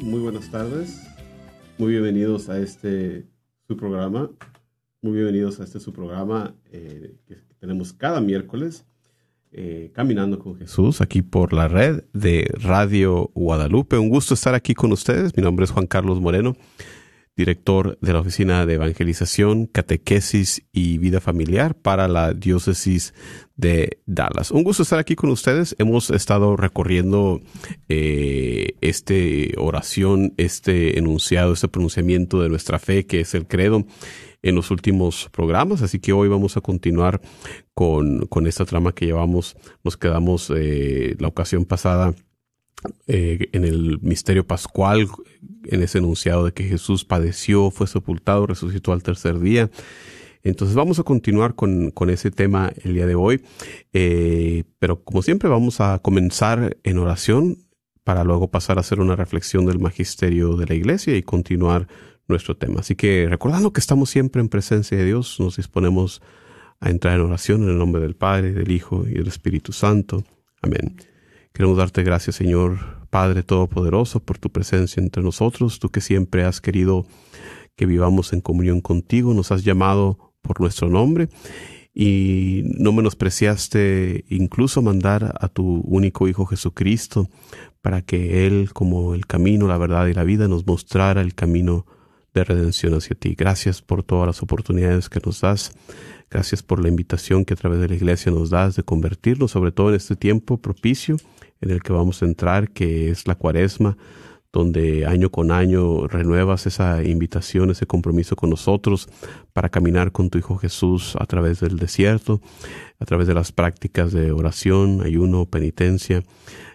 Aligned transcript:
Muy 0.00 0.20
buenas 0.20 0.50
tardes. 0.50 1.02
Muy 1.76 1.92
bienvenidos 1.92 2.48
a 2.48 2.58
este 2.58 3.26
su 3.66 3.76
programa. 3.76 4.30
Muy 5.02 5.12
bienvenidos 5.14 5.60
a 5.60 5.64
este 5.64 5.80
su 5.80 5.92
programa 5.92 6.54
eh, 6.70 7.16
que 7.26 7.36
tenemos 7.58 7.92
cada 7.92 8.20
miércoles, 8.20 8.86
eh, 9.50 9.90
Caminando 9.92 10.38
con 10.38 10.56
Jesús, 10.56 11.00
aquí 11.00 11.20
por 11.20 11.52
la 11.52 11.68
red 11.68 12.04
de 12.14 12.50
Radio 12.60 13.30
Guadalupe. 13.34 13.98
Un 13.98 14.08
gusto 14.08 14.34
estar 14.34 14.54
aquí 14.54 14.74
con 14.74 14.92
ustedes. 14.92 15.36
Mi 15.36 15.42
nombre 15.42 15.64
es 15.64 15.70
Juan 15.70 15.86
Carlos 15.86 16.20
Moreno, 16.20 16.56
director 17.36 17.98
de 18.00 18.12
la 18.12 18.20
Oficina 18.20 18.66
de 18.66 18.74
Evangelización, 18.74 19.66
Catequesis 19.66 20.64
y 20.72 20.98
Vida 20.98 21.20
Familiar 21.20 21.74
para 21.74 22.08
la 22.08 22.34
Diócesis 22.34 23.14
de 23.56 24.00
Dallas. 24.06 24.50
Un 24.50 24.64
gusto 24.64 24.82
estar 24.82 24.98
aquí 24.98 25.14
con 25.14 25.30
ustedes. 25.30 25.74
Hemos 25.78 26.10
estado 26.10 26.56
recorriendo 26.56 27.40
eh, 27.88 28.74
este 28.80 29.54
oración, 29.56 30.34
este 30.36 30.98
enunciado, 30.98 31.52
este 31.52 31.68
pronunciamiento 31.68 32.42
de 32.42 32.48
nuestra 32.48 32.78
fe, 32.78 33.06
que 33.06 33.20
es 33.20 33.34
el 33.34 33.46
credo, 33.46 33.86
en 34.42 34.54
los 34.56 34.70
últimos 34.70 35.28
programas. 35.30 35.82
Así 35.82 36.00
que 36.00 36.12
hoy 36.12 36.28
vamos 36.28 36.56
a 36.56 36.60
continuar 36.60 37.20
con, 37.74 38.26
con 38.26 38.46
esta 38.46 38.64
trama 38.64 38.92
que 38.92 39.06
llevamos. 39.06 39.56
Nos 39.84 39.96
quedamos 39.96 40.52
eh, 40.54 41.16
la 41.18 41.28
ocasión 41.28 41.64
pasada 41.64 42.14
eh, 43.06 43.48
en 43.52 43.64
el 43.64 43.98
misterio 44.00 44.46
pascual, 44.46 45.08
en 45.64 45.82
ese 45.82 45.98
enunciado 45.98 46.44
de 46.44 46.52
que 46.52 46.64
Jesús 46.64 47.04
padeció, 47.04 47.70
fue 47.70 47.86
sepultado, 47.86 48.46
resucitó 48.46 48.92
al 48.92 49.02
tercer 49.02 49.38
día. 49.38 49.70
Entonces 50.42 50.74
vamos 50.74 50.98
a 50.98 51.04
continuar 51.04 51.54
con, 51.54 51.92
con 51.92 52.10
ese 52.10 52.30
tema 52.30 52.72
el 52.82 52.94
día 52.94 53.06
de 53.06 53.14
hoy, 53.14 53.42
Eh, 53.92 54.64
pero 54.78 55.04
como 55.04 55.22
siempre 55.22 55.48
vamos 55.48 55.80
a 55.80 56.00
comenzar 56.00 56.76
en 56.82 56.98
oración 56.98 57.58
para 58.04 58.24
luego 58.24 58.50
pasar 58.50 58.78
a 58.78 58.80
hacer 58.80 59.00
una 59.00 59.14
reflexión 59.14 59.66
del 59.66 59.78
magisterio 59.78 60.56
de 60.56 60.66
la 60.66 60.74
iglesia 60.74 61.16
y 61.16 61.22
continuar 61.22 61.86
nuestro 62.26 62.56
tema. 62.56 62.80
Así 62.80 62.96
que 62.96 63.28
recordando 63.28 63.72
que 63.72 63.80
estamos 63.80 64.10
siempre 64.10 64.40
en 64.40 64.48
presencia 64.48 64.96
de 64.98 65.04
Dios, 65.04 65.38
nos 65.38 65.56
disponemos 65.56 66.20
a 66.80 66.90
entrar 66.90 67.14
en 67.14 67.26
oración 67.26 67.62
en 67.62 67.68
el 67.70 67.78
nombre 67.78 68.02
del 68.02 68.16
Padre, 68.16 68.52
del 68.52 68.70
Hijo 68.72 69.04
y 69.06 69.14
del 69.14 69.28
Espíritu 69.28 69.72
Santo. 69.72 70.24
Amén. 70.62 70.96
Queremos 71.52 71.76
darte 71.76 72.02
gracias, 72.02 72.36
Señor 72.36 73.06
Padre 73.10 73.42
Todopoderoso, 73.42 74.20
por 74.20 74.38
tu 74.38 74.50
presencia 74.50 75.02
entre 75.02 75.22
nosotros, 75.22 75.78
tú 75.78 75.90
que 75.90 76.00
siempre 76.00 76.44
has 76.44 76.60
querido 76.60 77.06
que 77.76 77.84
vivamos 77.86 78.32
en 78.32 78.40
comunión 78.40 78.80
contigo, 78.80 79.34
nos 79.34 79.52
has 79.52 79.64
llamado 79.64 80.34
por 80.40 80.60
nuestro 80.60 80.88
nombre 80.88 81.28
y 81.94 82.62
no 82.64 82.92
menospreciaste 82.92 84.24
incluso 84.30 84.80
mandar 84.80 85.34
a 85.38 85.48
tu 85.48 85.82
único 85.84 86.26
Hijo 86.26 86.46
Jesucristo 86.46 87.28
para 87.82 88.00
que 88.00 88.46
Él, 88.46 88.70
como 88.72 89.14
el 89.14 89.26
camino, 89.26 89.68
la 89.68 89.76
verdad 89.76 90.06
y 90.06 90.14
la 90.14 90.24
vida, 90.24 90.48
nos 90.48 90.66
mostrara 90.66 91.20
el 91.20 91.34
camino 91.34 91.84
de 92.32 92.44
redención 92.44 92.94
hacia 92.94 93.14
ti. 93.14 93.34
Gracias 93.34 93.82
por 93.82 94.02
todas 94.02 94.26
las 94.26 94.42
oportunidades 94.42 95.10
que 95.10 95.20
nos 95.24 95.42
das. 95.42 95.72
Gracias 96.32 96.62
por 96.62 96.80
la 96.80 96.88
invitación 96.88 97.44
que 97.44 97.52
a 97.52 97.58
través 97.58 97.78
de 97.78 97.88
la 97.88 97.94
iglesia 97.94 98.32
nos 98.32 98.48
das 98.48 98.74
de 98.74 98.82
convertirnos, 98.82 99.50
sobre 99.50 99.70
todo 99.70 99.90
en 99.90 99.96
este 99.96 100.16
tiempo 100.16 100.56
propicio 100.56 101.16
en 101.60 101.70
el 101.70 101.82
que 101.82 101.92
vamos 101.92 102.22
a 102.22 102.24
entrar, 102.24 102.70
que 102.70 103.10
es 103.10 103.28
la 103.28 103.34
cuaresma, 103.34 103.98
donde 104.50 105.04
año 105.04 105.28
con 105.30 105.52
año 105.52 106.06
renuevas 106.06 106.66
esa 106.66 107.04
invitación, 107.04 107.70
ese 107.70 107.86
compromiso 107.86 108.34
con 108.34 108.48
nosotros 108.48 109.10
para 109.52 109.68
caminar 109.68 110.10
con 110.10 110.30
tu 110.30 110.38
Hijo 110.38 110.56
Jesús 110.56 111.16
a 111.20 111.26
través 111.26 111.60
del 111.60 111.78
desierto, 111.78 112.40
a 112.98 113.04
través 113.04 113.26
de 113.26 113.34
las 113.34 113.52
prácticas 113.52 114.10
de 114.12 114.32
oración, 114.32 115.02
ayuno, 115.02 115.44
penitencia, 115.44 116.22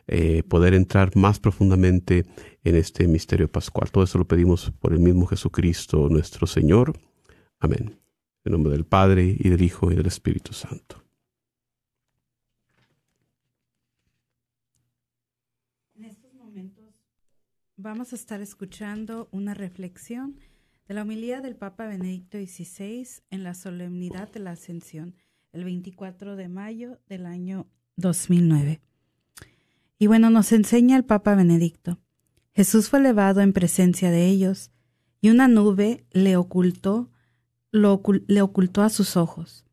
eh, 0.07 0.44
poder 0.47 0.75
entrar 0.75 1.16
más 1.16 1.39
profundamente 1.39 2.28
en 2.63 2.75
este 2.75 3.07
misterio 3.07 3.47
pascual. 3.47 3.89
Todo 3.89 4.03
eso 4.03 4.19
lo 4.19 4.28
pedimos 4.28 4.72
por 4.79 4.94
el 4.94 5.00
mismo 5.00 5.25
Jesucristo 5.25 6.09
nuestro 6.09 6.45
Señor. 6.45 6.94
Amén. 7.59 8.06
En 8.47 8.53
nombre 8.53 8.72
del 8.72 8.85
Padre 8.85 9.35
y 9.38 9.50
del 9.50 9.62
Hijo 9.62 9.91
y 9.91 9.96
del 9.96 10.06
Espíritu 10.06 10.53
Santo. 10.53 11.03
En 15.96 16.06
estos 16.06 16.34
momentos 16.34 16.96
vamos 17.75 18.13
a 18.13 18.16
estar 18.16 18.40
escuchando 18.40 19.28
una 19.34 19.53
reflexión 19.53 20.40
de 20.88 20.94
la 20.94 21.02
homilía 21.02 21.41
del 21.41 21.57
Papa 21.57 21.88
Benedicto 21.88 22.38
XVI 22.38 23.06
en 23.31 23.44
la 23.44 23.53
solemnidad 23.53 24.31
de 24.31 24.40
la 24.40 24.52
Ascensión, 24.52 25.16
el 25.52 25.66
24 25.66 26.38
de 26.38 26.47
mayo 26.47 27.02
del 27.09 27.25
año 27.25 27.68
2009. 27.97 28.80
Y 30.00 30.07
bueno, 30.07 30.30
nos 30.30 30.53
enseña 30.53 30.96
el 30.96 31.03
Papa 31.03 31.36
Benedicto. 31.36 32.00
Jesús 32.53 32.88
fue 32.88 33.00
elevado 33.00 33.41
en 33.41 33.52
presencia 33.52 34.09
de 34.09 34.25
ellos, 34.25 34.72
y 35.19 35.31
una 35.31 35.50
nube 35.50 36.06
le 36.12 36.38
ocultó, 36.38 37.12
lo 37.78 38.02
le 38.28 38.42
ocultó 38.42 38.82
a 38.82 38.90
sus 38.90 39.16
ojos. 39.18 39.66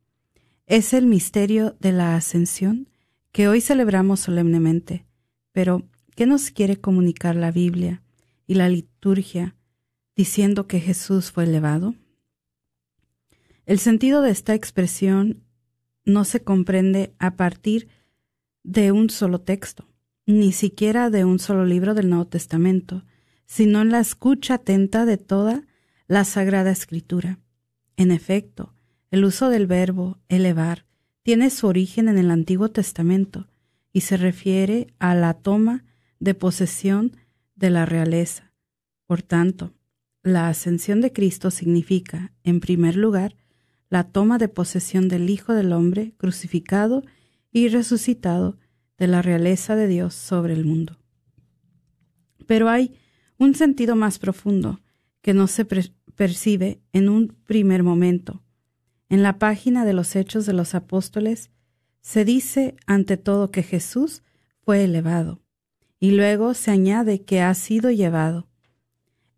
Es 0.67 0.95
el 0.95 1.07
misterio 1.07 1.77
de 1.81 1.93
la 1.93 2.17
ascensión 2.17 2.89
que 3.33 3.49
hoy 3.49 3.61
celebramos 3.61 4.21
solemnemente. 4.21 5.05
Pero, 5.53 5.83
¿qué 6.15 6.27
nos 6.27 6.51
quiere 6.51 6.81
comunicar 6.81 7.37
la 7.37 7.51
Biblia 7.51 8.03
y 8.47 8.55
la 8.55 8.69
liturgia 8.69 9.57
diciendo 10.17 10.67
que 10.67 10.81
Jesús 10.81 11.33
fue 11.33 11.45
elevado? 11.45 11.95
El 13.67 13.79
sentido 13.79 14.23
de 14.23 14.31
esta 14.31 14.55
expresión 14.55 15.43
no 16.05 16.25
se 16.25 16.43
comprende 16.43 17.15
a 17.19 17.37
partir 17.37 17.89
de 18.63 18.93
un 18.93 19.11
solo 19.11 19.41
texto, 19.41 19.89
ni 20.27 20.53
siquiera 20.53 21.11
de 21.11 21.25
un 21.25 21.39
solo 21.39 21.65
libro 21.65 21.95
del 21.95 22.09
Nuevo 22.09 22.27
Testamento, 22.27 23.05
sino 23.47 23.83
en 23.83 23.91
la 23.91 24.01
escucha 24.01 24.55
atenta 24.55 25.05
de 25.05 25.19
toda 25.19 25.67
la 26.07 26.25
Sagrada 26.25 26.71
Escritura. 26.71 27.39
En 27.97 28.11
efecto, 28.11 28.75
el 29.11 29.25
uso 29.25 29.49
del 29.49 29.67
verbo 29.67 30.19
elevar 30.29 30.87
tiene 31.23 31.51
su 31.51 31.67
origen 31.67 32.09
en 32.09 32.19
el 32.19 32.31
Antiguo 32.31 32.71
Testamento 32.71 33.49
y 33.93 34.01
se 34.01 34.17
refiere 34.17 34.89
a 34.99 35.15
la 35.15 35.35
toma 35.35 35.85
de 36.19 36.35
posesión 36.35 37.17
de 37.55 37.71
la 37.71 37.87
realeza. 37.87 38.53
Por 39.07 39.23
tanto, 39.23 39.75
la 40.23 40.49
ascensión 40.49 41.01
de 41.01 41.13
Cristo 41.13 41.51
significa, 41.51 42.33
en 42.43 42.61
primer 42.61 42.97
lugar, 42.97 43.37
la 43.89 44.05
toma 44.05 44.39
de 44.39 44.49
posesión 44.49 45.09
del 45.09 45.31
Hijo 45.31 45.53
del 45.53 45.73
Hombre 45.73 46.15
crucificado 46.17 47.05
y 47.53 47.69
resucitado 47.69 48.59
de 48.99 49.07
la 49.07 49.23
realeza 49.23 49.77
de 49.77 49.87
Dios 49.87 50.15
sobre 50.15 50.55
el 50.55 50.65
mundo. 50.65 50.99
Pero 52.47 52.69
hay 52.69 52.95
un 53.39 53.55
sentido 53.55 53.95
más 53.97 54.19
profundo 54.19 54.81
que 55.21 55.35
no 55.35 55.47
se 55.47 55.65
percibe 56.15 56.81
en 56.93 57.09
un 57.09 57.29
primer 57.47 57.83
momento. 57.83 58.43
En 59.09 59.23
la 59.23 59.39
página 59.39 59.85
de 59.85 59.93
los 59.93 60.17
Hechos 60.17 60.47
de 60.47 60.53
los 60.53 60.75
Apóstoles 60.75 61.51
Se 62.01 62.25
dice 62.25 62.77
ante 62.87 63.17
todo 63.17 63.51
que 63.51 63.63
Jesús 63.63 64.23
fue 64.61 64.85
elevado, 64.85 65.41
y 66.01 66.11
luego 66.11 66.53
se 66.53 66.71
añade 66.71 67.23
que 67.23 67.41
ha 67.41 67.55
sido 67.55 67.91
llevado. 67.91 68.47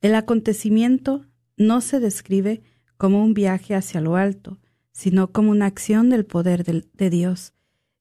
El 0.01 0.15
acontecimiento 0.15 1.25
no 1.57 1.81
se 1.81 2.01
describe 2.01 2.63
como 2.97 3.23
un 3.23 3.35
viaje 3.35 3.75
hacia 3.75 4.01
lo 4.01 4.17
alto, 4.17 4.59
sino 4.93 5.31
como 5.31 5.51
una 5.51 5.67
acción 5.67 6.11
del 6.11 6.25
poder 6.25 6.65
de, 6.65 7.11
Dios, 7.11 7.53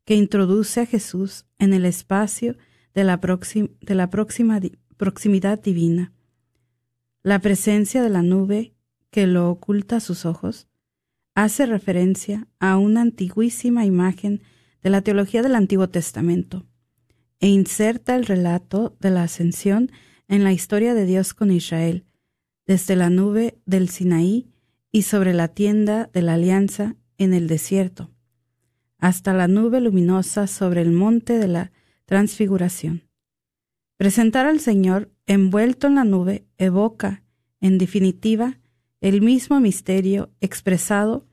que 0.06 0.16
introduce 0.16 0.82
a 0.82 0.86
Jesús 0.86 1.46
en 1.60 1.74
el 1.74 1.86
espacio 1.86 2.58
de 2.94 3.04
la, 3.04 3.20
próxima 3.20 4.62
proximidad 4.98 5.62
divina. 5.62 6.14
La 7.26 7.40
presencia 7.40 8.04
de 8.04 8.12
la 8.12 8.22
nube 8.22 8.76
que 9.10 9.26
lo 9.26 9.50
oculta 9.50 9.96
a 9.96 10.00
sus 10.00 10.28
ojos 10.28 10.68
hace 11.34 11.66
referencia 11.66 12.48
a 12.60 12.78
una 12.78 13.02
antiguísima 13.02 13.84
imagen 13.84 14.44
de 14.84 14.92
la 14.92 15.02
teología 15.02 15.42
del 15.42 15.56
Antiguo 15.56 15.90
Testamento 15.90 16.68
e 17.40 17.48
inserta 17.48 18.16
el 18.16 18.28
relato 18.28 18.96
de 19.00 19.10
la 19.10 19.24
ascensión 19.24 19.92
en 20.28 20.44
la 20.44 20.54
historia 20.54 20.94
de 20.94 21.08
Dios 21.08 21.34
con 21.34 21.50
Israel, 21.50 22.06
desde 22.68 22.96
la 22.96 23.10
nube 23.10 23.58
del 23.66 23.90
Sinaí 23.90 24.52
y 24.92 25.02
sobre 25.02 25.34
la 25.34 25.48
tienda 25.48 26.12
de 26.14 26.22
la 26.22 26.36
alianza 26.36 26.96
en 27.18 27.34
el 27.34 27.48
desierto, 27.48 28.12
hasta 29.00 29.34
la 29.34 29.48
nube 29.48 29.82
luminosa 29.82 30.46
sobre 30.46 30.84
el 30.84 30.92
monte 30.92 31.40
de 31.40 31.48
la 31.48 31.72
transfiguración. 32.06 33.02
Presentar 33.98 34.46
al 34.46 34.60
Señor 34.60 35.10
envuelto 35.28 35.88
en 35.88 35.96
la 35.96 36.04
nube 36.04 36.46
evoca, 36.58 37.24
en 37.62 37.78
definitiva, 37.78 38.60
el 39.02 39.22
mismo 39.22 39.60
misterio 39.60 40.30
expresado 40.42 41.26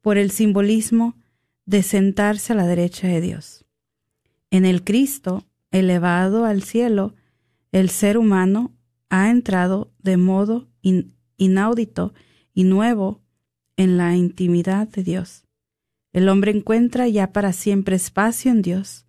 por 0.00 0.18
el 0.18 0.30
simbolismo 0.30 1.16
de 1.64 1.82
sentarse 1.82 2.52
a 2.52 2.56
la 2.56 2.66
derecha 2.66 3.08
de 3.08 3.20
Dios. 3.20 3.64
En 4.50 4.64
el 4.64 4.84
Cristo, 4.84 5.44
elevado 5.70 6.44
al 6.44 6.62
cielo, 6.62 7.14
el 7.72 7.90
ser 7.90 8.16
humano 8.16 8.72
ha 9.10 9.30
entrado 9.30 9.92
de 9.98 10.16
modo 10.16 10.68
inaudito 11.36 12.14
y 12.54 12.64
nuevo 12.64 13.20
en 13.76 13.96
la 13.96 14.16
intimidad 14.16 14.88
de 14.88 15.02
Dios. 15.02 15.44
El 16.12 16.28
hombre 16.28 16.52
encuentra 16.52 17.08
ya 17.08 17.32
para 17.32 17.52
siempre 17.52 17.96
espacio 17.96 18.50
en 18.50 18.62
Dios. 18.62 19.04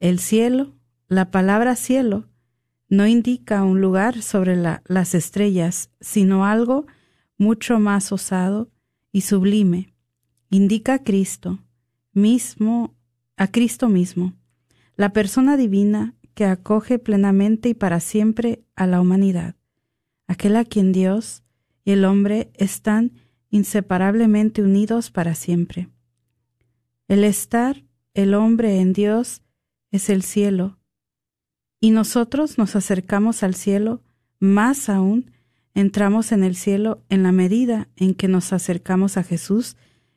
El 0.00 0.18
cielo, 0.18 0.74
la 1.08 1.30
palabra 1.30 1.76
cielo, 1.76 2.28
no 2.88 3.06
indica 3.06 3.64
un 3.64 3.80
lugar 3.80 4.22
sobre 4.22 4.56
las 4.56 5.14
estrellas, 5.14 5.90
sino 6.00 6.44
algo 6.44 6.86
mucho 7.36 7.78
más 7.80 8.12
osado 8.12 8.70
y 9.12 9.22
sublime. 9.22 9.94
Indica 10.50 10.94
a 10.94 11.02
Cristo 11.02 11.58
mismo, 12.12 12.94
a 13.36 13.48
Cristo 13.48 13.88
mismo, 13.88 14.34
la 14.96 15.12
persona 15.12 15.56
divina 15.56 16.14
que 16.34 16.44
acoge 16.46 16.98
plenamente 16.98 17.70
y 17.70 17.74
para 17.74 18.00
siempre 18.00 18.64
a 18.74 18.86
la 18.86 19.00
humanidad, 19.00 19.56
aquel 20.26 20.56
a 20.56 20.64
quien 20.64 20.92
Dios 20.92 21.42
y 21.84 21.92
el 21.92 22.04
hombre 22.04 22.50
están 22.54 23.12
inseparablemente 23.50 24.62
unidos 24.62 25.10
para 25.10 25.34
siempre. 25.34 25.88
El 27.08 27.24
estar 27.24 27.84
el 28.14 28.32
hombre 28.34 28.80
en 28.80 28.94
Dios 28.94 29.42
es 29.90 30.08
el 30.08 30.22
cielo, 30.22 30.78
y 31.86 31.92
nosotros 31.92 32.58
nos 32.58 32.74
acercamos 32.74 33.44
al 33.44 33.54
cielo, 33.54 34.02
más 34.40 34.88
aún 34.88 35.30
entramos 35.72 36.32
en 36.32 36.42
el 36.42 36.56
cielo 36.56 37.04
en 37.10 37.22
la 37.22 37.30
medida 37.30 37.86
en 37.94 38.14
que 38.14 38.26
nos 38.26 38.52
acercamos 38.52 39.16
a 39.16 39.22
Jesús 39.22 39.76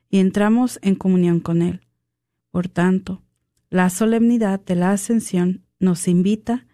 y 0.10 0.18
entramos 0.18 0.80
en 0.82 0.96
comunión 0.96 1.40
con 1.40 1.62
Él. 1.62 1.82
Por 2.50 2.70
tanto, 2.70 3.22
la 3.70 3.92
solemnidad 3.92 4.60
de 4.66 4.74
la 4.74 4.94
ascensión 4.94 5.64
nos 5.80 6.08
invita 6.08 6.66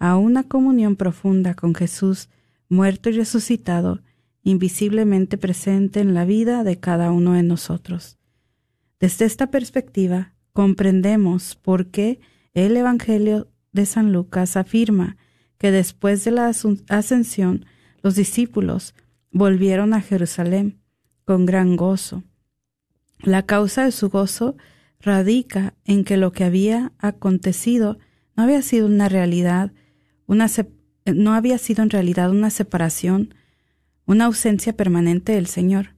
a 0.00 0.16
una 0.16 0.42
comunión 0.42 0.96
profunda 0.96 1.54
con 1.54 1.72
Jesús, 1.72 2.28
muerto 2.68 3.08
y 3.08 3.12
resucitado, 3.12 4.00
invisiblemente 4.42 5.38
presente 5.38 6.00
en 6.00 6.12
la 6.12 6.24
vida 6.24 6.64
de 6.64 6.80
cada 6.80 7.12
uno 7.12 7.34
de 7.34 7.44
nosotros. 7.44 8.18
Desde 8.98 9.26
esta 9.26 9.52
perspectiva, 9.52 10.34
comprendemos 10.52 11.54
por 11.54 11.92
qué 11.92 12.18
el 12.52 12.76
Evangelio 12.76 13.46
de 13.72 13.86
San 13.86 14.12
Lucas 14.12 14.56
afirma 14.56 15.16
que 15.58 15.70
después 15.70 16.24
de 16.24 16.30
la 16.30 16.52
ascensión 16.88 17.66
los 18.02 18.14
discípulos 18.14 18.94
volvieron 19.30 19.94
a 19.94 20.00
Jerusalén 20.00 20.80
con 21.24 21.46
gran 21.46 21.76
gozo. 21.76 22.24
La 23.20 23.44
causa 23.44 23.84
de 23.84 23.92
su 23.92 24.08
gozo 24.08 24.56
radica 25.00 25.74
en 25.84 26.04
que 26.04 26.16
lo 26.16 26.32
que 26.32 26.44
había 26.44 26.92
acontecido 26.98 27.98
no 28.36 28.44
había 28.44 28.62
sido 28.62 28.86
una 28.86 29.08
realidad, 29.08 29.72
una 30.26 30.46
no 31.06 31.34
había 31.34 31.58
sido 31.58 31.82
en 31.82 31.90
realidad 31.90 32.30
una 32.30 32.50
separación, 32.50 33.34
una 34.06 34.26
ausencia 34.26 34.76
permanente 34.76 35.32
del 35.32 35.46
Señor. 35.46 35.94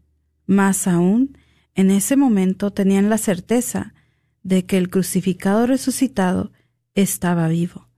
Más 0.46 0.86
aún, 0.86 1.38
en 1.74 1.90
ese 1.90 2.16
momento 2.16 2.72
tenían 2.72 3.10
la 3.10 3.18
certeza 3.18 3.94
de 4.42 4.66
que 4.66 4.78
el 4.78 4.90
crucificado 4.90 5.66
resucitado 5.66 6.52
estaba 6.94 7.48
vivo, 7.48 7.88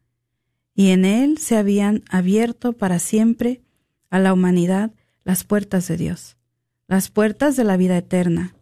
y 0.74 0.90
en 0.90 1.04
él 1.04 1.38
se 1.38 1.56
habían 1.56 2.02
abierto 2.08 2.72
para 2.72 2.98
siempre 2.98 3.62
a 4.10 4.18
la 4.18 4.32
humanidad 4.32 4.92
las 5.24 5.44
puertas 5.44 5.88
de 5.88 5.96
Dios, 5.96 6.36
las 6.86 7.10
puertas 7.10 7.56
de 7.56 7.64
la 7.64 7.76
vida 7.76 7.96
eterna. 7.96 8.54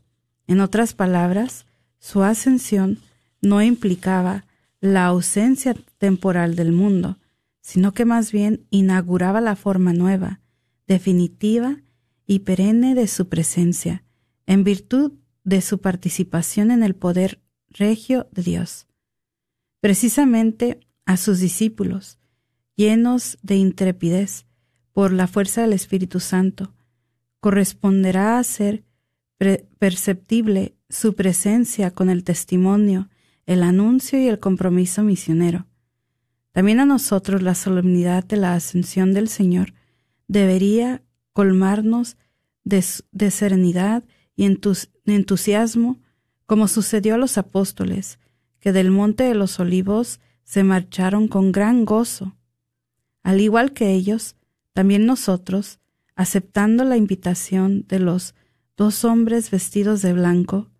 En 0.46 0.60
otras 0.60 0.94
palabras, 0.94 1.66
su 1.98 2.22
ascensión 2.22 2.98
no 3.40 3.62
implicaba 3.62 4.46
la 4.80 5.06
ausencia 5.06 5.74
temporal 5.98 6.56
del 6.56 6.72
mundo, 6.72 7.18
sino 7.60 7.92
que 7.92 8.04
más 8.04 8.32
bien 8.32 8.66
inauguraba 8.70 9.40
la 9.40 9.56
forma 9.56 9.92
nueva, 9.92 10.40
definitiva 10.86 11.78
y 12.26 12.40
perenne 12.40 12.94
de 12.94 13.06
su 13.06 13.28
presencia, 13.28 14.04
en 14.46 14.64
virtud 14.64 15.12
de 15.44 15.60
su 15.60 15.78
participación 15.80 16.70
en 16.70 16.82
el 16.82 16.94
poder 16.94 17.40
regio 17.70 18.28
de 18.32 18.42
Dios. 18.42 18.86
Precisamente 19.82 20.78
a 21.06 21.16
sus 21.16 21.40
discípulos, 21.40 22.20
llenos 22.76 23.36
de 23.42 23.56
intrepidez 23.56 24.46
por 24.92 25.12
la 25.12 25.26
fuerza 25.26 25.62
del 25.62 25.72
Espíritu 25.72 26.20
Santo, 26.20 26.72
corresponderá 27.40 28.38
a 28.38 28.44
ser 28.44 28.84
perceptible 29.80 30.76
su 30.88 31.16
presencia 31.16 31.90
con 31.90 32.10
el 32.10 32.22
testimonio, 32.22 33.08
el 33.44 33.64
anuncio 33.64 34.20
y 34.20 34.28
el 34.28 34.38
compromiso 34.38 35.02
misionero. 35.02 35.66
También 36.52 36.78
a 36.78 36.86
nosotros 36.86 37.42
la 37.42 37.56
solemnidad 37.56 38.22
de 38.22 38.36
la 38.36 38.54
ascensión 38.54 39.12
del 39.12 39.28
Señor 39.28 39.74
debería 40.28 41.02
colmarnos 41.32 42.16
de, 42.62 42.82
serenidad 43.32 44.04
y 44.36 44.44
entusiasmo, 45.06 45.98
como 46.46 46.68
sucedió 46.68 47.16
a 47.16 47.18
los 47.18 47.36
apóstoles, 47.36 48.20
que 48.62 48.72
del 48.72 48.92
monte 48.92 49.24
de 49.24 49.34
los 49.34 49.58
olivos 49.58 50.20
se 50.44 50.62
marcharon 50.62 51.26
con 51.26 51.50
gran 51.50 51.84
gozo. 51.84 52.36
Al 53.24 53.40
igual 53.40 53.72
que 53.72 53.92
ellos, 53.92 54.36
también 54.72 55.04
nosotros, 55.04 55.80
aceptando 56.14 56.84
la 56.84 56.96
invitación 56.96 57.84
de 57.88 57.98
los 57.98 58.36
dos 58.76 59.04
hombres 59.04 59.50
vestidos 59.50 60.00
de 60.00 60.12
blanco, 60.12 60.70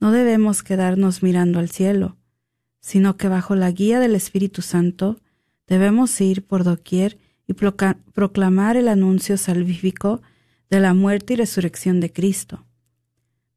no 0.00 0.12
debemos 0.12 0.62
quedarnos 0.62 1.22
mirando 1.22 1.58
al 1.58 1.68
cielo, 1.68 2.16
sino 2.80 3.18
que 3.18 3.28
bajo 3.28 3.54
la 3.54 3.70
guía 3.70 4.00
del 4.00 4.14
Espíritu 4.14 4.62
Santo 4.62 5.20
debemos 5.66 6.18
ir 6.22 6.46
por 6.46 6.64
doquier 6.64 7.18
y 7.46 7.52
proclamar 7.52 8.78
el 8.78 8.88
anuncio 8.88 9.36
salvífico 9.36 10.22
de 10.70 10.80
la 10.80 10.94
muerte 10.94 11.34
y 11.34 11.36
resurrección 11.36 12.00
de 12.00 12.14
Cristo. 12.14 12.64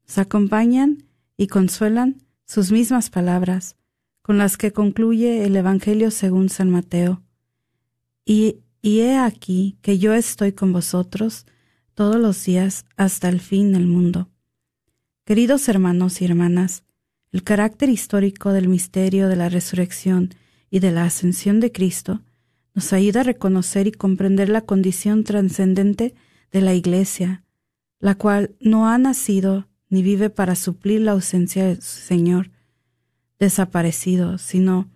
Nos 0.06 0.18
acompañan 0.18 1.04
y 1.38 1.46
consuelan 1.46 2.23
sus 2.46 2.70
mismas 2.70 3.10
palabras, 3.10 3.76
con 4.22 4.38
las 4.38 4.56
que 4.56 4.72
concluye 4.72 5.44
el 5.44 5.56
Evangelio 5.56 6.10
según 6.10 6.48
San 6.48 6.70
Mateo. 6.70 7.22
Y, 8.24 8.60
he 8.82 9.16
aquí 9.16 9.78
que 9.80 9.98
yo 9.98 10.12
estoy 10.12 10.52
con 10.52 10.72
vosotros 10.72 11.46
todos 11.94 12.16
los 12.16 12.44
días 12.44 12.84
hasta 12.96 13.28
el 13.28 13.40
fin 13.40 13.72
del 13.72 13.86
mundo. 13.86 14.28
Queridos 15.24 15.68
hermanos 15.68 16.20
y 16.20 16.26
hermanas, 16.26 16.84
el 17.32 17.42
carácter 17.42 17.88
histórico 17.88 18.52
del 18.52 18.68
misterio 18.68 19.28
de 19.28 19.36
la 19.36 19.48
resurrección 19.48 20.34
y 20.70 20.80
de 20.80 20.90
la 20.90 21.04
ascensión 21.04 21.60
de 21.60 21.72
Cristo 21.72 22.22
nos 22.74 22.92
ayuda 22.92 23.20
a 23.20 23.24
reconocer 23.24 23.86
y 23.86 23.92
comprender 23.92 24.48
la 24.48 24.60
condición 24.62 25.24
trascendente 25.24 26.14
de 26.52 26.60
la 26.60 26.74
Iglesia, 26.74 27.42
la 28.00 28.16
cual 28.16 28.54
no 28.60 28.88
ha 28.88 28.98
nacido 28.98 29.66
ni 29.88 30.02
vive 30.02 30.30
para 30.30 30.54
suplir 30.54 31.00
la 31.00 31.12
ausencia 31.12 31.66
de 31.66 31.76
su 31.76 32.00
Señor 32.00 32.50
desaparecido, 33.38 34.38
sino, 34.38 34.88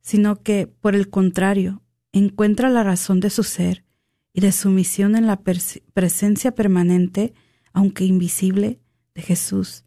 sino 0.00 0.42
que, 0.42 0.66
por 0.66 0.94
el 0.94 1.10
contrario, 1.10 1.82
encuentra 2.12 2.70
la 2.70 2.82
razón 2.82 3.20
de 3.20 3.30
su 3.30 3.42
ser 3.42 3.84
y 4.32 4.40
de 4.40 4.52
su 4.52 4.70
misión 4.70 5.16
en 5.16 5.26
la 5.26 5.40
presencia 5.40 6.54
permanente, 6.54 7.34
aunque 7.72 8.04
invisible, 8.04 8.80
de 9.14 9.22
Jesús, 9.22 9.84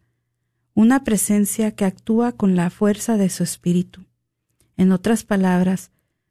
una 0.74 1.04
presencia 1.04 1.72
que 1.72 1.84
actúa 1.84 2.32
con 2.32 2.56
la 2.56 2.70
fuerza 2.70 3.16
de 3.16 3.28
su 3.28 3.42
espíritu. 3.42 4.06
En 4.76 4.92
otras 4.92 5.24
palabras, 5.24 5.90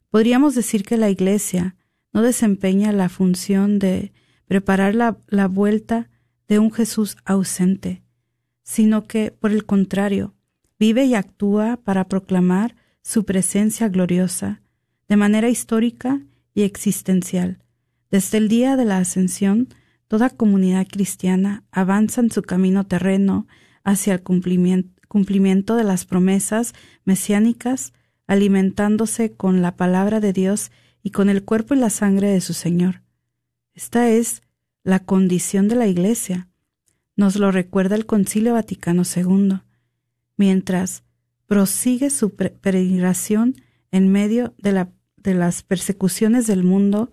podríamos 0.10 0.56
decir 0.56 0.84
que 0.84 0.98
la 0.98 1.10
Iglesia 1.10 1.76
no 2.12 2.22
desempeña 2.22 2.92
la 2.92 3.10
función 3.10 3.78
de 3.78 4.14
preparar 4.48 4.96
la, 4.96 5.18
la 5.28 5.48
vuelta 5.48 6.10
de 6.48 6.60
un 6.60 6.72
Jesús 6.72 7.18
ausente, 7.26 8.04
sino 8.64 9.06
que, 9.06 9.32
por 9.32 9.52
el 9.52 9.66
contrario, 9.66 10.34
vive 10.80 11.06
y 11.06 11.16
actúa 11.16 11.78
para 11.78 12.08
proclamar 12.08 12.76
su 13.02 13.26
presencia 13.26 13.90
gloriosa, 13.90 14.62
de 15.08 15.16
manera 15.16 15.50
histórica 15.50 16.22
y 16.54 16.64
existencial. 16.64 17.64
Desde 18.12 18.38
el 18.38 18.48
día 18.48 18.76
de 18.76 18.86
la 18.86 18.98
ascensión, 18.98 19.70
toda 20.08 20.30
comunidad 20.30 20.88
cristiana 20.88 21.64
avanza 21.72 22.22
en 22.22 22.32
su 22.32 22.42
camino 22.42 22.86
terreno 22.86 23.48
hacia 23.84 24.14
el 24.14 24.24
cumplimiento, 24.24 25.76
de 25.76 25.84
las 25.84 26.06
promesas 26.06 26.74
mesiánicas, 27.06 27.94
alimentándose 28.28 29.34
con 29.34 29.62
la 29.62 29.76
palabra 29.78 30.20
de 30.20 30.34
Dios 30.34 30.72
y 31.02 31.12
con 31.12 31.30
el 31.30 31.46
cuerpo 31.46 31.74
y 31.74 31.78
la 31.78 31.90
sangre 31.90 32.30
de 32.30 32.42
su 32.42 32.54
Señor. 32.54 33.02
Esta 33.74 34.10
es 34.10 34.42
la 34.88 35.00
condición 35.00 35.68
de 35.68 35.76
la 35.76 35.86
Iglesia. 35.86 36.48
Nos 37.18 37.36
lo 37.36 37.52
recuerda 37.52 37.96
el 37.96 38.06
Concilio 38.06 38.54
Vaticano 38.54 39.04
II. 39.04 39.60
Mientras 40.38 41.04
prosigue 41.46 42.10
su 42.10 42.34
peregrinación 42.36 43.56
en 43.92 44.10
medio 44.10 44.54
de, 44.58 44.88
de 45.18 45.34
las 45.34 45.62
persecuciones 45.64 46.48
del 46.48 46.64
mundo 46.64 47.12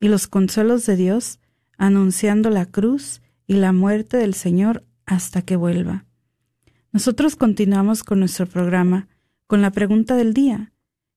y 0.00 0.08
los 0.08 0.26
consuelos 0.26 0.86
de 0.86 0.96
Dios, 0.96 1.38
anunciando 1.78 2.50
la 2.50 2.66
cruz 2.66 3.22
y 3.46 3.54
la 3.54 3.72
muerte 3.72 4.16
del 4.16 4.34
Señor 4.34 4.84
hasta 5.06 5.40
que 5.40 5.54
vuelva. 5.54 6.06
Nosotros 6.90 7.36
continuamos 7.36 8.02
con 8.02 8.18
nuestro 8.18 8.46
programa 8.46 9.06
con 9.46 9.62
la 9.62 9.70
pregunta 9.70 10.16
del 10.16 10.34
día. 10.34 10.72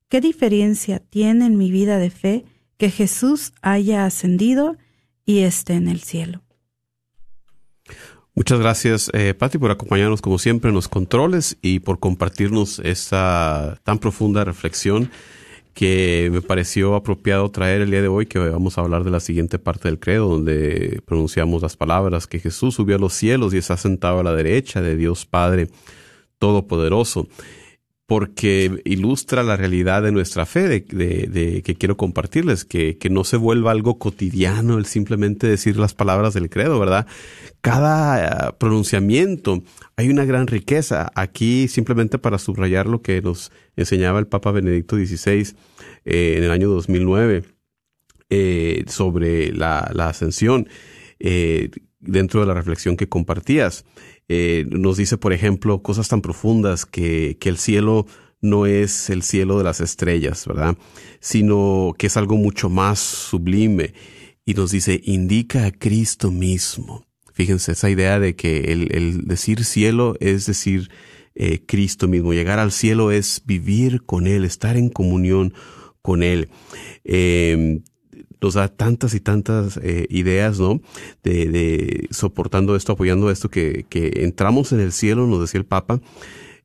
¿Qué 0.09 0.21
diferencia 0.21 0.99
tiene 0.99 1.47
en 1.47 1.57
mi 1.57 1.71
vida 1.71 1.97
de 1.97 2.11
fe 2.11 2.45
que 2.77 2.91
Jesús 2.91 3.53
haya 3.63 4.05
ascendido 4.05 4.77
y 5.27 5.41
esté 5.41 5.73
en 5.73 5.89
el 5.89 5.99
cielo? 5.99 6.41
Muchas 8.33 8.59
gracias, 8.59 9.11
eh, 9.13 9.33
por 9.33 9.71
acompañarnos 9.71 10.21
como 10.21 10.39
siempre 10.39 10.69
en 10.69 10.75
los 10.75 10.87
controles 10.87 11.57
y 11.61 11.79
por 11.79 11.99
compartirnos 11.99 12.79
esta 12.79 13.79
tan 13.83 13.99
profunda 13.99 14.43
reflexión 14.43 15.11
que 15.73 16.29
me 16.31 16.41
pareció 16.41 16.95
apropiado 16.95 17.51
traer 17.51 17.81
el 17.81 17.91
día 17.91 18.01
de 18.01 18.07
hoy, 18.07 18.25
que 18.25 18.39
vamos 18.39 18.77
a 18.77 18.81
hablar 18.81 19.03
de 19.03 19.11
la 19.11 19.19
siguiente 19.19 19.59
parte 19.59 19.87
del 19.87 19.99
credo, 19.99 20.29
donde 20.29 21.01
pronunciamos 21.05 21.61
las 21.61 21.75
palabras 21.75 22.25
que 22.25 22.39
Jesús 22.39 22.75
subió 22.75 22.95
a 22.95 22.99
los 22.99 23.13
cielos 23.13 23.53
y 23.53 23.57
está 23.57 23.75
sentado 23.75 24.19
a 24.19 24.23
la 24.23 24.33
derecha 24.33 24.81
de 24.81 24.95
Dios 24.95 25.25
Padre 25.25 25.67
Todopoderoso 26.39 27.27
porque 28.07 28.81
ilustra 28.85 29.43
la 29.43 29.57
realidad 29.57 30.01
de 30.01 30.13
nuestra 30.13 30.45
fe, 30.45 30.69
de, 30.69 31.61
que 31.63 31.75
quiero 31.75 31.97
compartirles, 31.97 32.63
que, 32.63 32.97
no 33.11 33.25
se 33.25 33.35
vuelva 33.35 33.71
algo 33.71 33.99
cotidiano 33.99 34.77
el 34.77 34.85
simplemente 34.85 35.45
decir 35.45 35.75
las 35.77 35.93
palabras 35.93 36.33
del 36.33 36.49
credo, 36.49 36.79
¿verdad? 36.79 37.05
Cada 37.59 38.49
eh, 38.49 38.53
pronunciamiento 38.57 39.61
hay 39.97 40.07
una 40.07 40.23
gran 40.23 40.47
riqueza. 40.47 41.11
Aquí 41.15 41.67
simplemente 41.67 42.17
para 42.17 42.37
subrayar 42.37 42.87
lo 42.87 43.01
que 43.01 43.21
nos 43.21 43.51
enseñaba 43.75 44.19
el 44.19 44.27
Papa 44.27 44.51
Benedicto 44.53 44.95
XVI 44.95 45.53
eh, 46.05 46.35
en 46.37 46.45
el 46.45 46.51
año 46.51 46.69
2009 46.69 47.43
eh, 48.29 48.85
sobre 48.87 49.51
la, 49.51 49.91
la 49.93 50.07
ascensión, 50.09 50.69
dentro 51.99 52.39
de 52.39 52.47
la 52.47 52.53
reflexión 52.53 52.95
que 52.95 53.09
compartías. 53.09 53.83
Eh, 54.29 54.65
nos 54.69 54.97
dice, 54.97 55.17
por 55.17 55.33
ejemplo, 55.33 55.81
cosas 55.81 56.07
tan 56.09 56.21
profundas 56.21 56.85
que, 56.85 57.37
que 57.39 57.49
el 57.49 57.57
cielo 57.57 58.05
no 58.41 58.65
es 58.65 59.09
el 59.09 59.23
cielo 59.23 59.57
de 59.57 59.63
las 59.63 59.81
estrellas, 59.81 60.45
¿verdad? 60.45 60.77
Sino 61.19 61.93
que 61.97 62.07
es 62.07 62.17
algo 62.17 62.37
mucho 62.37 62.69
más 62.69 62.99
sublime. 62.99 63.93
Y 64.45 64.53
nos 64.53 64.71
dice, 64.71 65.01
indica 65.03 65.65
a 65.65 65.71
Cristo 65.71 66.31
mismo. 66.31 67.05
Fíjense, 67.33 67.73
esa 67.73 67.89
idea 67.89 68.19
de 68.19 68.35
que 68.35 68.71
el, 68.71 68.95
el 68.95 69.25
decir 69.25 69.63
cielo 69.63 70.15
es 70.19 70.45
decir 70.45 70.89
eh, 71.39 71.63
Cristo 71.67 72.07
mismo. 72.07 72.33
Llegar 72.33 72.57
al 72.57 72.71
cielo 72.71 73.11
es 73.11 73.43
vivir 73.45 74.01
con 74.03 74.25
Él, 74.25 74.43
estar 74.43 74.75
en 74.75 74.89
comunión 74.89 75.53
con 76.01 76.23
Él. 76.23 76.49
Eh, 77.03 77.81
nos 78.41 78.53
da 78.53 78.67
tantas 78.67 79.13
y 79.13 79.19
tantas 79.19 79.77
eh, 79.77 80.07
ideas, 80.09 80.59
¿no? 80.59 80.81
De, 81.23 81.49
de, 81.49 82.07
soportando 82.11 82.75
esto, 82.75 82.93
apoyando 82.93 83.31
esto, 83.31 83.49
que, 83.49 83.85
entramos 83.91 84.71
en 84.71 84.79
el 84.79 84.91
cielo, 84.91 85.27
nos 85.27 85.41
decía 85.41 85.59
el 85.59 85.65
Papa, 85.65 85.99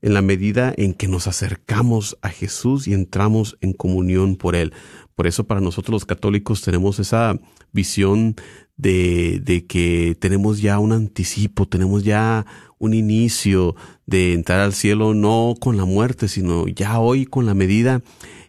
en 0.01 0.13
la 0.13 0.21
medida 0.21 0.73
en 0.75 0.93
que 0.93 1.07
nos 1.07 1.27
acercamos 1.27 2.17
a 2.21 2.29
Jesús 2.29 2.87
y 2.87 2.93
entramos 2.93 3.57
en 3.61 3.73
comunión 3.73 4.35
por 4.35 4.55
Él. 4.55 4.73
Por 5.15 5.27
eso 5.27 5.45
para 5.45 5.61
nosotros 5.61 5.93
los 5.93 6.05
católicos 6.05 6.61
tenemos 6.61 6.99
esa 6.99 7.39
visión 7.71 8.35
de, 8.75 9.39
de 9.43 9.65
que 9.65 10.17
tenemos 10.19 10.61
ya 10.61 10.79
un 10.79 10.91
anticipo, 10.91 11.67
tenemos 11.67 12.03
ya 12.03 12.45
un 12.79 12.93
inicio 12.93 13.75
de 14.05 14.33
entrar 14.33 14.59
al 14.59 14.73
cielo 14.73 15.13
no 15.13 15.55
con 15.59 15.77
la 15.77 15.85
muerte, 15.85 16.27
sino 16.27 16.67
ya 16.67 16.99
hoy 16.99 17.25
con 17.25 17.45
la 17.45 17.53
medida 17.53 18.01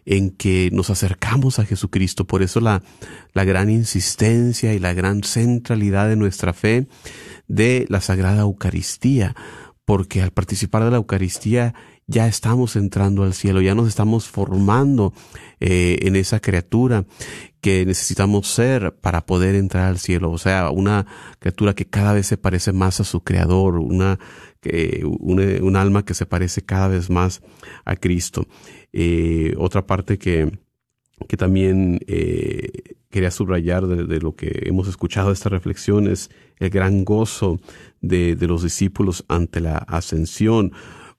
en 0.05 0.31
que 0.31 0.69
nos 0.71 0.89
acercamos 0.89 1.59
a 1.59 1.65
Jesucristo. 1.65 2.25
Por 2.25 2.43
eso 2.43 2.59
la, 2.61 2.83
la 3.33 3.43
gran 3.43 3.69
insistencia 3.69 4.73
y 4.73 4.79
la 4.79 4.93
gran 4.93 5.23
centralidad 5.23 6.07
de 6.07 6.15
nuestra 6.15 6.53
fe 6.53 6.87
de 7.47 7.85
la 7.89 8.01
Sagrada 8.01 8.41
Eucaristía, 8.41 9.35
porque 9.85 10.21
al 10.21 10.31
participar 10.31 10.83
de 10.83 10.91
la 10.91 10.97
Eucaristía 10.97 11.73
ya 12.07 12.27
estamos 12.27 12.75
entrando 12.75 13.23
al 13.23 13.33
cielo, 13.33 13.61
ya 13.61 13.73
nos 13.73 13.87
estamos 13.87 14.27
formando 14.27 15.13
eh, 15.59 15.97
en 16.01 16.15
esa 16.15 16.39
criatura 16.39 17.05
que 17.61 17.83
necesitamos 17.85 18.47
ser 18.47 18.95
para 19.01 19.25
poder 19.25 19.55
entrar 19.55 19.85
al 19.85 19.97
cielo. 19.97 20.31
O 20.31 20.37
sea, 20.37 20.69
una 20.69 21.07
criatura 21.39 21.73
que 21.73 21.87
cada 21.87 22.13
vez 22.13 22.27
se 22.27 22.37
parece 22.37 22.73
más 22.73 22.99
a 22.99 23.03
su 23.03 23.23
creador, 23.23 23.77
una, 23.77 24.19
que, 24.61 25.01
un 25.03 25.75
alma 25.75 26.05
que 26.05 26.13
se 26.13 26.27
parece 26.27 26.63
cada 26.63 26.89
vez 26.89 27.09
más 27.09 27.41
a 27.85 27.95
Cristo. 27.95 28.47
Eh, 28.97 29.53
otra 29.57 29.85
parte 29.85 30.17
que, 30.17 30.57
que 31.27 31.35
también 31.35 31.99
eh, 32.07 32.95
quería 33.09 33.29
subrayar 33.29 33.85
de, 33.85 34.19
lo 34.21 34.37
que 34.37 34.63
hemos 34.67 34.87
escuchado 34.87 35.27
de 35.27 35.33
esta 35.33 35.49
reflexión 35.49 36.07
es 36.07 36.29
el 36.59 36.69
gran 36.69 37.03
gozo 37.03 37.59
de, 37.99 38.37
de 38.37 38.47
los 38.47 38.63
discípulos 38.63 39.25
ante 39.27 39.59
la 39.59 39.79
ascensión 39.79 40.71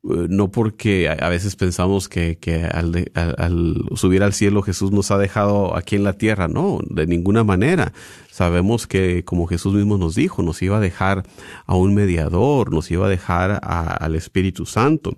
eh, 0.04 0.26
no 0.30 0.50
porque 0.50 1.08
a 1.08 1.28
veces 1.28 1.56
pensamos 1.56 2.08
que, 2.08 2.38
que 2.38 2.64
al, 2.64 3.10
al, 3.14 3.84
subir 3.94 4.22
al 4.22 4.32
cielo 4.32 4.62
Jesús 4.62 4.92
nos 4.92 5.10
ha 5.10 5.18
dejado 5.18 5.76
aquí 5.76 5.96
en 5.96 6.04
la 6.04 6.12
tierra, 6.14 6.48
no, 6.48 6.78
de 6.88 7.06
ninguna 7.06 7.44
manera. 7.44 7.92
Sabemos 8.36 8.86
que, 8.86 9.24
como 9.24 9.46
Jesús 9.46 9.72
mismo 9.72 9.96
nos 9.96 10.14
dijo, 10.14 10.42
nos 10.42 10.60
iba 10.60 10.76
a 10.76 10.80
dejar 10.80 11.22
a 11.64 11.74
un 11.74 11.94
mediador, 11.94 12.70
nos 12.70 12.90
iba 12.90 13.06
a 13.06 13.08
dejar 13.08 13.60
al 13.62 14.14
Espíritu 14.14 14.66
Santo. 14.66 15.16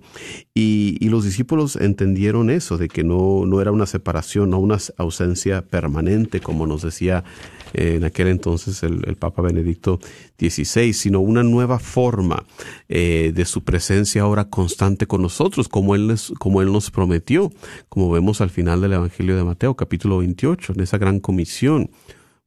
Y, 0.53 0.95
y, 1.01 1.09
los 1.09 1.25
discípulos 1.25 1.75
entendieron 1.75 2.49
eso, 2.49 2.77
de 2.77 2.87
que 2.87 3.03
no, 3.03 3.45
no 3.45 3.59
era 3.59 3.73
una 3.73 3.87
separación, 3.87 4.51
no 4.51 4.59
una 4.59 4.77
ausencia 4.95 5.61
permanente, 5.63 6.39
como 6.39 6.65
nos 6.65 6.81
decía 6.83 7.25
en 7.73 8.05
aquel 8.05 8.29
entonces 8.29 8.83
el, 8.83 9.17
Papa 9.17 9.41
Benedicto 9.41 9.99
XVI, 10.37 10.93
sino 10.93 11.19
una 11.19 11.43
nueva 11.43 11.77
forma 11.77 12.45
eh, 12.87 13.33
de 13.35 13.43
su 13.43 13.65
presencia 13.65 14.21
ahora 14.21 14.45
constante 14.45 15.07
con 15.07 15.21
nosotros, 15.21 15.67
como 15.67 15.93
él, 15.93 16.15
como 16.37 16.61
él 16.61 16.71
nos 16.71 16.89
prometió, 16.89 17.51
como 17.89 18.09
vemos 18.09 18.39
al 18.39 18.49
final 18.49 18.79
del 18.79 18.93
Evangelio 18.93 19.35
de 19.35 19.43
Mateo, 19.43 19.75
capítulo 19.75 20.19
28, 20.19 20.71
en 20.71 20.79
esa 20.79 20.97
gran 20.97 21.19
comisión. 21.19 21.89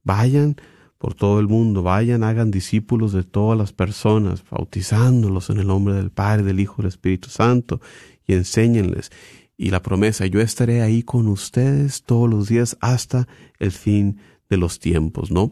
Vayan 0.03 0.55
por 0.97 1.15
todo 1.15 1.41
el 1.41 1.49
mundo, 1.49 1.83
vayan, 1.83 2.23
hagan 2.23 2.49
discípulos 2.49 3.11
de 3.11 3.23
todas 3.23 3.57
las 3.57 3.73
personas, 3.73 4.41
bautizándolos 4.49 5.49
en 5.49 5.59
el 5.59 5.67
nombre 5.67 5.95
del 5.95 6.11
Padre, 6.11 6.43
del 6.43 6.61
Hijo 6.61 6.75
y 6.77 6.83
del 6.83 6.87
Espíritu 6.87 7.29
Santo, 7.29 7.81
y 8.25 8.33
enséñenles. 8.33 9.11
Y 9.57 9.69
la 9.71 9.81
promesa, 9.81 10.25
yo 10.27 10.39
estaré 10.39 10.81
ahí 10.81 11.03
con 11.03 11.27
ustedes 11.27 12.03
todos 12.03 12.29
los 12.29 12.47
días 12.47 12.77
hasta 12.79 13.27
el 13.59 13.71
fin 13.71 14.17
de 14.49 14.57
los 14.57 14.79
tiempos, 14.79 15.31
¿no? 15.31 15.51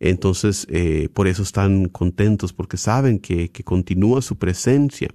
Entonces, 0.00 0.66
eh, 0.70 1.08
por 1.12 1.28
eso 1.28 1.42
están 1.42 1.88
contentos, 1.88 2.52
porque 2.52 2.76
saben 2.76 3.18
que, 3.20 3.50
que 3.50 3.62
continúa 3.62 4.22
su 4.22 4.36
presencia. 4.36 5.08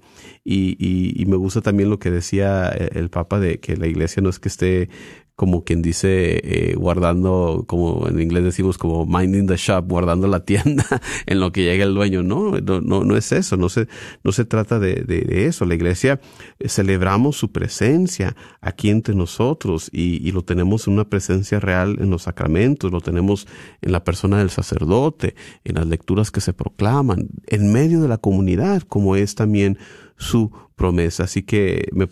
Y, 0.43 0.77
y, 0.79 1.21
y, 1.21 1.25
me 1.25 1.35
gusta 1.35 1.61
también 1.61 1.89
lo 1.89 1.99
que 1.99 2.11
decía 2.11 2.69
el 2.69 3.09
Papa 3.09 3.39
de 3.39 3.59
que 3.59 3.75
la 3.75 3.87
iglesia 3.87 4.21
no 4.21 4.29
es 4.29 4.39
que 4.39 4.49
esté 4.49 4.89
como 5.35 5.63
quien 5.63 5.81
dice, 5.81 6.41
eh, 6.43 6.75
guardando, 6.75 7.65
como 7.67 8.07
en 8.07 8.21
inglés 8.21 8.43
decimos, 8.43 8.77
como 8.77 9.05
minding 9.07 9.47
the 9.47 9.57
shop, 9.57 9.87
guardando 9.87 10.27
la 10.27 10.45
tienda 10.45 10.85
en 11.25 11.39
lo 11.39 11.51
que 11.51 11.63
llega 11.63 11.85
el 11.85 11.95
dueño. 11.95 12.21
No, 12.21 12.51
no, 12.59 12.81
no, 12.81 13.17
es 13.17 13.31
eso, 13.31 13.57
no 13.57 13.69
se, 13.69 13.87
no 14.23 14.31
se 14.31 14.45
trata 14.45 14.77
de, 14.77 14.95
de, 15.03 15.47
eso. 15.47 15.65
La 15.65 15.73
iglesia 15.73 16.21
eh, 16.59 16.69
celebramos 16.69 17.35
su 17.35 17.51
presencia 17.51 18.35
aquí 18.61 18.89
entre 18.89 19.15
nosotros 19.15 19.89
y, 19.91 20.27
y, 20.27 20.31
lo 20.31 20.43
tenemos 20.43 20.87
en 20.87 20.93
una 20.93 21.09
presencia 21.09 21.59
real 21.59 21.97
en 21.99 22.11
los 22.11 22.23
sacramentos, 22.23 22.91
lo 22.91 23.01
tenemos 23.01 23.47
en 23.81 23.91
la 23.91 24.03
persona 24.03 24.37
del 24.37 24.51
sacerdote, 24.51 25.35
en 25.63 25.75
las 25.75 25.87
lecturas 25.87 26.29
que 26.29 26.41
se 26.41 26.53
proclaman, 26.53 27.29
en 27.47 27.73
medio 27.73 28.01
de 28.01 28.07
la 28.07 28.17
comunidad, 28.19 28.83
como 28.83 29.15
es 29.15 29.33
también 29.33 29.79
su 30.17 30.51
promesa. 30.75 31.23
Así 31.23 31.43
que 31.43 31.87
me, 31.91 32.07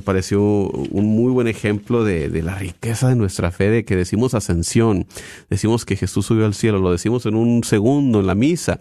pareció 0.00 0.42
un 0.42 1.06
muy 1.16 1.32
buen 1.32 1.48
ejemplo 1.48 2.04
de, 2.04 2.42
la 2.42 2.58
riqueza 2.58 3.08
de 3.08 3.16
nuestra 3.16 3.50
fe, 3.50 3.70
de 3.70 3.84
que 3.84 3.96
decimos 3.96 4.34
ascensión, 4.34 5.06
decimos 5.50 5.84
que 5.84 5.96
Jesús 5.96 6.26
subió 6.26 6.46
al 6.46 6.54
cielo, 6.54 6.78
lo 6.78 6.92
decimos 6.92 7.26
en 7.26 7.34
un 7.34 7.64
segundo 7.64 8.20
en 8.20 8.26
la 8.26 8.34
misa, 8.34 8.80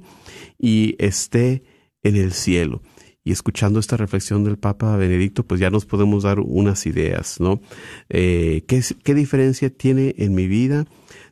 y 0.57 0.95
esté 0.99 1.63
en 2.03 2.15
el 2.15 2.31
cielo? 2.31 2.81
y 3.23 3.31
escuchando 3.31 3.79
esta 3.79 3.97
reflexión 3.97 4.43
del 4.43 4.57
Papa 4.57 4.97
Benedicto, 4.97 5.43
pues 5.43 5.61
ya 5.61 5.69
nos 5.69 5.85
podemos 5.85 6.23
dar 6.23 6.39
unas 6.39 6.87
ideas, 6.87 7.39
¿no? 7.39 7.61
Eh, 8.09 8.63
¿qué, 8.67 8.81
¿Qué 9.03 9.13
diferencia 9.13 9.69
tiene 9.69 10.15
en 10.17 10.33
mi 10.33 10.47
vida 10.47 10.87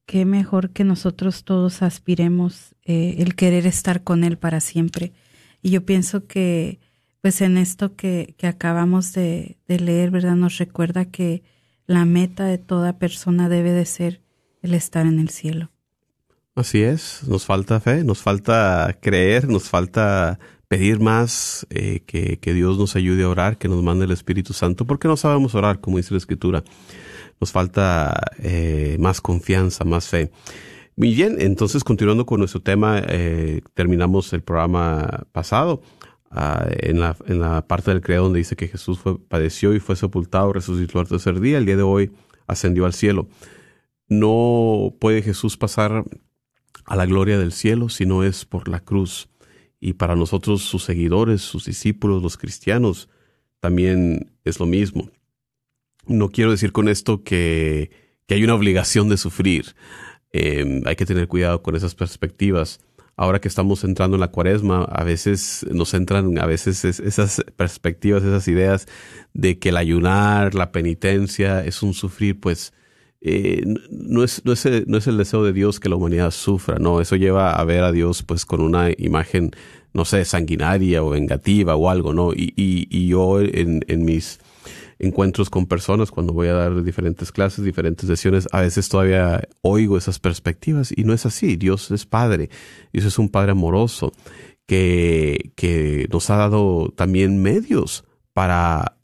qué 0.05 0.25
mejor 0.25 0.71
que 0.71 0.83
nosotros 0.83 1.45
todos 1.45 1.81
aspiremos 1.81 2.75
eh, 2.83 3.15
el 3.19 3.35
querer 3.35 3.65
estar 3.65 4.03
con 4.03 4.25
Él 4.25 4.37
para 4.37 4.59
siempre. 4.59 5.13
Y 5.61 5.69
yo 5.69 5.85
pienso 5.85 6.27
que 6.27 6.79
pues 7.21 7.39
en 7.39 7.57
esto 7.57 7.95
que, 7.95 8.35
que 8.37 8.47
acabamos 8.47 9.13
de, 9.13 9.57
de 9.65 9.79
leer, 9.79 10.11
¿verdad? 10.11 10.35
Nos 10.35 10.57
recuerda 10.57 11.05
que 11.05 11.41
la 11.87 12.05
meta 12.05 12.45
de 12.45 12.57
toda 12.57 12.99
persona 12.99 13.49
debe 13.49 13.71
de 13.71 13.85
ser 13.85 14.21
el 14.61 14.73
estar 14.73 15.07
en 15.07 15.19
el 15.19 15.29
cielo. 15.29 15.71
Así 16.53 16.81
es, 16.81 17.21
nos 17.27 17.45
falta 17.45 17.79
fe, 17.79 18.03
nos 18.03 18.21
falta 18.21 18.97
creer, 19.01 19.47
nos 19.47 19.69
falta 19.69 20.39
pedir 20.67 20.99
más, 20.99 21.65
eh, 21.69 22.01
que, 22.05 22.39
que, 22.39 22.53
Dios 22.53 22.77
nos 22.77 22.95
ayude 22.95 23.23
a 23.23 23.29
orar, 23.29 23.57
que 23.57 23.69
nos 23.69 23.81
mande 23.83 24.05
el 24.05 24.11
Espíritu 24.11 24.53
Santo, 24.53 24.85
porque 24.85 25.07
no 25.07 25.15
sabemos 25.15 25.55
orar, 25.55 25.79
como 25.79 25.97
dice 25.97 26.13
la 26.13 26.17
Escritura. 26.17 26.63
Nos 27.39 27.51
falta 27.51 28.19
eh, 28.39 28.97
más 28.99 29.21
confianza, 29.21 29.85
más 29.85 30.07
fe. 30.07 30.31
Muy 30.95 31.13
bien, 31.13 31.37
entonces 31.39 31.83
continuando 31.83 32.25
con 32.25 32.39
nuestro 32.39 32.61
tema, 32.61 33.01
eh, 33.07 33.61
terminamos 33.75 34.33
el 34.33 34.41
programa 34.41 35.27
pasado 35.31 35.83
Uh, 36.29 36.67
en, 36.81 36.99
la, 36.99 37.15
en 37.25 37.39
la 37.39 37.65
parte 37.65 37.91
del 37.91 38.01
credo 38.01 38.25
donde 38.25 38.39
dice 38.39 38.57
que 38.57 38.67
Jesús 38.67 38.99
fue, 38.99 39.17
padeció 39.17 39.73
y 39.73 39.79
fue 39.79 39.95
sepultado, 39.95 40.51
resucitó 40.51 40.99
al 40.99 41.07
tercer 41.07 41.39
día, 41.39 41.57
el 41.57 41.65
día 41.65 41.77
de 41.77 41.83
hoy 41.83 42.11
ascendió 42.47 42.85
al 42.85 42.93
cielo. 42.93 43.29
No 44.09 44.93
puede 44.99 45.21
Jesús 45.21 45.57
pasar 45.57 46.03
a 46.85 46.95
la 46.95 47.05
gloria 47.05 47.37
del 47.37 47.51
cielo 47.51 47.89
si 47.89 48.05
no 48.05 48.23
es 48.23 48.45
por 48.45 48.67
la 48.67 48.81
cruz. 48.81 49.29
Y 49.79 49.93
para 49.93 50.15
nosotros, 50.15 50.63
sus 50.63 50.83
seguidores, 50.83 51.41
sus 51.41 51.65
discípulos, 51.65 52.23
los 52.23 52.37
cristianos, 52.37 53.09
también 53.59 54.31
es 54.43 54.59
lo 54.59 54.65
mismo. 54.65 55.09
No 56.07 56.29
quiero 56.29 56.51
decir 56.51 56.71
con 56.71 56.87
esto 56.87 57.23
que, 57.23 57.91
que 58.25 58.35
hay 58.35 58.43
una 58.43 58.55
obligación 58.55 59.09
de 59.09 59.17
sufrir. 59.17 59.75
Eh, 60.31 60.81
hay 60.85 60.95
que 60.95 61.05
tener 61.05 61.27
cuidado 61.27 61.61
con 61.61 61.75
esas 61.75 61.95
perspectivas 61.95 62.79
ahora 63.17 63.41
que 63.41 63.47
estamos 63.47 63.83
entrando 63.83 64.15
en 64.15 64.21
la 64.21 64.29
cuaresma, 64.29 64.83
a 64.83 65.03
veces 65.03 65.65
nos 65.71 65.93
entran 65.95 66.37
a 66.37 66.45
veces 66.45 66.85
esas 66.85 67.43
perspectivas, 67.55 68.23
esas 68.23 68.47
ideas 68.47 68.87
de 69.33 69.57
que 69.57 69.69
el 69.69 69.77
ayunar, 69.77 70.53
la 70.53 70.71
penitencia 70.71 71.65
es 71.65 71.81
un 71.81 71.95
sufrir, 71.95 72.39
pues 72.39 72.73
eh, 73.21 73.63
no, 73.89 74.23
es, 74.23 74.45
no, 74.45 74.53
es, 74.53 74.65
no 74.87 74.97
es 74.99 75.07
el 75.07 75.17
deseo 75.17 75.43
de 75.43 75.51
Dios 75.51 75.79
que 75.79 75.89
la 75.89 75.95
humanidad 75.95 76.29
sufra, 76.29 76.77
no, 76.77 77.01
eso 77.01 77.15
lleva 77.15 77.55
a 77.55 77.65
ver 77.65 77.83
a 77.83 77.91
Dios 77.91 78.21
pues 78.21 78.45
con 78.45 78.61
una 78.61 78.91
imagen, 78.95 79.51
no 79.93 80.05
sé, 80.05 80.23
sanguinaria 80.23 81.03
o 81.03 81.09
vengativa 81.09 81.75
o 81.75 81.89
algo, 81.89 82.13
¿no? 82.13 82.33
Y, 82.33 82.53
y, 82.55 82.87
y 82.91 83.07
yo 83.07 83.41
en, 83.41 83.83
en 83.87 84.05
mis 84.05 84.39
encuentros 84.99 85.49
con 85.49 85.65
personas, 85.65 86.11
cuando 86.11 86.33
voy 86.33 86.47
a 86.47 86.53
dar 86.53 86.83
diferentes 86.83 87.31
clases, 87.31 87.63
diferentes 87.63 88.07
sesiones, 88.07 88.47
a 88.51 88.61
veces 88.61 88.89
todavía 88.89 89.47
oigo 89.61 89.97
esas 89.97 90.19
perspectivas 90.19 90.93
y 90.95 91.03
no 91.03 91.13
es 91.13 91.25
así. 91.25 91.55
Dios 91.55 91.91
es 91.91 92.05
Padre, 92.05 92.49
Dios 92.91 93.05
es 93.05 93.19
un 93.19 93.29
Padre 93.29 93.51
amoroso 93.51 94.11
que, 94.65 95.51
que 95.55 96.07
nos 96.11 96.29
ha 96.29 96.37
dado 96.37 96.93
también 96.95 97.41
medios 97.41 98.03
para 98.33 98.97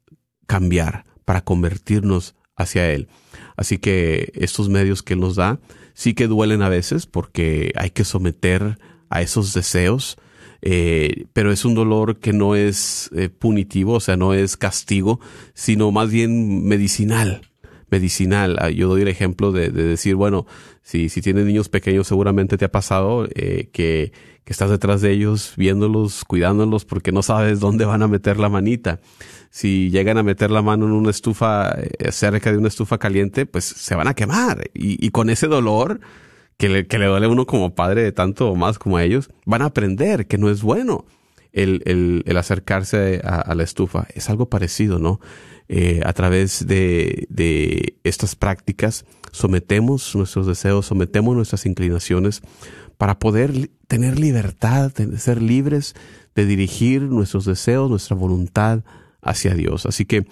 cambiar, 0.47 1.05
para 1.25 1.41
convertirnos 1.41 2.35
hacia 2.55 2.91
Él. 2.91 3.07
Así 3.55 3.77
que 3.77 4.31
estos 4.35 4.69
medios 4.69 5.03
que 5.03 5.13
Él 5.13 5.19
nos 5.19 5.35
da 5.35 5.59
sí 5.93 6.13
que 6.13 6.27
duelen 6.27 6.61
a 6.61 6.69
veces 6.69 7.05
porque 7.05 7.71
hay 7.75 7.91
que 7.91 8.03
someter 8.03 8.77
a 9.09 9.21
esos 9.21 9.53
deseos, 9.53 10.17
eh, 10.65 11.25
pero 11.33 11.51
es 11.51 11.65
un 11.65 11.75
dolor 11.75 12.19
que 12.19 12.31
no 12.31 12.55
es 12.55 13.09
eh, 13.13 13.27
punitivo, 13.27 13.95
o 13.95 13.99
sea, 13.99 14.15
no 14.15 14.33
es 14.33 14.55
castigo, 14.55 15.19
sino 15.53 15.91
más 15.91 16.09
bien 16.09 16.65
medicinal. 16.65 17.41
Medicinal. 17.89 18.57
Ah, 18.59 18.69
yo 18.69 18.87
doy 18.87 19.01
el 19.01 19.09
ejemplo 19.09 19.51
de, 19.51 19.69
de 19.69 19.83
decir, 19.83 20.15
bueno, 20.15 20.47
si, 20.81 21.09
si 21.09 21.21
tienes 21.21 21.45
niños 21.45 21.67
pequeños, 21.67 22.07
seguramente 22.07 22.57
te 22.57 22.65
ha 22.65 22.71
pasado 22.71 23.27
eh, 23.35 23.69
que, 23.73 24.13
que 24.45 24.53
estás 24.53 24.69
detrás 24.69 25.01
de 25.01 25.11
ellos, 25.11 25.53
viéndolos, 25.57 26.23
cuidándolos, 26.25 26.85
porque 26.85 27.11
no 27.11 27.21
sabes 27.21 27.59
dónde 27.59 27.85
van 27.85 28.01
a 28.01 28.07
meter 28.07 28.39
la 28.39 28.49
manita. 28.49 29.01
Si 29.49 29.91
llegan 29.91 30.17
a 30.17 30.23
meter 30.23 30.49
la 30.49 30.61
mano 30.61 30.85
en 30.85 30.93
una 30.93 31.11
estufa, 31.11 31.71
eh, 31.77 32.11
cerca 32.11 32.51
de 32.51 32.57
una 32.57 32.69
estufa 32.69 32.97
caliente, 32.97 33.45
pues 33.45 33.65
se 33.65 33.95
van 33.95 34.07
a 34.07 34.13
quemar. 34.13 34.63
Y, 34.73 35.05
y 35.05 35.11
con 35.11 35.29
ese 35.29 35.47
dolor, 35.47 35.99
que 36.63 36.69
le, 36.69 36.87
que 36.87 36.97
le 36.97 37.07
duele 37.07 37.25
a 37.25 37.29
uno 37.29 37.45
como 37.45 37.75
padre 37.75 38.03
de 38.03 38.13
tanto 38.13 38.49
o 38.49 38.55
más 38.55 38.79
como 38.79 38.95
a 38.95 39.03
ellos, 39.03 39.29
van 39.45 39.61
a 39.61 39.65
aprender 39.65 40.27
que 40.27 40.37
no 40.37 40.49
es 40.49 40.61
bueno 40.61 41.03
el, 41.51 41.81
el, 42.25 42.37
acercarse 42.37 43.19
a, 43.21 43.53
la 43.53 43.63
estufa. 43.63 44.07
Es 44.13 44.29
algo 44.29 44.47
parecido, 44.47 44.97
¿no? 44.97 45.19
eh, 45.67 45.99
a 46.05 46.13
través 46.13 46.65
de, 46.65 47.27
de 47.29 47.97
estas 48.05 48.37
prácticas 48.37 49.03
sometemos 49.33 50.15
nuestros 50.15 50.47
deseos, 50.47 50.85
sometemos 50.85 51.35
nuestras 51.35 51.65
inclinaciones 51.65 52.41
para 52.97 53.19
poder 53.19 53.69
tener 53.89 54.17
libertad, 54.17 54.93
ser 55.17 55.41
libres 55.41 55.95
de 56.33 56.45
dirigir 56.45 57.01
nuestros 57.01 57.43
deseos, 57.43 57.89
nuestra 57.89 58.15
voluntad 58.15 58.85
hacia 59.21 59.53
Dios. 59.53 59.85
Así 59.85 60.05
que, 60.05 60.27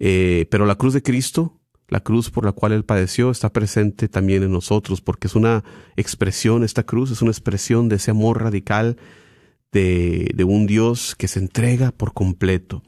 eh, 0.00 0.46
pero 0.50 0.66
la 0.66 0.74
cruz 0.74 0.94
de 0.94 1.02
Cristo, 1.02 1.55
la 1.88 2.00
cruz 2.00 2.30
por 2.30 2.44
la 2.44 2.52
cual 2.52 2.72
Él 2.72 2.84
padeció, 2.84 3.30
está 3.30 3.52
presente 3.52 4.08
también 4.08 4.42
en 4.42 4.52
nosotros, 4.52 5.00
porque 5.00 5.28
es 5.28 5.34
una 5.34 5.64
expresión, 5.96 6.64
esta 6.64 6.82
cruz 6.82 7.10
es 7.10 7.22
una 7.22 7.30
expresión 7.30 7.88
de 7.88 7.96
ese 7.96 8.10
amor 8.10 8.42
radical 8.42 8.96
de, 9.72 10.30
de 10.34 10.44
un 10.44 10.66
Dios 10.66 11.14
que 11.16 11.28
se 11.28 11.38
entrega 11.38 11.92
por 11.92 12.12
completo, 12.12 12.82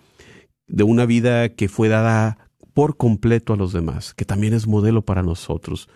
de 0.66 0.84
una 0.84 1.06
vida 1.06 1.50
que 1.50 1.68
fue 1.68 1.88
dada 1.88 2.50
por 2.74 2.96
completo 2.96 3.52
a 3.52 3.56
los 3.56 3.72
demás, 3.72 4.14
que 4.14 4.24
también 4.24 4.54
es 4.54 4.66
modelo 4.66 5.02
para 5.02 5.22
nosotros. 5.22 5.88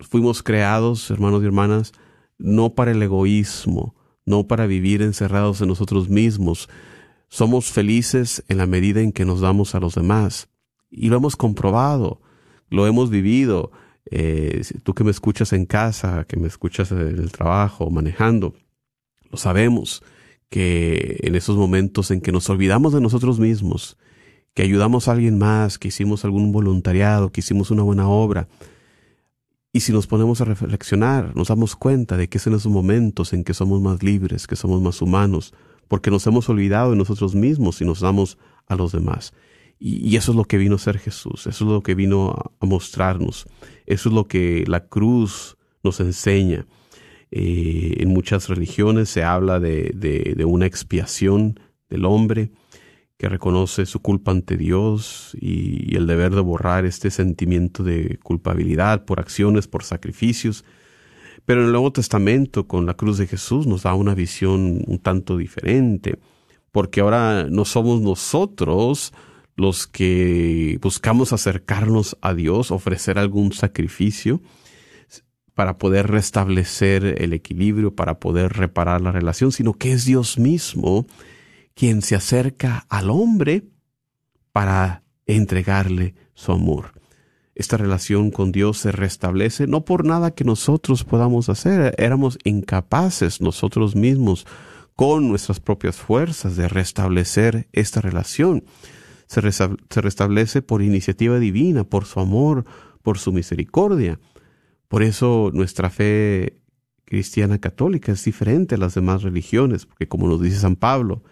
Fuimos 0.00 0.42
creados, 0.42 1.10
hermanos 1.10 1.42
y 1.42 1.46
hermanas, 1.46 1.92
no 2.38 2.74
para 2.74 2.92
el 2.92 3.02
egoísmo, 3.02 3.94
no 4.24 4.46
para 4.46 4.66
vivir 4.66 5.02
encerrados 5.02 5.60
en 5.60 5.68
nosotros 5.68 6.08
mismos. 6.08 6.68
Somos 7.28 7.66
felices 7.66 8.44
en 8.48 8.58
la 8.58 8.66
medida 8.66 9.00
en 9.00 9.12
que 9.12 9.24
nos 9.24 9.40
damos 9.40 9.74
a 9.74 9.80
los 9.80 9.94
demás. 9.94 10.48
Y 10.90 11.08
lo 11.08 11.16
hemos 11.16 11.36
comprobado, 11.36 12.20
lo 12.72 12.86
hemos 12.86 13.10
vivido. 13.10 13.70
Eh, 14.10 14.62
tú 14.82 14.94
que 14.94 15.04
me 15.04 15.10
escuchas 15.10 15.52
en 15.52 15.66
casa, 15.66 16.24
que 16.24 16.36
me 16.36 16.48
escuchas 16.48 16.90
en 16.90 16.98
el 17.00 17.30
trabajo, 17.30 17.88
manejando, 17.90 18.54
lo 19.30 19.38
sabemos 19.38 20.02
que 20.50 21.20
en 21.22 21.34
esos 21.34 21.56
momentos 21.56 22.10
en 22.10 22.20
que 22.20 22.32
nos 22.32 22.50
olvidamos 22.50 22.92
de 22.92 23.00
nosotros 23.00 23.38
mismos, 23.38 23.96
que 24.54 24.62
ayudamos 24.62 25.08
a 25.08 25.12
alguien 25.12 25.38
más, 25.38 25.78
que 25.78 25.88
hicimos 25.88 26.24
algún 26.24 26.52
voluntariado, 26.52 27.30
que 27.30 27.40
hicimos 27.40 27.70
una 27.70 27.82
buena 27.82 28.08
obra, 28.08 28.48
y 29.72 29.80
si 29.80 29.92
nos 29.92 30.06
ponemos 30.06 30.42
a 30.42 30.44
reflexionar, 30.44 31.34
nos 31.34 31.48
damos 31.48 31.76
cuenta 31.76 32.18
de 32.18 32.28
que 32.28 32.36
es 32.36 32.46
en 32.46 32.54
esos 32.54 32.70
momentos 32.70 33.32
en 33.32 33.44
que 33.44 33.54
somos 33.54 33.80
más 33.80 34.02
libres, 34.02 34.46
que 34.46 34.56
somos 34.56 34.82
más 34.82 35.00
humanos, 35.00 35.54
porque 35.88 36.10
nos 36.10 36.26
hemos 36.26 36.48
olvidado 36.50 36.90
de 36.90 36.96
nosotros 36.96 37.34
mismos 37.34 37.80
y 37.80 37.86
nos 37.86 38.00
damos 38.00 38.36
a 38.66 38.76
los 38.76 38.92
demás. 38.92 39.32
Y, 39.84 40.14
eso 40.16 40.32
es 40.32 40.36
lo 40.36 40.44
que 40.44 40.58
vino 40.58 40.76
a 40.76 40.78
ser 40.78 40.98
Jesús, 40.98 41.46
eso 41.46 41.64
es 41.64 41.70
lo 41.70 41.82
que 41.82 41.94
vino 41.94 42.30
a, 42.30 42.66
mostrarnos, 42.66 43.46
eso 43.86 44.08
es 44.08 44.14
lo 44.14 44.28
que 44.28 44.64
la 44.66 44.86
cruz 44.86 45.56
nos 45.82 45.98
enseña. 46.00 46.66
Eh, 47.30 47.96
en 47.98 48.10
muchas 48.10 48.48
religiones 48.48 49.08
se 49.08 49.24
habla 49.24 49.58
de, 49.58 49.90
de 50.36 50.44
una 50.44 50.66
expiación 50.66 51.58
del 51.88 52.04
hombre, 52.04 52.52
que 53.22 53.28
reconoce 53.28 53.86
su 53.86 54.00
culpa 54.00 54.32
ante 54.32 54.56
Dios 54.56 55.36
y, 55.40 55.94
el 55.94 56.08
deber 56.08 56.34
de 56.34 56.40
borrar 56.40 56.84
este 56.84 57.08
sentimiento 57.08 57.84
de 57.84 58.18
culpabilidad 58.20 59.04
por 59.04 59.20
acciones, 59.20 59.68
por 59.68 59.84
sacrificios. 59.84 60.64
Pero 61.44 61.60
en 61.60 61.66
el 61.66 61.72
Nuevo 61.72 61.92
Testamento, 61.92 62.66
con 62.66 62.84
la 62.84 62.94
cruz 62.94 63.18
de 63.18 63.28
Jesús, 63.28 63.64
nos 63.68 63.84
da 63.84 63.94
una 63.94 64.16
visión 64.16 64.82
un 64.88 64.98
tanto 64.98 65.36
diferente, 65.36 66.18
porque 66.72 67.00
ahora 67.00 67.46
no 67.48 67.64
somos 67.64 68.00
nosotros 68.00 69.12
los 69.56 69.86
que 69.86 70.78
buscamos 70.80 71.32
acercarnos 71.32 72.16
a 72.20 72.34
Dios, 72.34 72.70
ofrecer 72.70 73.18
algún 73.18 73.52
sacrificio 73.52 74.40
para 75.54 75.76
poder 75.76 76.08
restablecer 76.08 77.22
el 77.22 77.32
equilibrio, 77.32 77.94
para 77.94 78.18
poder 78.18 78.54
reparar 78.54 79.00
la 79.00 79.12
relación, 79.12 79.52
sino 79.52 79.74
que 79.74 79.92
es 79.92 80.04
Dios 80.04 80.38
mismo 80.38 81.06
quien 81.74 82.02
se 82.02 82.14
acerca 82.14 82.86
al 82.88 83.10
hombre 83.10 83.64
para 84.52 85.02
entregarle 85.26 86.14
su 86.34 86.52
amor. 86.52 86.92
Esta 87.54 87.76
relación 87.76 88.30
con 88.30 88.50
Dios 88.50 88.78
se 88.78 88.92
restablece 88.92 89.66
no 89.66 89.84
por 89.84 90.06
nada 90.06 90.34
que 90.34 90.44
nosotros 90.44 91.04
podamos 91.04 91.48
hacer, 91.48 91.94
éramos 91.98 92.38
incapaces 92.44 93.42
nosotros 93.42 93.94
mismos 93.94 94.46
con 94.96 95.28
nuestras 95.28 95.60
propias 95.60 95.96
fuerzas 95.96 96.56
de 96.56 96.68
restablecer 96.68 97.68
esta 97.72 98.00
relación. 98.00 98.64
Se, 99.32 100.00
restablece 100.02 100.60
por 100.60 100.82
iniciativa 100.82 101.38
divina, 101.38 101.84
por 101.84 102.04
su 102.04 102.20
amor, 102.20 102.66
por 103.00 103.18
su 103.18 103.32
misericordia. 103.32 104.20
Por 104.88 105.02
eso 105.02 105.50
nuestra 105.54 105.88
fe 105.88 106.58
cristiana 107.06 107.58
católica 107.58 108.12
es 108.12 108.22
diferente 108.26 108.74
a 108.74 108.78
las 108.78 108.94
demás 108.94 109.22
religiones, 109.22 109.86
porque 109.86 110.06
como 110.06 110.28
nos 110.28 110.42
dice 110.42 110.58
San 110.58 110.76
Pablo, 110.76 111.22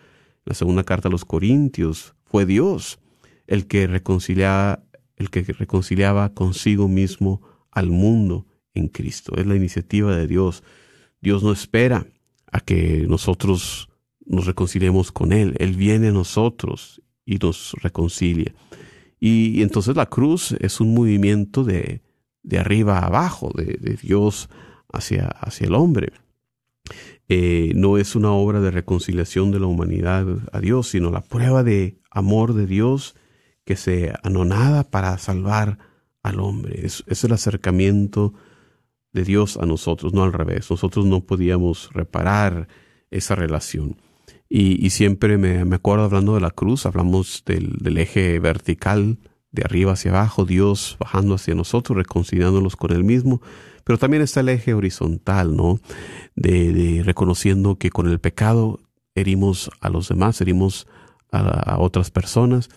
la 0.46 0.54
segunda 0.54 0.82
carta 0.82 1.08
a 1.08 1.10
los 1.10 1.26
Corintios, 1.26 2.14
fue 2.24 2.46
Dios 2.46 3.00
el 3.46 3.66
que 3.66 3.86
reconciliaba, 3.86 4.82
el 5.16 5.28
que 5.28 5.42
reconciliaba 5.42 6.32
consigo 6.32 6.88
mismo 6.88 7.42
al 7.70 7.90
mundo 7.90 8.46
en 8.72 8.88
Cristo. 8.88 9.36
Es 9.36 9.46
la 9.46 9.56
iniciativa 9.56 10.16
de 10.16 10.26
Dios. 10.26 10.62
Dios 11.20 11.42
no 11.42 11.52
espera 11.52 12.06
a 12.50 12.60
que 12.60 13.04
nosotros 13.06 13.90
nos 14.24 14.46
reconciliemos 14.46 15.12
con 15.12 15.32
Él. 15.32 15.54
Él 15.58 15.74
viene 15.76 16.08
a 16.08 16.12
nosotros 16.12 17.02
y 17.24 17.36
nos 17.36 17.74
reconcilia. 17.82 18.54
Y, 19.18 19.62
entonces 19.62 19.96
la 19.96 20.06
cruz 20.06 20.52
es 20.60 20.80
un 20.80 20.94
movimiento 20.94 21.64
de, 21.64 22.02
de 22.42 22.58
arriba 22.58 22.98
a 22.98 23.06
abajo, 23.06 23.52
de, 23.54 23.78
de 23.80 23.96
Dios 23.96 24.48
hacia, 24.92 25.26
hacia 25.26 25.66
el 25.66 25.74
hombre. 25.74 26.12
Eh, 27.28 27.72
no 27.76 27.96
es 27.96 28.16
una 28.16 28.32
obra 28.32 28.60
de 28.60 28.72
reconciliación 28.72 29.52
de 29.52 29.60
la 29.60 29.66
humanidad 29.66 30.26
a 30.52 30.60
Dios, 30.60 30.88
sino 30.88 31.12
la 31.12 31.20
prueba 31.20 31.62
de 31.62 32.00
amor 32.10 32.54
de 32.54 32.66
Dios 32.66 33.14
que 33.64 33.76
se 33.76 34.12
anonada 34.24 34.82
para 34.82 35.16
salvar 35.18 35.78
al 36.24 36.40
hombre. 36.40 36.84
Es, 36.84 37.04
el 37.24 37.32
acercamiento 37.32 38.34
de 39.12 39.22
Dios 39.22 39.58
a 39.58 39.66
nosotros, 39.66 40.12
no 40.12 40.24
al 40.24 40.32
revés. 40.32 40.68
Nosotros 40.70 41.06
no 41.06 41.20
podíamos 41.20 41.90
reparar 41.92 42.66
esa 43.12 43.36
relación. 43.36 43.96
Y, 44.52 44.90
siempre 44.90 45.38
me, 45.38 45.60
acuerdo 45.76 46.06
hablando 46.06 46.34
de 46.34 46.40
la 46.40 46.50
cruz, 46.50 46.84
hablamos 46.84 47.44
del, 47.46 47.96
eje 47.96 48.40
vertical 48.40 49.18
de 49.52 49.62
arriba 49.62 49.92
hacia 49.92 50.10
abajo, 50.10 50.44
Dios 50.44 50.96
bajando 50.98 51.36
hacia 51.36 51.54
nosotros, 51.54 51.96
reconciliándonos 51.96 52.74
con 52.74 52.90
Él 52.90 53.04
mismo, 53.04 53.40
pero 53.84 53.96
también 53.96 54.24
está 54.24 54.40
el 54.40 54.48
eje 54.48 54.74
horizontal, 54.74 55.56
¿no? 55.56 55.78
De, 56.34 57.02
reconociendo 57.04 57.76
que 57.76 57.90
con 57.90 58.08
el 58.08 58.18
pecado 58.18 58.80
herimos 59.14 59.70
a 59.80 59.88
los 59.88 60.08
demás, 60.08 60.40
herimos 60.40 60.88
a, 61.30 61.76
otras 61.78 62.10
personas, 62.10 62.70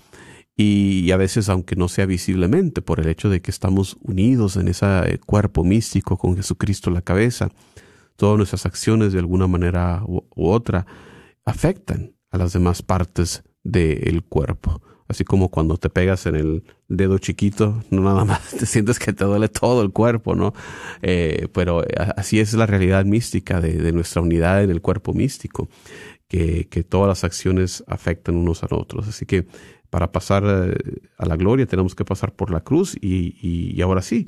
y, 0.55 1.09
a 1.09 1.17
veces, 1.17 1.49
aunque 1.49 1.75
no 1.75 1.89
sea 1.89 2.05
visiblemente, 2.05 2.83
por 2.83 2.99
el 2.99 3.07
hecho 3.07 3.31
de 3.31 3.41
que 3.41 3.49
estamos 3.49 3.97
unidos 4.03 4.57
en 4.57 4.67
ese 4.67 5.19
cuerpo 5.25 5.63
místico 5.63 6.17
con 6.17 6.35
Jesucristo 6.35 6.91
en 6.91 6.93
la 6.93 7.01
cabeza, 7.01 7.49
todas 8.15 8.37
nuestras 8.37 8.67
acciones 8.67 9.11
de 9.11 9.17
alguna 9.17 9.47
manera 9.47 10.03
u 10.05 10.21
otra 10.35 10.85
afectan 11.45 12.15
a 12.31 12.37
las 12.37 12.53
demás 12.53 12.81
partes 12.81 13.43
del 13.63 14.23
cuerpo 14.23 14.81
así 15.13 15.23
como 15.23 15.49
cuando 15.49 15.77
te 15.77 15.89
pegas 15.89 16.25
en 16.25 16.35
el 16.35 16.63
dedo 16.87 17.17
chiquito, 17.17 17.83
no 17.89 18.01
nada 18.01 18.25
más 18.25 18.51
te 18.51 18.65
sientes 18.65 18.99
que 18.99 19.13
te 19.13 19.23
duele 19.23 19.47
todo 19.47 19.81
el 19.81 19.91
cuerpo, 19.91 20.35
¿no? 20.35 20.53
Eh, 21.01 21.47
pero 21.53 21.83
eh, 21.83 21.93
así 22.17 22.39
es 22.39 22.53
la 22.53 22.65
realidad 22.65 23.05
mística 23.05 23.61
de, 23.61 23.91
nuestra 23.93 24.21
unidad 24.21 24.63
en 24.63 24.71
el 24.71 24.81
cuerpo 24.81 25.13
místico, 25.13 25.69
que, 26.27 26.65
todas 26.89 27.07
las 27.07 27.23
acciones 27.23 27.83
afectan 27.87 28.35
unos 28.35 28.63
a 28.63 28.67
otros. 28.71 29.07
Así 29.07 29.25
que 29.25 29.45
para 29.91 30.11
pasar 30.11 30.43
eh, 30.45 31.01
a 31.17 31.25
la 31.27 31.35
gloria 31.35 31.67
tenemos 31.67 31.93
que 31.93 32.05
pasar 32.05 32.33
por 32.33 32.49
la 32.51 32.61
cruz 32.61 32.95
y, 32.99 33.37
y 33.39 33.79
ahora 33.81 34.01
sí, 34.01 34.27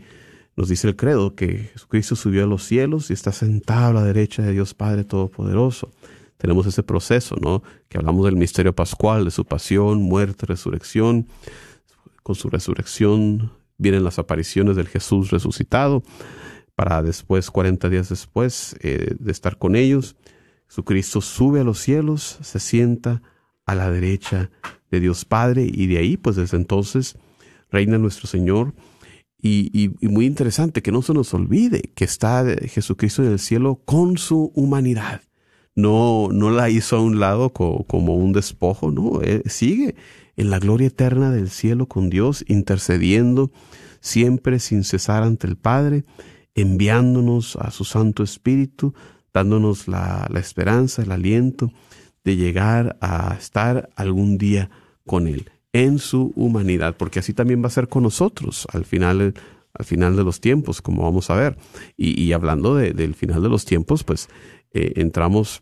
nos 0.56 0.69
dice 0.69 0.88
el 0.88 0.95
credo 0.95 1.36
que 1.36 1.69
Jesucristo 1.73 2.15
subió 2.15 2.43
a 2.43 2.47
los 2.47 2.63
cielos 2.63 3.10
y 3.10 3.13
está 3.13 3.32
sentado 3.32 3.89
a 3.89 3.93
la 3.93 4.04
derecha 4.04 4.43
de 4.43 4.54
Dios 4.54 4.73
Padre 4.73 5.04
Todopoderoso 5.04 5.91
tenemos 6.37 6.65
ese 6.65 6.83
proceso, 6.83 7.35
¿no? 7.41 7.63
Que 7.89 7.97
hablamos 7.97 8.25
del 8.25 8.35
misterio 8.35 8.73
pascual, 8.73 9.25
de 9.25 9.31
su 9.31 9.45
pasión, 9.45 10.01
muerte, 10.01 10.45
resurrección. 10.45 11.27
Con 12.23 12.35
su 12.35 12.49
resurrección 12.49 13.51
vienen 13.77 14.03
las 14.03 14.19
apariciones 14.19 14.75
del 14.75 14.87
Jesús 14.87 15.31
resucitado, 15.31 16.03
para 16.75 17.01
después, 17.01 17.49
40 17.51 17.89
días 17.89 18.09
después 18.09 18.75
eh, 18.81 19.15
de 19.17 19.31
estar 19.31 19.57
con 19.57 19.75
ellos, 19.75 20.15
Jesucristo 20.67 21.21
sube 21.21 21.61
a 21.61 21.63
los 21.63 21.79
cielos, 21.79 22.37
se 22.41 22.59
sienta 22.59 23.21
a 23.65 23.75
la 23.75 23.89
derecha 23.89 24.49
de 24.91 24.99
Dios 24.99 25.23
Padre 25.25 25.69
y 25.71 25.87
de 25.87 25.97
ahí, 25.99 26.17
pues 26.17 26.35
desde 26.35 26.57
entonces, 26.57 27.17
reina 27.71 27.97
nuestro 27.97 28.27
Señor. 28.27 28.73
Y, 29.41 29.69
y, 30.01 30.07
muy 30.07 30.25
interesante 30.25 30.81
que 30.81 30.91
no 30.91 31.03
se 31.03 31.13
nos 31.13 31.31
olvide 31.35 31.91
que 31.93 32.03
está 32.03 32.43
Jesucristo 32.63 33.21
en 33.21 33.31
el 33.31 33.37
cielo 33.37 33.79
con 33.85 34.17
su 34.17 34.51
humanidad 34.55 35.21
no, 35.75 36.29
no 36.31 36.49
la 36.49 36.69
hizo 36.69 36.95
a 36.97 37.01
un 37.01 37.19
lado 37.19 37.51
como 37.51 38.15
un 38.15 38.33
despojo, 38.33 38.91
no, 38.91 39.21
eh, 39.21 39.43
sigue 39.45 39.95
en 40.38 40.49
la 40.49 40.59
gloria 40.59 40.88
eterna 40.88 41.31
del 41.31 41.49
cielo 41.49 41.88
con 41.88 42.09
Dios, 42.09 42.43
intercediendo 42.47 43.51
siempre 43.99 44.59
sin 44.59 44.83
cesar 44.83 45.23
ante 45.23 45.47
el 45.47 45.57
Padre, 45.57 46.05
enviándonos 46.53 47.55
a 47.57 47.71
su 47.71 47.83
Santo 47.83 48.23
Espíritu, 48.23 48.93
dándonos 49.33 49.88
la, 49.88 50.29
esperanza, 50.35 51.01
el 51.01 51.11
aliento 51.11 51.71
de 52.23 52.38
llegar 52.38 52.97
a 53.01 53.35
estar 53.38 53.89
algún 53.95 54.38
día 54.38 54.69
con 55.05 55.27
Él. 55.27 55.51
en 55.73 55.99
su 55.99 56.31
humanidad, 56.38 56.95
porque 56.95 57.19
así 57.19 57.33
también 57.33 57.61
va 57.61 57.67
a 57.67 57.69
ser 57.69 57.89
con 57.89 58.03
nosotros 58.03 58.65
al 58.71 58.85
final, 58.85 59.33
al 59.73 59.85
final 59.85 60.15
de 60.15 60.23
los 60.23 60.39
tiempos, 60.39 60.81
como 60.81 61.03
vamos 61.03 61.29
a 61.29 61.35
ver. 61.35 61.57
Y, 61.97 62.31
hablando 62.31 62.75
del 62.75 63.13
final 63.13 63.43
de 63.43 63.49
los 63.49 63.65
tiempos, 63.65 64.05
pues 64.05 64.29
eh, 64.71 64.93
entramos 64.95 65.61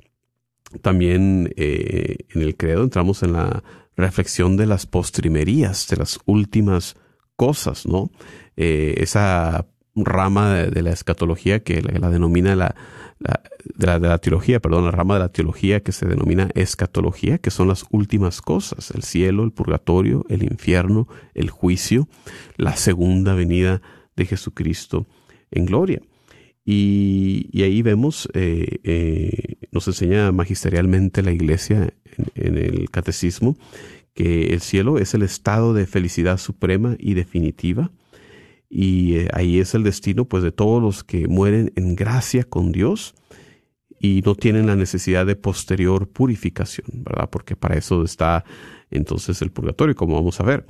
también 0.81 1.53
eh, 1.55 2.17
en 2.33 2.41
el 2.41 2.55
credo, 2.55 2.83
entramos 2.83 3.23
en 3.23 3.33
la 3.33 3.63
reflexión 3.95 4.57
de 4.57 4.65
las 4.65 4.85
postrimerías, 4.85 5.87
de 5.87 5.97
las 5.97 6.19
últimas 6.25 6.95
cosas, 7.35 7.85
¿no? 7.85 8.09
Eh, 8.57 8.95
esa 8.97 9.67
rama 9.95 10.53
de, 10.53 10.81
la 10.81 10.91
escatología 10.91 11.63
que 11.63 11.81
la, 11.81 12.09
denomina 12.09 12.55
la, 12.55 12.75
de, 13.19 13.87
la, 13.87 13.99
de 13.99 14.07
la 14.07 14.17
teología, 14.17 14.59
perdón, 14.59 14.85
la 14.85 14.91
rama 14.91 15.15
de 15.15 15.19
la 15.21 15.31
teología 15.31 15.81
que 15.81 15.91
se 15.91 16.07
denomina 16.07 16.49
escatología, 16.55 17.37
que 17.37 17.51
son 17.51 17.67
las 17.67 17.85
últimas 17.91 18.41
cosas, 18.41 18.91
el 18.91 19.03
cielo, 19.03 19.43
el 19.43 19.51
purgatorio, 19.51 20.25
el 20.29 20.43
infierno, 20.43 21.07
el 21.35 21.49
juicio, 21.49 22.07
la 22.57 22.75
segunda 22.75 23.35
venida 23.35 23.81
de 24.15 24.25
Jesucristo 24.25 25.05
en 25.51 25.65
gloria. 25.65 26.01
Y, 26.65 27.61
ahí 27.61 27.81
vemos, 27.81 28.29
eh, 28.33 28.79
eh, 28.83 29.55
nos 29.71 29.87
enseña 29.87 30.31
magisterialmente 30.31 31.21
la 31.21 31.31
iglesia 31.31 31.93
en, 32.35 32.57
el 32.57 32.89
catecismo, 32.89 33.57
que 34.13 34.53
el 34.53 34.61
cielo 34.61 34.97
es 34.97 35.13
el 35.13 35.23
estado 35.23 35.73
de 35.73 35.85
felicidad 35.87 36.37
suprema 36.37 36.95
y 36.99 37.15
definitiva. 37.15 37.91
Y 38.69 39.17
eh, 39.17 39.27
ahí 39.33 39.59
es 39.59 39.75
el 39.75 39.83
destino 39.83 40.25
pues 40.25 40.41
de 40.43 40.51
todos 40.51 40.81
los 40.81 41.03
que 41.03 41.27
mueren 41.27 41.71
en 41.75 41.95
gracia 41.95 42.43
con 42.43 42.71
Dios 42.71 43.13
y 43.99 44.21
no 44.25 44.35
tienen 44.35 44.67
la 44.67 44.75
necesidad 44.75 45.25
de 45.25 45.35
posterior 45.35 46.07
purificación, 46.09 46.87
¿verdad? 46.91 47.29
Porque 47.29 47.55
para 47.55 47.75
eso 47.75 48.03
está 48.03 48.45
entonces 48.89 49.41
el 49.41 49.51
purgatorio, 49.51 49.95
como 49.95 50.15
vamos 50.15 50.39
a 50.39 50.43
ver. 50.43 50.65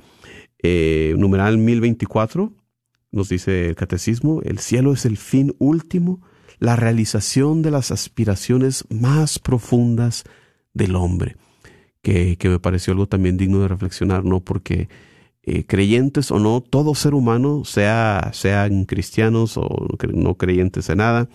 numeral 1.16 1.58
1024 1.58 2.52
nos 3.14 3.28
dice 3.28 3.68
el 3.68 3.76
catecismo, 3.76 4.42
el 4.42 4.58
cielo 4.58 4.92
es 4.92 5.06
el 5.06 5.16
fin 5.16 5.54
último, 5.58 6.20
la 6.58 6.74
realización 6.74 7.62
de 7.62 7.70
las 7.70 7.92
aspiraciones 7.92 8.84
más 8.90 9.38
profundas 9.38 10.24
del 10.72 10.96
hombre, 10.96 11.36
que, 12.02 12.36
me 12.42 12.58
pareció 12.58 12.92
algo 12.92 13.06
también 13.06 13.36
digno 13.36 13.60
de 13.60 13.68
reflexionar, 13.68 14.24
¿no? 14.24 14.40
Porque 14.40 14.88
eh, 15.44 15.64
creyentes 15.64 16.32
o 16.32 16.40
no, 16.40 16.60
todo 16.60 16.96
ser 16.96 17.14
humano, 17.14 17.64
sea, 17.64 18.30
sean 18.32 18.84
cristianos 18.84 19.56
o 19.56 19.68
no 20.12 20.34
creyentes 20.36 20.88
en 20.88 20.98
nada, 20.98 21.28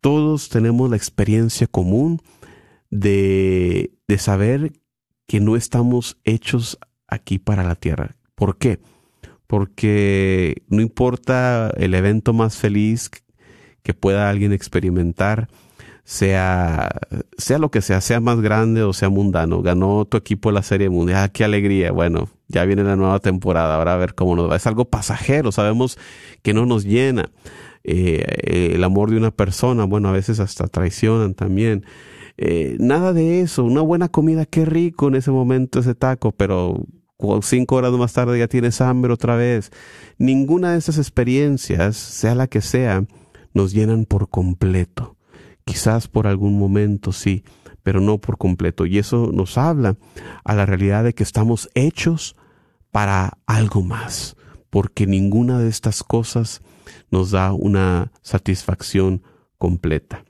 todos 0.00 0.50
tenemos 0.50 0.88
la 0.88 0.96
experiencia 0.96 1.66
común 1.66 2.20
de, 2.90 3.92
de 4.06 4.18
saber 4.18 4.72
que 5.26 5.40
no 5.40 5.56
estamos 5.56 6.18
hechos 6.22 6.78
aquí 7.08 7.40
para 7.40 7.64
la 7.64 7.74
tierra. 7.74 8.16
¿Por 8.36 8.56
qué? 8.58 8.80
Porque 9.52 10.62
no 10.68 10.80
importa 10.80 11.70
el 11.76 11.92
evento 11.92 12.32
más 12.32 12.56
feliz 12.56 13.10
que 13.82 13.92
pueda 13.92 14.30
alguien 14.30 14.50
experimentar, 14.50 15.48
sea, 16.04 16.88
sea 17.36 17.58
lo 17.58 17.70
que 17.70 17.82
sea, 17.82 18.00
sea 18.00 18.18
más 18.20 18.40
grande 18.40 18.82
o 18.82 18.94
sea 18.94 19.10
mundano. 19.10 19.60
Ganó 19.60 20.06
tu 20.06 20.16
equipo 20.16 20.52
la 20.52 20.62
Serie 20.62 20.88
Mundial, 20.88 21.18
ah, 21.24 21.28
qué 21.28 21.44
alegría. 21.44 21.92
Bueno, 21.92 22.30
ya 22.48 22.64
viene 22.64 22.82
la 22.82 22.96
nueva 22.96 23.18
temporada, 23.18 23.76
ahora 23.76 23.92
a 23.92 23.98
ver 23.98 24.14
cómo 24.14 24.36
nos 24.36 24.50
va. 24.50 24.56
Es 24.56 24.66
algo 24.66 24.86
pasajero, 24.86 25.52
sabemos 25.52 25.98
que 26.40 26.54
no 26.54 26.64
nos 26.64 26.84
llena. 26.86 27.28
Eh, 27.84 28.72
el 28.72 28.82
amor 28.82 29.10
de 29.10 29.18
una 29.18 29.32
persona, 29.32 29.84
bueno, 29.84 30.08
a 30.08 30.12
veces 30.12 30.40
hasta 30.40 30.66
traicionan 30.66 31.34
también. 31.34 31.84
Eh, 32.38 32.78
nada 32.80 33.12
de 33.12 33.42
eso, 33.42 33.64
una 33.64 33.82
buena 33.82 34.08
comida, 34.08 34.46
qué 34.46 34.64
rico 34.64 35.08
en 35.08 35.16
ese 35.16 35.30
momento 35.30 35.80
ese 35.80 35.94
taco, 35.94 36.32
pero 36.32 36.86
cinco 37.42 37.76
horas 37.76 37.92
más 37.92 38.12
tarde 38.12 38.38
ya 38.38 38.48
tienes 38.48 38.80
hambre 38.80 39.12
otra 39.12 39.36
vez. 39.36 39.70
Ninguna 40.18 40.72
de 40.72 40.78
esas 40.78 40.98
experiencias, 40.98 41.96
sea 41.96 42.34
la 42.34 42.46
que 42.46 42.60
sea, 42.60 43.04
nos 43.54 43.72
llenan 43.72 44.04
por 44.04 44.28
completo. 44.28 45.16
Quizás 45.64 46.08
por 46.08 46.26
algún 46.26 46.58
momento 46.58 47.12
sí, 47.12 47.44
pero 47.82 48.00
no 48.00 48.18
por 48.18 48.38
completo. 48.38 48.86
Y 48.86 48.98
eso 48.98 49.30
nos 49.32 49.58
habla 49.58 49.96
a 50.44 50.54
la 50.54 50.66
realidad 50.66 51.04
de 51.04 51.14
que 51.14 51.22
estamos 51.22 51.68
hechos 51.74 52.36
para 52.90 53.38
algo 53.46 53.82
más, 53.82 54.36
porque 54.70 55.06
ninguna 55.06 55.58
de 55.58 55.68
estas 55.68 56.02
cosas 56.02 56.62
nos 57.10 57.30
da 57.30 57.52
una 57.52 58.12
satisfacción 58.22 59.22
completa. 59.58 60.24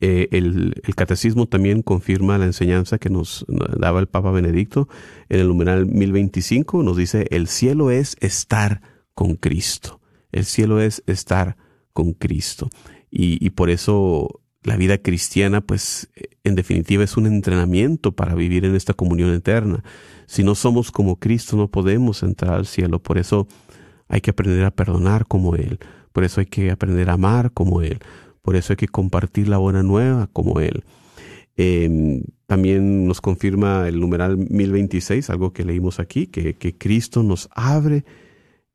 Eh, 0.00 0.28
el, 0.32 0.74
catecismo 0.94 1.46
también 1.46 1.82
confirma 1.82 2.38
la 2.38 2.46
enseñanza 2.46 2.98
que 2.98 3.10
nos 3.10 3.44
daba 3.48 4.00
el 4.00 4.06
Papa 4.06 4.30
Benedicto 4.30 4.88
en 5.28 5.40
el 5.40 5.48
numeral 5.48 5.86
1025. 5.86 6.82
Nos 6.82 6.96
dice, 6.96 7.26
el 7.30 7.48
cielo 7.48 7.90
es 7.90 8.16
estar 8.20 8.82
con 9.14 9.36
Cristo. 9.36 10.00
El 10.32 10.44
cielo 10.44 10.80
es 10.80 11.02
estar 11.06 11.56
con 11.92 12.12
Cristo. 12.12 12.70
Y, 13.10 13.44
y 13.44 13.50
por 13.50 13.70
eso 13.70 14.40
la 14.62 14.76
vida 14.76 14.98
cristiana, 14.98 15.60
pues, 15.60 16.10
en 16.44 16.54
definitiva 16.54 17.02
es 17.02 17.16
un 17.16 17.26
entrenamiento 17.26 18.12
para 18.12 18.34
vivir 18.34 18.64
en 18.64 18.76
esta 18.76 18.94
comunión 18.94 19.32
eterna. 19.32 19.82
Si 20.26 20.44
no 20.44 20.54
somos 20.54 20.90
como 20.90 21.16
Cristo, 21.16 21.56
no 21.56 21.68
podemos 21.68 22.22
entrar 22.22 22.54
al 22.54 22.66
cielo. 22.66 23.02
Por 23.02 23.18
eso 23.18 23.48
hay 24.08 24.20
que 24.20 24.30
aprender 24.30 24.64
a 24.64 24.70
perdonar 24.70 25.26
como 25.26 25.56
Él. 25.56 25.78
Por 26.12 26.24
eso 26.24 26.40
hay 26.40 26.46
que 26.46 26.70
aprender 26.70 27.08
a 27.10 27.14
amar 27.14 27.52
como 27.52 27.82
Él. 27.82 28.00
Por 28.50 28.56
eso 28.56 28.72
hay 28.72 28.78
que 28.78 28.88
compartir 28.88 29.46
la 29.46 29.58
buena 29.58 29.84
nueva 29.84 30.26
como 30.32 30.58
Él. 30.58 30.82
Em, 31.54 32.24
también 32.46 33.06
nos 33.06 33.20
confirma 33.20 33.86
el 33.86 34.00
numeral 34.00 34.38
1026, 34.38 35.30
algo 35.30 35.52
que 35.52 35.64
leímos 35.64 36.00
aquí, 36.00 36.26
que, 36.26 36.54
que 36.54 36.76
Cristo 36.76 37.22
nos 37.22 37.48
abre 37.54 38.04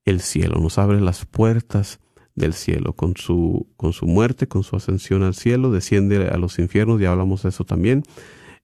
el 0.05 0.21
cielo, 0.21 0.61
nos 0.61 0.77
abre 0.77 1.01
las 1.01 1.25
puertas 1.25 1.99
del 2.35 2.53
cielo. 2.53 2.93
Con 2.93 3.17
su, 3.17 3.67
con 3.75 3.91
su 3.91 4.05
muerte, 4.05 4.47
con 4.47 4.63
su 4.63 4.77
ascensión 4.77 5.23
al 5.23 5.35
cielo, 5.35 5.71
desciende 5.71 6.29
a 6.29 6.37
los 6.37 6.57
infiernos, 6.57 7.01
ya 7.01 7.11
hablamos 7.11 7.43
de 7.43 7.49
eso 7.49 7.65
también. 7.65 8.03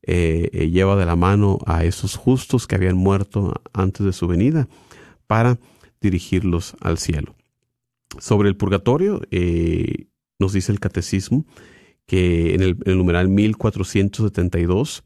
Eh, 0.03 0.49
eh, 0.53 0.69
lleva 0.69 0.95
de 0.95 1.05
la 1.05 1.17
mano 1.17 1.59
a 1.65 1.83
esos 1.83 2.15
justos 2.15 2.67
que 2.67 2.75
habían 2.75 2.95
muerto 2.95 3.61
antes 3.73 4.05
de 4.05 4.13
su 4.13 4.27
venida 4.27 4.69
para 5.27 5.59
dirigirlos 5.99 6.77
al 6.79 6.97
cielo. 6.97 7.35
Sobre 8.17 8.47
el 8.47 8.55
purgatorio, 8.55 9.19
eh, 9.29 10.07
nos 10.41 10.53
dice 10.53 10.73
el 10.73 10.81
catecismo, 10.81 11.45
que 12.05 12.53
en 12.53 12.61
el, 12.61 12.77
numeral 12.97 13.29
1472, 13.29 15.03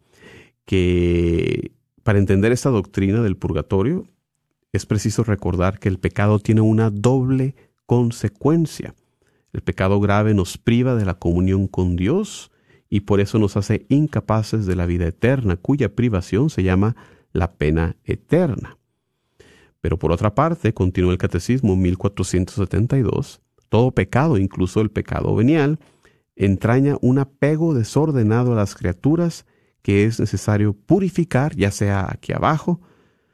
que 0.65 1.71
para 2.01 2.17
entender 2.17 2.51
esta 2.51 2.71
doctrina 2.71 3.21
del 3.21 3.37
purgatorio 3.37 4.07
es 4.73 4.87
preciso 4.87 5.23
recordar 5.23 5.77
que 5.79 5.89
el 5.89 5.99
pecado 5.99 6.39
tiene 6.39 6.61
una 6.61 6.89
doble 6.89 7.55
consecuencia. 7.85 8.95
El 9.53 9.61
pecado 9.61 9.99
grave 9.99 10.33
nos 10.33 10.57
priva 10.57 10.95
de 10.95 11.05
la 11.05 11.13
comunión 11.13 11.67
con 11.67 11.95
Dios 11.95 12.51
y 12.89 13.01
por 13.01 13.19
eso 13.19 13.37
nos 13.39 13.55
hace 13.57 13.85
incapaces 13.89 14.65
de 14.65 14.75
la 14.75 14.85
vida 14.85 15.05
eterna, 15.07 15.55
cuya 15.55 15.95
privación 15.95 16.49
se 16.49 16.63
llama 16.63 16.95
la 17.31 17.53
pena 17.53 17.95
eterna. 18.03 18.77
Pero 19.81 19.99
por 19.99 20.11
otra 20.11 20.33
parte, 20.33 20.73
continúa 20.73 21.11
el 21.11 21.19
Catecismo 21.19 21.75
1472, 21.75 23.41
todo 23.75 23.91
pecado, 23.91 24.38
incluso 24.38 24.79
el 24.79 24.89
pecado 24.89 25.35
venial, 25.35 25.79
entraña 26.38 26.95
un 27.01 27.19
apego 27.19 27.73
desordenado 27.73 28.53
a 28.53 28.55
las 28.55 28.73
criaturas 28.73 29.45
que 29.81 30.05
es 30.05 30.17
necesario 30.17 30.71
purificar, 30.71 31.53
ya 31.57 31.71
sea 31.71 32.07
aquí 32.09 32.31
abajo, 32.31 32.79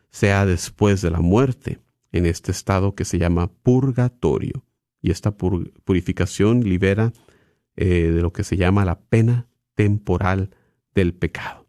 sea 0.10 0.47
después 0.47 1.04
de 1.04 1.12
la 1.12 1.19
muerte, 1.19 1.77
en 2.12 2.25
este 2.25 2.51
estado 2.51 2.95
que 2.95 3.06
se 3.06 3.19
llama 3.19 3.51
purgatorio. 3.62 4.65
Y 4.99 5.12
esta 5.12 5.30
purificación 5.30 6.62
libera 6.62 7.13
eh, 7.75 8.10
de 8.10 8.21
lo 8.23 8.34
que 8.34 8.43
se 8.43 8.58
llama 8.58 8.84
la 8.84 8.99
pena 8.99 9.47
temporal 9.75 10.49
del 10.95 11.13
pecado. 11.13 11.67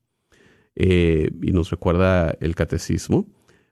Eh, 0.77 1.31
y 1.43 1.53
nos 1.53 1.71
recuerda 1.71 2.35
el 2.41 2.55
catecismo, 2.55 3.27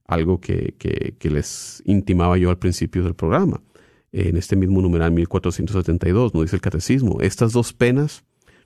algo 0.05 0.43
que, 0.43 0.75
que 0.79 1.31
les 1.31 1.83
intimaba 1.87 2.37
yo 2.37 2.51
al 2.51 2.59
principio 2.59 3.03
del 3.03 3.15
programa 3.15 3.63
en 4.13 4.37
este 4.37 4.57
mismo 4.57 4.81
numeral 4.83 5.13
1472, 5.13 6.35
nos 6.35 6.45
dice 6.45 6.57
el 6.57 6.63
catecismo, 6.63 7.21
estas 7.21 7.53
dos 7.53 7.73
penas 7.73 8.25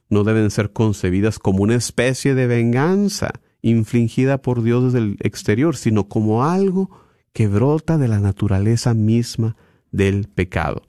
no 0.09 0.25
deben 0.25 0.51
ser 0.51 0.73
concebidas 0.73 1.39
como 1.39 1.63
una 1.63 1.75
especie 1.75 2.35
de 2.35 2.47
venganza 2.47 3.33
infligida 3.63 4.43
por 4.43 4.63
Dios 4.63 4.85
desde 4.85 4.99
el 4.99 5.17
exterior, 5.21 5.77
sino 5.77 6.09
como 6.09 6.45
algo 6.45 6.91
que 7.33 7.49
brota 7.49 7.99
de 7.99 8.09
la 8.09 8.21
naturaleza 8.21 8.95
misma 8.95 9.57
del 9.91 10.29
pecado. 10.29 10.83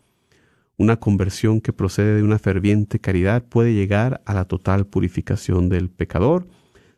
Una 0.77 0.97
conversión 0.97 1.61
que 1.61 1.71
procede 1.71 2.15
de 2.15 2.23
una 2.23 2.37
ferviente 2.37 2.99
caridad 2.99 3.43
puede 3.43 3.73
llegar 3.73 4.21
a 4.25 4.33
la 4.33 4.45
total 4.45 4.85
purificación 4.85 5.69
del 5.69 5.89
pecador, 5.89 6.47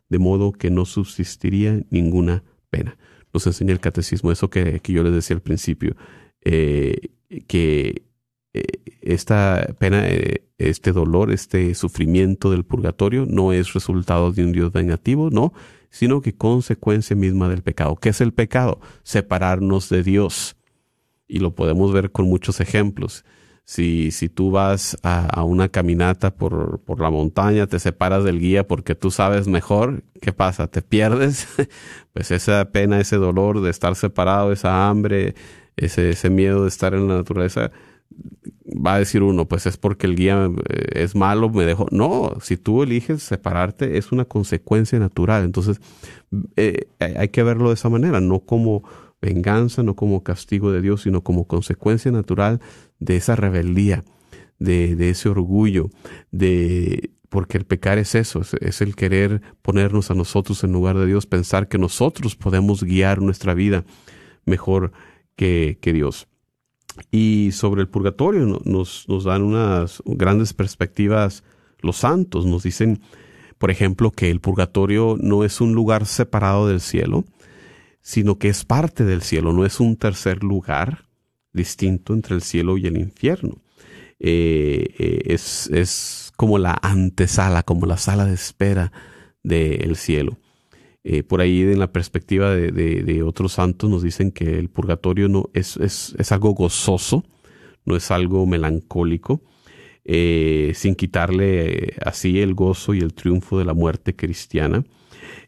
de 0.08 0.18
modo 0.18 0.52
que 0.52 0.70
no 0.70 0.84
subsistiría 0.84 1.80
ninguna 1.90 2.42
pena. 2.70 2.98
Nos 3.32 3.46
enseña 3.46 3.72
el 3.72 3.80
catecismo 3.80 4.32
eso 4.32 4.50
que, 4.50 4.80
yo 4.84 5.02
les 5.04 5.12
decía 5.12 5.36
al 5.36 5.42
principio. 5.42 5.96
Eh, 6.42 7.10
que 7.46 8.02
eh, 8.54 8.62
esta 9.02 9.74
pena, 9.78 10.06
eh, 10.08 10.44
este 10.58 10.92
dolor, 10.92 11.30
este 11.30 11.74
sufrimiento 11.74 12.50
del 12.50 12.64
purgatorio 12.64 13.26
no 13.26 13.52
es 13.52 13.72
resultado 13.72 14.32
de 14.32 14.44
un 14.44 14.52
Dios 14.52 14.72
vengativo, 14.72 15.30
no, 15.30 15.52
sino 15.90 16.20
que 16.20 16.34
consecuencia 16.34 17.16
misma 17.16 17.48
del 17.48 17.62
pecado. 17.62 17.96
¿Qué 17.96 18.10
es 18.10 18.20
el 18.20 18.32
pecado? 18.32 18.80
Separarnos 19.02 19.88
de 19.88 20.02
Dios. 20.02 20.56
Y 21.26 21.40
lo 21.40 21.54
podemos 21.54 21.92
ver 21.92 22.10
con 22.10 22.26
muchos 22.26 22.60
ejemplos. 22.60 23.24
Si, 23.64 24.12
si 24.12 24.30
tú 24.30 24.50
vas 24.50 24.96
a, 25.02 25.44
una 25.44 25.68
caminata 25.68 26.34
por, 26.34 26.80
por, 26.80 27.00
la 27.00 27.10
montaña, 27.10 27.66
te 27.66 27.78
separas 27.78 28.24
del 28.24 28.40
guía 28.40 28.66
porque 28.66 28.94
tú 28.94 29.10
sabes 29.10 29.46
mejor, 29.46 30.04
¿qué 30.22 30.32
pasa? 30.32 30.68
¿Te 30.68 30.80
pierdes? 30.80 31.46
pues 32.14 32.30
esa 32.30 32.64
pena, 32.70 32.98
ese 32.98 33.16
dolor 33.16 33.60
de 33.60 33.68
estar 33.68 33.94
separado, 33.94 34.52
esa 34.52 34.88
hambre, 34.88 35.34
ese, 35.78 36.10
ese 36.10 36.30
miedo 36.30 36.62
de 36.62 36.68
estar 36.68 36.94
en 36.94 37.08
la 37.08 37.16
naturaleza, 37.16 37.70
va 38.64 38.94
a 38.94 38.98
decir 38.98 39.22
uno, 39.22 39.46
pues 39.46 39.66
es 39.66 39.76
porque 39.76 40.06
el 40.06 40.16
guía 40.16 40.50
eh, 40.68 41.02
es 41.02 41.14
malo, 41.14 41.50
me 41.50 41.64
dejo. 41.64 41.86
No, 41.90 42.32
si 42.40 42.56
tú 42.56 42.82
eliges 42.82 43.22
separarte, 43.22 43.98
es 43.98 44.12
una 44.12 44.24
consecuencia 44.24 44.98
natural. 44.98 45.44
Entonces, 45.44 45.80
eh, 46.56 46.88
hay 46.98 47.28
que 47.28 47.42
verlo 47.42 47.68
de 47.68 47.74
esa 47.74 47.88
manera, 47.88 48.20
no 48.20 48.40
como 48.40 48.82
venganza, 49.20 49.82
no 49.82 49.96
como 49.96 50.22
castigo 50.22 50.70
de 50.70 50.80
Dios, 50.80 51.02
sino 51.02 51.22
como 51.22 51.46
consecuencia 51.46 52.10
natural 52.12 52.60
de 52.98 53.16
esa 53.16 53.36
rebeldía, 53.36 54.04
de, 54.58 54.96
de 54.96 55.10
ese 55.10 55.28
orgullo, 55.28 55.90
de 56.30 57.10
porque 57.28 57.58
el 57.58 57.64
pecar 57.64 57.98
es 57.98 58.14
eso, 58.14 58.40
es, 58.60 58.80
el 58.80 58.96
querer 58.96 59.42
ponernos 59.62 60.10
a 60.10 60.14
nosotros 60.14 60.64
en 60.64 60.72
lugar 60.72 60.96
de 60.96 61.06
Dios, 61.06 61.26
pensar 61.26 61.68
que 61.68 61.78
nosotros 61.78 62.36
podemos 62.36 62.82
guiar 62.82 63.20
nuestra 63.20 63.54
vida 63.54 63.84
mejor 64.44 64.92
que, 65.38 65.92
Dios. 65.92 66.26
Y 67.10 67.50
sobre 67.52 67.80
el 67.80 67.88
purgatorio 67.88 68.60
nos, 68.64 69.08
nos 69.08 69.24
dan 69.24 69.42
unas 69.42 70.02
grandes 70.04 70.52
perspectivas 70.52 71.44
los 71.80 71.98
santos. 71.98 72.44
Nos 72.44 72.64
dicen, 72.64 73.00
por 73.56 73.70
ejemplo, 73.70 74.10
que 74.10 74.30
el 74.30 74.40
purgatorio 74.40 75.16
no 75.20 75.44
es 75.44 75.60
un 75.60 75.74
lugar 75.74 76.06
separado 76.06 76.66
del 76.66 76.80
cielo, 76.80 77.24
sino 78.00 78.38
que 78.38 78.48
es 78.48 78.64
parte 78.64 79.04
del 79.04 79.22
cielo, 79.22 79.52
no 79.52 79.64
es 79.64 79.80
un 79.80 79.96
tercer 79.96 80.42
lugar 80.42 81.04
distinto 81.52 82.14
entre 82.14 82.34
el 82.34 82.42
cielo 82.42 82.76
y 82.76 82.86
el 82.86 82.98
infierno. 82.98 83.62
Eh, 84.18 84.94
eh, 84.98 85.22
es, 85.26 85.68
es, 85.72 86.32
como 86.36 86.58
la 86.58 86.76
antesala, 86.82 87.62
como 87.62 87.86
la 87.86 87.96
sala 87.96 88.24
de 88.24 88.34
espera 88.34 88.92
del 89.44 89.94
cielo. 89.96 90.38
Eh, 91.04 91.22
por 91.22 91.40
ahí 91.40 91.62
en 91.62 91.78
la 91.78 91.92
perspectiva 91.92 92.54
de, 92.54 93.22
otros 93.22 93.52
santos 93.52 93.88
nos 93.88 94.02
dicen 94.02 94.32
que 94.32 94.58
el 94.58 94.68
purgatorio 94.68 95.28
no 95.28 95.48
es, 95.54 96.14
algo 96.30 96.50
gozoso, 96.50 97.24
no 97.84 97.96
es 97.96 98.10
algo 98.10 98.46
melancólico, 98.46 99.40
eh, 100.04 100.72
sin 100.74 100.94
quitarle 100.96 101.90
eh, 101.90 101.96
así 102.04 102.40
el 102.40 102.54
gozo 102.54 102.94
y 102.94 102.98
el 102.98 103.14
triunfo 103.14 103.58
de 103.58 103.64
la 103.64 103.74
muerte 103.74 104.16
cristiana. 104.16 104.84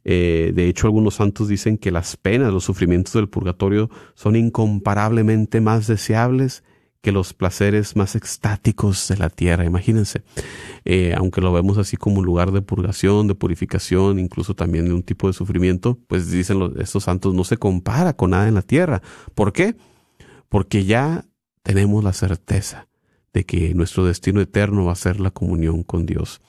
de 0.05 0.69
hecho, 0.69 0.87
algunos 0.87 1.15
santos 1.15 1.49
dicen 1.49 1.79
que 1.79 1.91
las 1.91 2.17
penas, 2.17 2.53
los 2.53 2.65
sufrimientos 2.65 3.13
del 3.15 3.29
purgatorio 3.29 3.91
son 4.15 4.37
incomparablemente 4.37 5.61
más 5.61 5.87
deseables 5.87 6.63
que 7.03 7.13
los 7.13 7.33
placeres 7.33 7.97
más 7.97 8.15
extáticos 8.15 9.09
de 9.09 9.17
la 9.17 9.31
tierra. 9.31 9.65
Imagínense, 9.65 10.23
eh, 10.85 11.15
aunque 11.17 11.41
lo 11.41 11.53
vemos 11.53 11.79
así 11.79 11.97
como 11.97 12.19
un 12.19 12.27
lugar 12.27 12.53
de 12.53 12.63
purgación, 12.63 13.27
de 13.27 13.35
purificación, 13.35 14.19
incluso 14.19 14.55
también 14.55 14.87
de 14.87 14.93
un 14.93 15.03
tipo 15.03 15.27
de 15.27 15.33
sufrimiento, 15.33 15.99
pues 16.07 16.31
dicen 16.31 16.59
los, 16.59 16.77
estos 16.77 17.05
santos, 17.05 17.35
no 17.35 17.45
se 17.45 17.57
compara 17.57 18.15
con 18.15 18.31
nada 18.31 18.49
en 18.49 18.55
la 18.55 18.63
tierra. 18.63 19.03
¿Por 19.35 19.53
qué? 19.53 19.77
Porque 20.49 20.85
ya 20.85 21.25
tenemos 21.63 22.05
la 22.05 22.13
certeza 22.13 22.89
de 23.33 23.45
que 23.45 23.75
nuestro 23.75 24.05
destino 24.05 24.41
eterno 24.41 24.85
va 24.85 24.93
a 24.93 24.97
ser 24.97 25.21
la 25.21 25.31
comunión 25.31 25.83
con 25.83 26.05
Dios. 26.05 26.41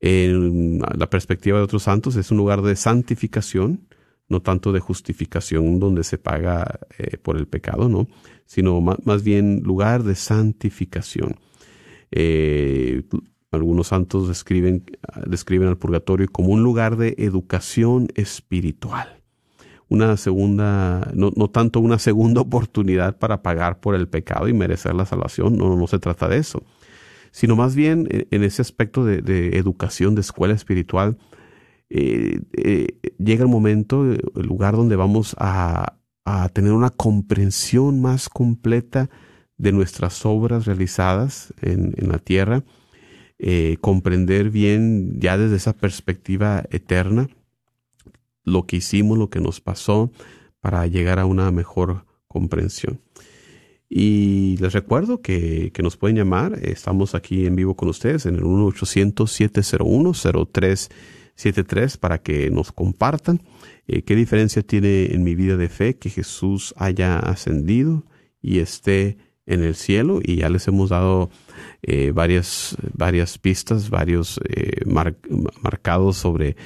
En 0.00 0.80
la 0.80 1.10
perspectiva 1.10 1.58
de 1.58 1.64
otros 1.64 1.84
santos 1.84 2.16
es 2.16 2.30
un 2.30 2.36
lugar 2.36 2.62
de 2.62 2.76
santificación, 2.76 3.87
no 4.28 4.40
tanto 4.42 4.72
de 4.72 4.80
justificación 4.80 5.80
donde 5.80 6.04
se 6.04 6.18
paga 6.18 6.80
eh, 6.98 7.16
por 7.18 7.36
el 7.36 7.46
pecado, 7.46 7.88
¿no? 7.88 8.08
sino 8.46 8.80
más, 8.80 9.22
bien 9.22 9.62
lugar 9.62 10.04
de 10.04 10.14
santificación. 10.14 11.36
Eh, 12.10 13.02
algunos 13.50 13.88
santos 13.88 14.28
describen, 14.28 14.84
describen 15.26 15.68
al 15.68 15.78
purgatorio 15.78 16.26
como 16.30 16.48
un 16.48 16.62
lugar 16.62 16.96
de 16.96 17.14
educación 17.18 18.08
espiritual. 18.14 19.22
Una 19.90 20.16
segunda, 20.16 21.10
no, 21.14 21.30
no, 21.34 21.48
tanto 21.48 21.80
una 21.80 21.98
segunda 21.98 22.40
oportunidad 22.42 23.18
para 23.18 23.42
pagar 23.42 23.80
por 23.80 23.94
el 23.94 24.08
pecado 24.08 24.48
y 24.48 24.52
merecer 24.52 24.94
la 24.94 25.06
salvación, 25.06 25.56
no, 25.56 25.76
no 25.76 25.86
se 25.86 25.98
trata 25.98 26.28
de 26.28 26.38
eso, 26.38 26.62
sino 27.30 27.56
más 27.56 27.74
bien 27.74 28.08
en 28.10 28.42
ese 28.42 28.62
aspecto 28.62 29.04
de, 29.04 29.58
educación, 29.58 30.14
de 30.14 30.22
escuela 30.22 30.54
espiritual, 30.54 31.16
eh, 31.90 32.40
eh, 32.52 32.98
llega 33.18 33.44
el 33.44 33.48
momento, 33.48 34.04
el 34.04 34.46
lugar 34.46 34.76
donde 34.76 34.96
vamos 34.96 35.34
a, 35.38 35.94
tener 36.52 36.72
una 36.72 36.90
comprensión 36.90 38.02
más 38.02 38.28
completa 38.28 39.08
de 39.56 39.72
nuestras 39.72 40.26
obras 40.26 40.66
realizadas 40.66 41.54
en, 41.62 41.94
la 42.06 42.18
tierra, 42.18 42.64
eh, 43.38 43.78
comprender 43.80 44.50
bien 44.50 45.18
ya 45.20 45.38
desde 45.38 45.56
esa 45.56 45.72
perspectiva 45.72 46.64
eterna 46.70 47.30
lo 48.44 48.66
que 48.66 48.76
hicimos, 48.76 49.16
lo 49.16 49.30
que 49.30 49.40
nos 49.40 49.62
pasó, 49.62 50.10
para 50.60 50.86
llegar 50.86 51.18
a 51.18 51.24
una 51.24 51.50
mejor 51.50 52.04
comprensión. 52.26 53.00
Y 53.88 54.58
les 54.58 54.74
recuerdo 54.74 55.22
que, 55.22 55.70
que 55.72 55.82
nos 55.82 55.96
pueden 55.96 56.18
llamar, 56.18 56.58
estamos 56.62 57.14
aquí 57.14 57.46
en 57.46 57.56
vivo 57.56 57.74
con 57.74 57.88
ustedes 57.88 58.26
en 58.26 58.34
el 58.34 58.44
1-800-701-0373 61.38 61.98
para 61.98 62.18
que 62.18 62.50
nos 62.50 62.72
compartan 62.72 63.40
eh, 63.88 64.02
¿Qué 64.02 64.14
diferencia 64.14 64.62
tiene 64.62 65.14
en 65.14 65.24
mi 65.24 65.34
vida 65.34 65.56
de 65.56 65.70
fe 65.70 65.96
que 65.96 66.10
Jesús 66.10 66.74
haya 66.76 67.18
ascendido 67.18 68.04
y 68.42 68.58
esté 68.58 69.16
en 69.46 69.64
el 69.64 69.74
cielo? 69.74 70.20
Y 70.22 70.36
ya 70.36 70.50
les 70.50 70.68
hemos 70.68 70.90
dado 70.90 71.30
eh, 71.82 72.12
varias, 72.14 72.76
varias 72.92 73.38
pistas, 73.38 73.88
varios 73.88 74.40
eh, 74.46 74.84
marcados 74.84 76.18
sobre 76.18 76.56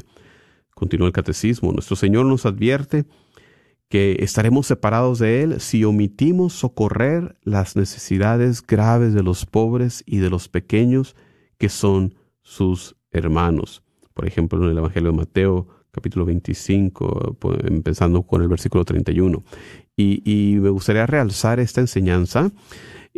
Continúa 0.72 1.08
el 1.08 1.12
catecismo. 1.12 1.72
Nuestro 1.72 1.96
Señor 1.96 2.24
nos 2.26 2.46
advierte 2.46 3.06
que 3.88 4.18
estaremos 4.20 4.68
separados 4.68 5.18
de 5.18 5.42
Él 5.42 5.60
si 5.60 5.82
omitimos 5.82 6.52
socorrer 6.52 7.40
las 7.42 7.74
necesidades 7.74 8.64
graves 8.64 9.14
de 9.14 9.24
los 9.24 9.46
pobres 9.46 10.04
y 10.06 10.18
de 10.18 10.30
los 10.30 10.48
pequeños 10.48 11.16
que 11.58 11.68
son 11.68 12.14
sus 12.42 12.94
hermanos. 13.10 13.82
Por 14.14 14.28
ejemplo, 14.28 14.62
en 14.62 14.70
el 14.70 14.78
Evangelio 14.78 15.10
de 15.10 15.16
Mateo, 15.16 15.66
capítulo 15.90 16.24
25, 16.24 17.36
empezando 17.64 18.22
con 18.22 18.42
el 18.42 18.48
versículo 18.48 18.84
31. 18.84 19.42
Y, 19.96 20.22
y 20.24 20.60
me 20.60 20.70
gustaría 20.70 21.04
realzar 21.04 21.58
esta 21.58 21.80
enseñanza 21.80 22.52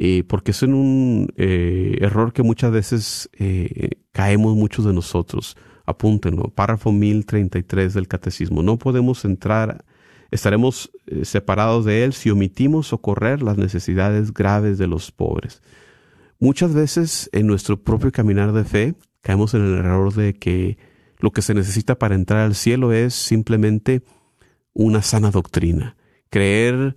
eh, 0.02 0.24
porque 0.26 0.52
es 0.52 0.62
un 0.62 1.30
eh, 1.36 1.98
error 2.00 2.32
que 2.32 2.42
muchas 2.42 2.72
veces 2.72 3.28
eh, 3.38 3.90
caemos 4.12 4.56
muchos 4.56 4.86
de 4.86 4.94
nosotros. 4.94 5.58
Apúntenlo, 5.84 6.44
párrafo 6.44 6.90
1033 6.90 7.92
del 7.92 8.08
Catecismo. 8.08 8.62
No 8.62 8.78
podemos 8.78 9.26
entrar, 9.26 9.84
estaremos 10.30 10.90
separados 11.22 11.84
de 11.84 12.04
Él 12.04 12.14
si 12.14 12.30
omitimos 12.30 12.86
socorrer 12.86 13.42
las 13.42 13.58
necesidades 13.58 14.32
graves 14.32 14.78
de 14.78 14.86
los 14.86 15.12
pobres. 15.12 15.60
Muchas 16.38 16.72
veces 16.72 17.28
en 17.34 17.46
nuestro 17.46 17.82
propio 17.82 18.10
caminar 18.10 18.54
de 18.54 18.64
fe 18.64 18.94
caemos 19.20 19.52
en 19.52 19.66
el 19.66 19.74
error 19.80 20.14
de 20.14 20.32
que 20.32 20.78
lo 21.18 21.30
que 21.30 21.42
se 21.42 21.52
necesita 21.52 21.98
para 21.98 22.14
entrar 22.14 22.40
al 22.40 22.54
cielo 22.54 22.94
es 22.94 23.12
simplemente 23.12 24.02
una 24.72 25.02
sana 25.02 25.30
doctrina, 25.30 25.98
creer 26.30 26.96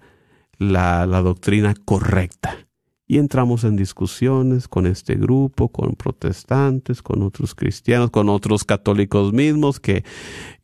la 0.57 1.05
doctrina 1.05 1.73
correcta 1.83 2.65
y 3.07 3.17
entramos 3.17 3.63
en 3.63 3.75
discusiones 3.75 4.67
con 4.67 4.87
este 4.87 5.15
grupo, 5.15 5.69
con 5.69 5.95
protestantes, 5.95 7.01
con 7.01 7.21
otros 7.21 7.53
cristianos, 7.53 8.11
con 8.11 8.29
otros 8.29 8.63
católicos 8.63 9.33
mismos 9.33 9.79
que, 9.79 10.03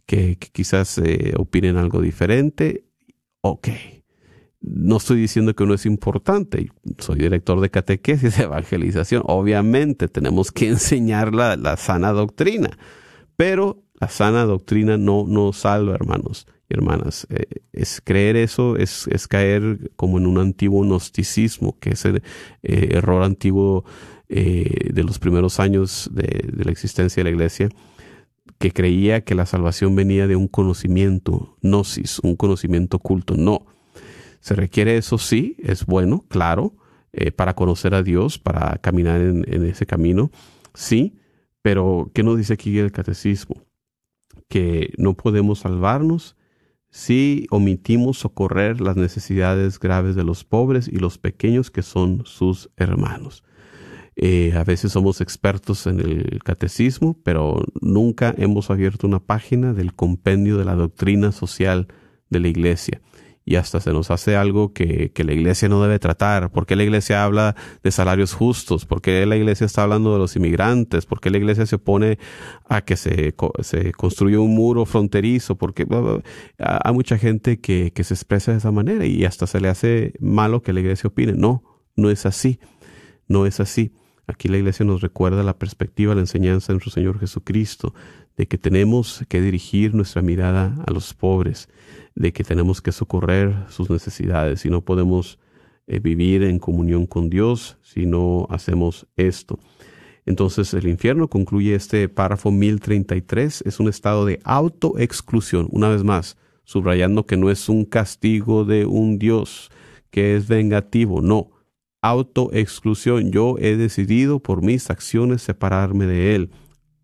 que, 0.06 0.38
quizás 0.38 0.98
eh, 1.00 1.34
opinen 1.38 1.78
algo 1.78 2.02
diferente. 2.02 2.86
Ok, 3.42 3.70
no 4.62 4.98
estoy 4.98 5.20
diciendo 5.22 5.54
que 5.56 5.66
no 5.66 5.74
es 5.74 5.86
importante, 5.86 6.72
soy 6.98 7.20
director 7.20 7.60
de 7.60 7.70
catequesis, 7.70 8.38
de 8.38 8.44
evangelización, 8.46 9.24
obviamente 9.26 10.08
tenemos 10.08 10.52
que 10.52 10.70
enseñar 10.70 11.34
la, 11.34 11.56
la 11.56 11.78
sana 11.78 12.12
doctrina, 12.12 12.78
pero 13.36 13.84
la 14.00 14.10
sana 14.10 14.46
doctrina 14.46 14.98
no 14.98 15.26
nos 15.28 15.58
salva, 15.58 15.96
hermanos 15.96 16.48
hermanas. 16.70 17.28
Eh, 17.30 17.62
es 17.74 18.02
creer 18.04 18.36
eso, 18.36 18.78
es, 18.78 19.08
es, 19.08 19.28
caer 19.28 19.92
como 19.96 20.18
en 20.18 20.28
un 20.28 20.38
antiguo 20.38 20.84
gnosticismo, 20.84 21.78
que 21.80 21.92
es 21.92 22.06
el 22.06 22.18
eh, 22.64 22.90
error 22.92 23.24
antiguo 23.24 23.84
eh, 24.30 24.92
de 24.94 25.04
los 25.04 25.20
primeros 25.20 25.60
años 25.60 26.10
de, 26.14 26.52
la 26.64 26.72
existencia 26.72 27.22
de 27.22 27.30
la 27.30 27.36
iglesia, 27.36 27.70
que 28.60 28.72
creía 28.72 29.22
que 29.22 29.36
la 29.36 29.46
salvación 29.46 29.96
venía 29.96 30.28
de 30.28 30.36
un 30.36 30.48
conocimiento, 30.48 31.58
gnosis, 31.62 32.20
un 32.20 32.36
conocimiento 32.36 32.98
oculto. 32.98 33.36
No. 33.36 33.66
Se 34.40 34.56
requiere 34.56 34.98
eso 34.98 35.18
sí, 35.18 35.56
es 35.60 35.86
bueno, 35.86 36.26
claro, 36.30 36.74
para 37.36 37.56
conocer 37.56 37.94
a 37.96 38.04
Dios, 38.04 38.38
para 38.38 38.78
caminar 38.78 39.20
en, 39.20 39.44
en 39.52 39.66
ese 39.66 39.86
camino, 39.86 40.32
sí, 40.74 41.18
pero 41.62 42.12
¿qué 42.14 42.24
nos 42.24 42.38
dice 42.38 42.54
aquí 42.54 42.78
el 42.78 42.92
catecismo? 42.92 43.64
Que 44.48 44.94
no 44.98 45.16
podemos 45.16 45.60
salvarnos 45.60 46.38
si 46.90 47.48
omitimos 47.52 48.18
socorrer 48.18 48.82
las 48.82 48.96
necesidades 48.96 49.80
graves 49.80 50.16
de 50.16 50.24
los 50.24 50.44
pobres 50.44 50.88
y 50.88 50.98
los 50.98 51.18
pequeños 51.18 51.72
que 51.72 51.82
son 51.82 52.24
sus 52.26 52.70
hermanos. 52.78 53.44
Eh, 54.16 54.54
a 54.56 54.64
veces 54.64 54.92
somos 54.92 55.22
expertos 55.22 55.88
en 55.88 56.00
el 56.00 56.44
catecismo, 56.44 57.18
pero 57.24 57.64
nunca 57.80 58.34
hemos 58.38 58.70
abierto 58.70 59.08
una 59.08 59.20
página 59.20 59.74
del 59.74 59.94
compendio 59.94 60.58
de 60.58 60.66
la 60.66 60.76
doctrina 60.76 61.32
social 61.32 61.88
de 62.30 62.40
la 62.40 62.50
iglesia 62.50 63.02
y 63.50 63.56
hasta 63.56 63.80
se 63.80 63.94
nos 63.94 64.12
hace 64.12 64.36
algo 64.36 64.74
que, 64.74 65.12
que, 65.12 65.24
la 65.24 65.34
iglesia 65.34 65.68
no 65.70 65.82
debe 65.82 65.98
tratar. 65.98 66.52
¿Por 66.52 66.68
qué 66.68 66.76
la 66.76 66.84
iglesia 66.84 67.24
habla 67.24 67.56
de 67.82 67.90
salarios 67.90 68.34
justos? 68.34 68.86
¿Por 68.86 69.02
qué 69.02 69.26
la 69.26 69.38
iglesia 69.38 69.66
está 69.66 69.82
hablando 69.82 70.14
de 70.14 70.20
los 70.20 70.36
inmigrantes? 70.36 71.08
¿Por 71.08 71.20
qué 71.20 71.32
la 71.32 71.40
iglesia 71.40 71.66
se 71.66 71.78
opone 71.78 72.20
a 72.68 72.82
que 72.82 72.96
se, 72.96 73.34
se 73.62 73.92
construya 73.94 74.40
un 74.40 74.54
muro 74.54 74.86
fronterizo? 74.86 75.58
Porque 75.58 75.88
hay 76.60 76.94
mucha 76.94 77.18
gente 77.18 77.60
que, 77.60 77.92
que 77.92 78.04
se 78.04 78.14
expresa 78.14 78.52
de 78.52 78.60
esa 78.60 78.70
manera 78.70 79.08
y 79.08 79.26
hasta 79.26 79.48
se 79.48 79.60
le 79.60 79.70
hace 79.70 80.14
malo 80.20 80.62
que 80.62 80.72
la 80.72 80.82
iglesia 80.82 81.08
opine. 81.08 81.34
No, 81.34 81.64
no 81.96 82.12
es 82.12 82.28
así. 82.28 82.60
No 83.28 83.48
es 83.48 83.60
así. 83.60 83.94
Aquí 84.30 84.48
la 84.48 84.58
iglesia 84.58 84.86
nos 84.86 85.02
recuerda 85.02 85.42
la 85.42 85.58
perspectiva, 85.58 86.14
la 86.14 86.22
enseñanza 86.22 86.68
de 86.68 86.76
nuestro 86.76 86.92
Señor 86.92 87.20
Jesucristo, 87.20 87.96
de 88.40 88.48
que 88.48 88.58
tenemos 88.58 89.26
que 89.28 89.42
dirigir 89.42 89.94
nuestra 89.94 90.22
mirada 90.22 90.74
a 90.88 90.92
los 90.94 91.14
pobres, 91.14 91.68
de 92.16 92.32
que 92.32 92.46
tenemos 92.46 92.82
que 92.82 92.94
socorrer 92.94 93.54
sus 93.68 93.90
necesidades. 93.90 94.66
Y 94.66 94.70
no 94.70 94.80
podemos 94.80 95.40
eh, 95.88 96.00
vivir 96.00 96.44
en 96.44 96.58
comunión 96.58 97.06
con 97.06 97.30
Dios 97.30 97.78
si 97.82 98.06
no 98.06 98.48
hacemos 98.50 99.08
esto. 99.18 99.60
Entonces 100.26 100.74
el 100.74 100.88
infierno 100.88 101.28
concluye 101.28 101.76
este 101.76 102.08
párrafo 102.08 102.50
1033, 102.50 103.64
es 103.66 103.78
un 103.82 103.90
estado 103.90 104.24
de 104.24 104.40
autoexclusión, 104.46 105.68
una 105.70 105.90
vez 105.90 106.06
más, 106.06 106.38
subrayando 106.64 107.26
que 107.26 107.36
no 107.36 107.52
es 107.52 107.68
un 107.68 107.84
castigo 107.84 108.64
de 108.64 108.86
un 108.86 109.20
Dios 109.20 109.70
que 110.12 110.38
es 110.38 110.48
vengativo, 110.48 111.22
no, 111.22 111.52
autoexclusión, 112.02 113.34
yo 113.34 113.58
he 113.60 113.76
decidido 113.76 114.40
por 114.40 114.62
mis 114.62 114.90
acciones 114.90 115.42
separarme 115.42 116.06
de 116.06 116.36
Él 116.36 116.52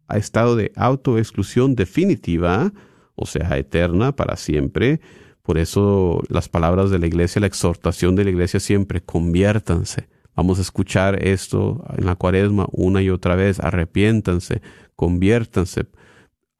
a 0.08 0.18
estado 0.18 0.56
de 0.56 0.72
autoexclusión 0.76 1.76
definitiva, 1.76 2.72
o 3.16 3.26
sea, 3.26 3.58
eterna 3.58 4.16
para 4.16 4.36
siempre. 4.36 5.01
Por 5.41 5.58
eso 5.58 6.22
las 6.28 6.49
palabras 6.49 6.89
de 6.89 6.99
la 6.99 7.08
iglesia, 7.08 7.39
la 7.39 7.47
exhortación 7.47 8.16
de 8.16 8.24
la 8.24 8.32
iglesia 8.32 8.60
siempre, 8.60 9.01
conviértanse. 9.01 10.10
Vamos 10.36 10.60
a 10.60 10.64
escuchar 10.64 11.26
esto 11.26 11.86
en 11.97 12.06
la 12.06 12.16
cuaresma 12.16 12.68
una 12.72 13.01
y 13.01 13.10
otra 13.10 13.36
vez, 13.36 13.60
arrepiéntanse, 13.60 14.62
conviértanse. 14.95 15.86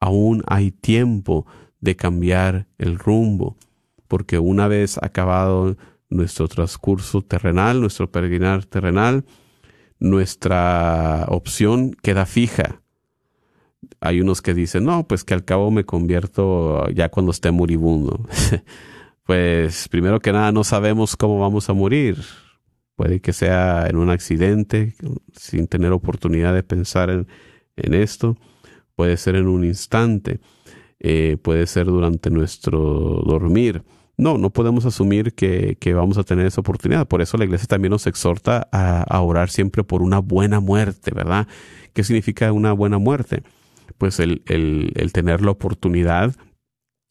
Aún 0.00 0.42
hay 0.46 0.70
tiempo 0.70 1.46
de 1.80 1.96
cambiar 1.96 2.68
el 2.78 2.98
rumbo, 2.98 3.56
porque 4.08 4.38
una 4.38 4.66
vez 4.68 4.98
acabado 5.02 5.76
nuestro 6.08 6.48
transcurso 6.48 7.22
terrenal, 7.22 7.80
nuestro 7.80 8.10
peregrinar 8.10 8.64
terrenal, 8.64 9.24
nuestra 9.98 11.26
opción 11.28 11.96
queda 12.02 12.24
fija 12.24 12.82
hay 14.00 14.20
unos 14.20 14.42
que 14.42 14.54
dicen, 14.54 14.84
no, 14.84 15.06
pues 15.06 15.24
que 15.24 15.34
al 15.34 15.44
cabo 15.44 15.70
me 15.70 15.84
convierto 15.84 16.88
ya 16.90 17.08
cuando 17.08 17.32
esté 17.32 17.50
moribundo. 17.50 18.26
pues 19.24 19.88
primero 19.88 20.20
que 20.20 20.32
nada 20.32 20.52
no 20.52 20.64
sabemos 20.64 21.16
cómo 21.16 21.38
vamos 21.38 21.68
a 21.68 21.72
morir. 21.72 22.18
Puede 22.96 23.20
que 23.20 23.32
sea 23.32 23.86
en 23.88 23.96
un 23.96 24.08
accidente, 24.08 24.94
sin 25.34 25.66
tener 25.66 25.92
oportunidad 25.92 26.54
de 26.54 26.62
pensar 26.62 27.10
en, 27.10 27.26
esto. 27.94 28.36
Puede 28.94 29.18
ser 29.18 29.36
en 29.36 29.48
un 29.48 29.64
instante. 29.64 30.40
Eh, 30.98 31.36
puede 31.42 31.66
ser 31.66 31.86
durante 31.86 32.30
nuestro 32.30 33.22
dormir. 33.26 33.82
No, 34.16 34.38
no 34.38 34.48
podemos 34.48 34.86
asumir 34.86 35.34
que, 35.34 35.76
que, 35.78 35.92
vamos 35.92 36.16
a 36.16 36.24
tener 36.24 36.46
esa 36.46 36.62
oportunidad. 36.62 37.06
Por 37.06 37.20
eso 37.20 37.36
la 37.36 37.44
iglesia 37.44 37.66
también 37.66 37.90
nos 37.90 38.06
exhorta 38.06 38.66
a, 38.72 39.02
a 39.02 39.20
orar 39.20 39.50
siempre 39.50 39.84
por 39.84 40.00
una 40.00 40.20
buena 40.20 40.60
muerte, 40.60 41.10
¿verdad? 41.14 41.46
¿Qué 41.92 42.02
significa 42.02 42.50
una 42.52 42.72
buena 42.72 42.96
muerte? 42.96 43.42
Pues 43.98 44.20
el, 44.20 44.42
el, 44.46 45.12
tener 45.12 45.42
la 45.42 45.50
oportunidad 45.50 46.34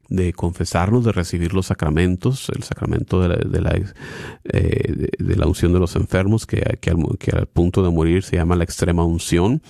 de 0.08 0.34
confesarnos, 0.34 1.04
de 1.04 1.12
recibir 1.12 1.54
los 1.54 1.68
sacramentos, 1.68 2.50
el 2.56 2.64
sacramento 2.64 3.22
de 3.22 3.30
la, 3.30 3.36
de 3.36 3.62
la, 3.62 3.72
eh, 4.44 5.48
unción 5.48 5.74
de 5.74 5.80
los 5.80 5.96
enfermos, 5.96 6.46
que, 6.46 6.62
que, 6.80 6.92
al, 6.92 6.98
que, 7.18 7.32
al, 7.36 7.48
punto 7.48 7.84
de 7.84 7.90
morir 7.90 8.24
se 8.24 8.36
llama 8.36 8.56
la 8.56 8.64
extrema 8.64 9.04
unción, 9.04 9.64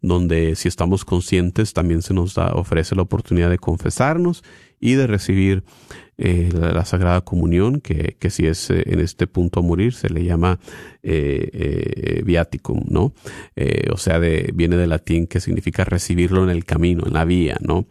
donde 0.00 0.54
si 0.56 0.68
estamos 0.68 1.04
conscientes 1.04 1.72
también 1.74 2.02
se 2.02 2.14
nos 2.14 2.34
da, 2.34 2.52
ofrece 2.54 2.94
la 2.94 3.02
oportunidad 3.02 3.50
de 3.50 3.58
confesarnos 3.58 4.42
y 4.80 4.94
de 4.94 5.06
recibir 5.06 5.64
eh, 6.16 6.50
la, 6.52 6.84
Sagrada 6.84 7.22
Comunión, 7.22 7.80
que, 7.80 8.16
que 8.20 8.30
si 8.30 8.46
es 8.46 8.70
eh, 8.70 8.84
en 8.86 9.00
este 9.00 9.26
punto 9.26 9.60
a 9.60 9.62
morir 9.64 9.94
se 9.94 10.08
le 10.08 10.24
llama 10.24 10.60
eh, 11.02 12.22
viaticum, 12.24 12.84
¿no? 12.88 13.14
O 13.92 13.96
sea, 13.96 14.20
de, 14.20 14.52
viene 14.54 14.76
del 14.76 14.90
latín 14.90 15.26
que 15.26 15.40
significa 15.40 15.84
recibirlo 15.84 16.44
en 16.44 16.50
el 16.50 16.64
camino, 16.64 17.04
en 17.06 17.14
la 17.14 17.24
vía, 17.24 17.56
¿no? 17.60 17.86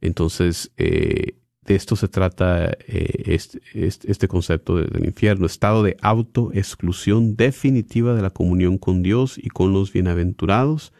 Entonces, 0.00 0.72
de 0.76 1.34
esto 1.66 1.96
se 1.96 2.08
trata 2.08 2.76
este, 2.86 3.60
este, 3.74 4.10
este, 4.10 4.28
concepto 4.28 4.76
del 4.76 5.04
infierno, 5.04 5.46
estado 5.46 5.82
de 5.82 5.96
autoexclusión 6.00 7.36
definitiva 7.36 8.14
de 8.14 8.22
la 8.22 8.30
comunión 8.30 8.78
con 8.78 9.02
Dios 9.02 9.38
y 9.38 9.48
con 9.48 9.72
los 9.72 9.92
bienaventurados, 9.92 10.92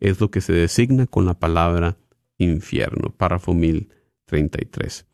es 0.00 0.20
lo 0.20 0.30
que 0.30 0.40
se 0.40 0.52
designa 0.52 1.06
con 1.06 1.26
la 1.26 1.34
palabra 1.34 1.96
infierno, 2.38 3.14
párrafo 3.16 3.54
1033. 3.54 5.06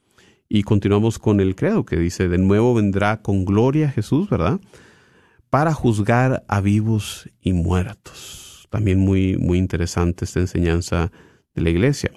Y 0.55 0.64
continuamos 0.64 1.18
con 1.18 1.40
el 1.40 1.57
credo 1.57 1.86
que 1.86 1.96
dice, 1.96 2.28
de 2.28 2.36
nuevo 2.36 2.74
vendrá 2.74 3.22
con 3.22 3.46
gloria 3.46 3.90
Jesús, 3.90 4.28
¿verdad? 4.28 4.61
Para 5.48 5.72
juzgar 5.72 6.44
a 6.46 6.61
vivos 6.61 7.30
y 7.40 7.55
muertos. 7.55 8.68
También 8.68 8.98
muy, 8.98 9.38
muy 9.38 9.57
interesante 9.57 10.26
esta 10.26 10.40
enseñanza 10.40 11.11
de 11.55 11.62
la 11.62 11.70
iglesia. 11.70 12.11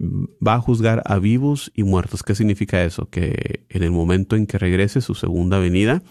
Va 0.00 0.54
a 0.54 0.60
juzgar 0.62 1.02
a 1.04 1.18
vivos 1.18 1.70
y 1.74 1.82
muertos. 1.82 2.22
¿Qué 2.22 2.34
significa 2.34 2.82
eso? 2.82 3.10
Que 3.10 3.66
en 3.68 3.82
el 3.82 3.90
momento 3.90 4.36
en 4.36 4.46
que 4.46 4.56
regrese 4.56 5.02
su 5.02 5.14
segunda 5.14 5.58
venida, 5.58 6.02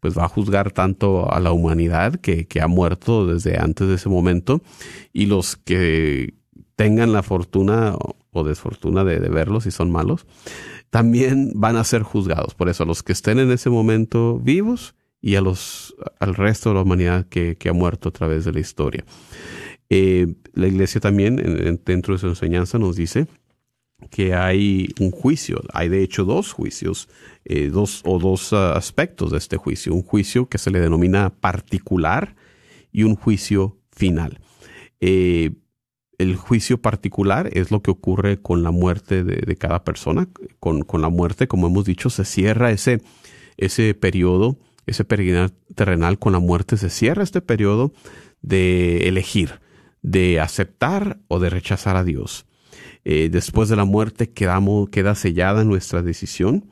pues 0.00 0.18
va 0.18 0.26
a 0.26 0.28
juzgar 0.28 0.72
tanto 0.72 1.32
a 1.32 1.40
la 1.40 1.52
humanidad 1.52 2.16
que, 2.16 2.46
que 2.46 2.60
ha 2.60 2.66
muerto 2.66 3.26
desde 3.26 3.58
antes 3.58 3.88
de 3.88 3.94
ese 3.94 4.10
momento 4.10 4.60
y 5.14 5.24
los 5.24 5.56
que 5.56 6.34
tengan 6.76 7.14
la 7.14 7.22
fortuna 7.22 7.96
o 8.34 8.44
desfortuna 8.44 9.04
de, 9.04 9.18
verlos 9.20 9.64
si 9.64 9.70
son 9.70 9.90
malos, 9.90 10.26
también 10.90 11.52
van 11.54 11.76
a 11.76 11.84
ser 11.84 12.02
juzgados. 12.02 12.54
Por 12.54 12.68
eso 12.68 12.84
los 12.84 13.02
que 13.02 13.12
estén 13.12 13.38
en 13.38 13.50
ese 13.50 13.70
momento 13.70 14.38
vivos 14.38 14.94
y 15.20 15.36
a 15.36 15.40
los, 15.40 15.94
al 16.20 16.34
resto 16.34 16.68
de 16.68 16.74
la 16.74 16.82
humanidad 16.82 17.26
que, 17.26 17.56
ha 17.68 17.72
muerto 17.72 18.10
a 18.10 18.12
través 18.12 18.44
de 18.44 18.52
la 18.52 18.60
historia. 18.60 19.04
Eh, 19.88 20.34
la 20.52 20.66
iglesia 20.66 21.00
también, 21.00 21.36
dentro 21.84 22.14
de 22.14 22.18
su 22.18 22.26
enseñanza, 22.26 22.78
nos 22.78 22.96
dice 22.96 23.26
que 24.10 24.34
hay 24.34 24.88
un 25.00 25.10
juicio, 25.10 25.62
hay 25.72 25.88
de 25.88 26.02
hecho 26.02 26.24
dos 26.24 26.52
juicios, 26.52 27.08
eh, 27.44 27.68
dos 27.68 28.02
o 28.04 28.18
dos 28.18 28.52
ah, 28.52 28.76
aspectos 28.76 29.30
de 29.30 29.38
este 29.38 29.56
juicio, 29.56 29.94
un 29.94 30.02
juicio 30.02 30.48
que 30.48 30.58
se 30.58 30.70
le 30.70 30.80
denomina 30.80 31.30
particular 31.30 32.36
y 32.92 33.04
un 33.04 33.16
juicio 33.16 33.78
final. 33.90 34.40
Eh, 35.00 35.52
el 36.18 36.36
juicio 36.36 36.80
particular 36.80 37.50
es 37.52 37.70
lo 37.70 37.82
que 37.82 37.90
ocurre 37.90 38.40
con 38.40 38.62
la 38.62 38.70
muerte 38.70 39.24
de, 39.24 39.56
cada 39.56 39.84
persona. 39.84 40.28
Con, 40.60 40.82
con, 40.82 41.02
la 41.02 41.08
muerte, 41.08 41.48
como 41.48 41.66
hemos 41.66 41.84
dicho, 41.84 42.10
se 42.10 42.24
cierra 42.24 42.70
ese, 42.70 43.02
ese 43.56 43.94
periodo, 43.94 44.58
ese 44.86 45.04
peregrinar 45.04 45.50
terrenal 45.74 46.18
con 46.18 46.32
la 46.32 46.38
muerte, 46.38 46.76
se 46.76 46.90
cierra 46.90 47.22
este 47.22 47.40
periodo 47.40 47.92
de 48.42 49.08
elegir, 49.08 49.60
de 50.02 50.40
aceptar 50.40 51.18
o 51.28 51.40
de 51.40 51.50
rechazar 51.50 51.96
a 51.96 52.04
Dios. 52.04 52.46
Eh, 53.04 53.28
después 53.30 53.68
de 53.68 53.76
la 53.76 53.84
muerte 53.84 54.30
queda 54.32 55.14
sellada 55.14 55.64
nuestra 55.64 56.02
decisión 56.02 56.70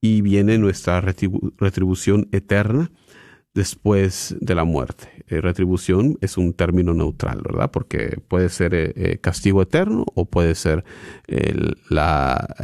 y 0.00 0.22
viene 0.22 0.58
nuestra 0.58 1.00
retribución 1.00 2.28
eterna 2.32 2.90
después 3.58 4.36
de 4.40 4.54
la 4.54 4.62
muerte. 4.62 5.24
Eh, 5.26 5.40
retribución 5.40 6.16
es 6.20 6.38
un 6.38 6.52
término 6.52 6.94
neutral, 6.94 7.42
¿verdad? 7.44 7.70
Porque 7.72 8.20
puede 8.28 8.48
ser 8.48 8.72
eh, 8.74 9.18
castigo 9.20 9.60
eterno 9.62 10.06
o 10.14 10.26
puede 10.26 10.54
ser 10.54 10.84
la, 11.90 12.54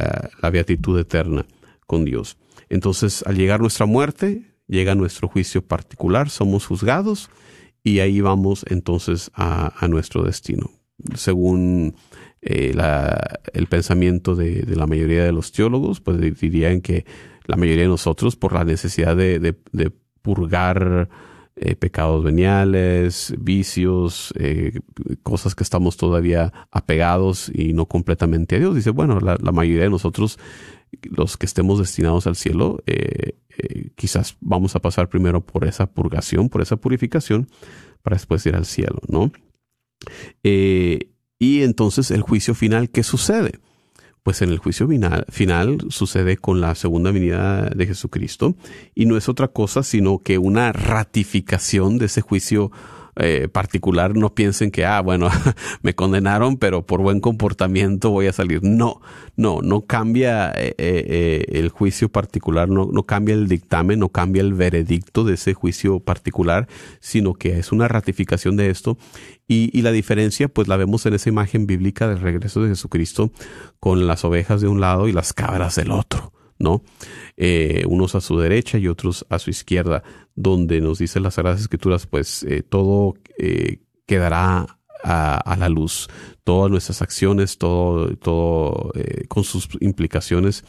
la 0.41 0.49
beatitud 0.49 0.97
eterna 0.97 1.45
con 1.85 2.05
Dios. 2.05 2.37
Entonces, 2.69 3.23
al 3.27 3.35
llegar 3.35 3.59
nuestra 3.59 3.85
muerte, 3.85 4.55
llega 4.67 4.95
nuestro 4.95 5.27
juicio 5.27 5.61
particular, 5.61 6.29
somos 6.29 6.65
juzgados 6.65 7.29
y 7.83 7.99
ahí 7.99 8.21
vamos 8.21 8.65
entonces 8.69 9.31
a, 9.35 9.87
nuestro 9.89 10.23
destino. 10.23 10.71
Según 11.13 11.95
eh, 12.41 12.73
el 13.53 13.67
pensamiento 13.67 14.35
de, 14.35 14.65
la 14.75 14.87
mayoría 14.87 15.25
de 15.25 15.33
los 15.33 15.51
teólogos, 15.51 15.99
pues 15.99 16.39
dirían 16.39 16.81
que 16.81 17.05
la 17.45 17.57
mayoría 17.57 17.83
de 17.83 17.89
nosotros, 17.89 18.37
por 18.37 18.53
la 18.53 18.63
necesidad 18.63 19.15
de 19.15 19.91
purgar 20.25 21.07
eh, 21.55 21.75
pecados 21.75 22.23
veniales, 22.23 23.33
vicios, 23.39 24.33
eh, 24.37 24.79
cosas 25.23 25.53
que 25.53 25.63
estamos 25.63 25.97
todavía 25.97 26.51
apegados 26.71 27.51
y 27.53 27.73
no 27.73 27.85
completamente 27.85 28.55
a 28.55 28.59
Dios, 28.59 28.75
dice, 28.75 28.89
bueno, 28.89 29.19
la, 29.19 29.37
mayoría 29.51 29.83
de 29.83 29.89
nosotros, 29.89 30.39
los 31.03 31.37
que 31.37 31.45
estemos 31.45 31.79
destinados 31.79 32.27
al 32.27 32.35
cielo, 32.35 32.83
quizás 33.95 34.37
vamos 34.41 34.75
a 34.75 34.81
pasar 34.81 35.07
primero 35.07 35.45
por 35.45 35.65
esa 35.65 35.85
purgación, 35.85 36.49
por 36.49 36.61
esa 36.61 36.75
purificación, 36.75 37.47
para 38.01 38.15
después 38.15 38.45
ir 38.45 38.55
al 38.55 38.65
cielo, 38.65 38.99
¿no? 39.07 39.31
Eh, 40.43 41.11
y 41.39 41.63
entonces 41.63 42.11
el 42.11 42.21
juicio 42.21 42.55
final, 42.55 42.89
¿qué 42.89 43.03
sucede? 43.03 43.59
Pues 44.25 44.41
en 44.41 44.49
el 44.49 44.57
juicio 44.57 44.89
final, 45.29 45.85
sucede 45.89 46.37
con 46.37 46.59
la 46.59 46.73
segunda 46.73 47.11
venida 47.11 47.69
de 47.69 47.85
Jesucristo. 47.85 48.55
Y 48.95 49.05
no 49.05 49.17
es 49.17 49.29
otra 49.29 49.49
cosa 49.49 49.83
sino 49.83 50.17
que 50.17 50.39
una 50.39 50.71
ratificación 50.71 51.99
de 51.99 52.07
ese 52.07 52.21
juicio 52.21 52.71
eh, 53.17 53.47
particular 53.47 54.15
no 54.15 54.33
piensen 54.33 54.71
que, 54.71 54.85
ah, 54.85 55.01
bueno, 55.01 55.29
me 55.81 55.95
condenaron, 55.95 56.57
pero 56.57 56.85
por 56.85 57.01
buen 57.01 57.19
comportamiento 57.19 58.11
voy 58.11 58.27
a 58.27 58.33
salir. 58.33 58.61
No, 58.63 59.01
no, 59.35 59.61
no 59.61 59.81
cambia 59.81 60.51
eh, 60.51 60.75
eh, 60.77 61.45
el 61.49 61.69
juicio 61.69 62.09
particular, 62.09 62.69
no, 62.69 62.89
no 62.91 63.03
cambia 63.03 63.35
el 63.35 63.47
dictamen, 63.47 63.99
no 63.99 64.09
cambia 64.09 64.41
el 64.41 64.53
veredicto 64.53 65.23
de 65.23 65.35
ese 65.35 65.53
juicio 65.53 65.99
particular, 65.99 66.67
sino 66.99 67.33
que 67.33 67.57
es 67.57 67.71
una 67.71 67.87
ratificación 67.87 68.57
de 68.57 68.69
esto. 68.69 68.97
Y, 69.47 69.69
y 69.77 69.81
la 69.81 69.91
diferencia, 69.91 70.47
pues 70.47 70.67
la 70.67 70.75
vemos 70.75 71.05
en 71.05 71.13
esa 71.13 71.29
imagen 71.29 71.67
bíblica 71.67 72.07
del 72.07 72.19
regreso 72.19 72.63
de 72.63 72.69
Jesucristo 72.69 73.31
con 73.79 74.07
las 74.07 74.25
ovejas 74.25 74.61
de 74.61 74.67
un 74.67 74.81
lado 74.81 75.07
y 75.07 75.13
las 75.13 75.33
cabras 75.33 75.75
del 75.75 75.91
otro. 75.91 76.34
¿No? 76.59 76.83
Eh, 77.37 77.83
unos 77.87 78.15
a 78.15 78.21
su 78.21 78.37
derecha 78.39 78.77
y 78.77 78.87
otros 78.87 79.25
a 79.29 79.39
su 79.39 79.49
izquierda, 79.49 80.03
donde 80.35 80.81
nos 80.81 80.99
dice 80.99 81.19
las 81.19 81.35
Sagradas 81.35 81.61
Escrituras, 81.61 82.07
pues 82.07 82.43
eh, 82.43 82.63
todo 82.63 83.15
eh, 83.37 83.79
quedará 84.05 84.79
a, 85.03 85.55
la 85.59 85.69
luz, 85.69 86.07
todas 86.43 86.71
nuestras 86.71 87.03
acciones, 87.03 87.59
todo, 87.59 88.15
todo 88.17 88.91
con 89.27 89.43
sus 89.43 89.69
implicaciones 89.79 90.63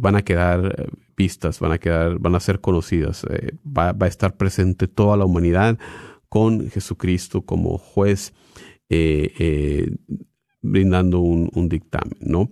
van 0.00 0.16
a 0.16 0.22
quedar 0.22 0.90
vistas, 1.18 1.60
van 1.60 1.72
a 1.72 1.78
quedar, 1.78 2.18
van 2.18 2.34
a 2.34 2.40
ser 2.40 2.62
conocidas, 2.62 3.26
va, 3.62 3.92
va, 3.92 4.06
a 4.06 4.08
estar 4.08 4.38
presente 4.38 4.88
toda 4.88 5.18
la 5.18 5.26
humanidad 5.26 5.78
con 6.30 6.70
Jesucristo 6.70 7.42
como 7.42 7.76
juez, 7.76 8.32
brindando 10.62 11.20
un, 11.20 11.50
un 11.52 11.68
dictamen, 11.68 12.16
¿no? 12.20 12.50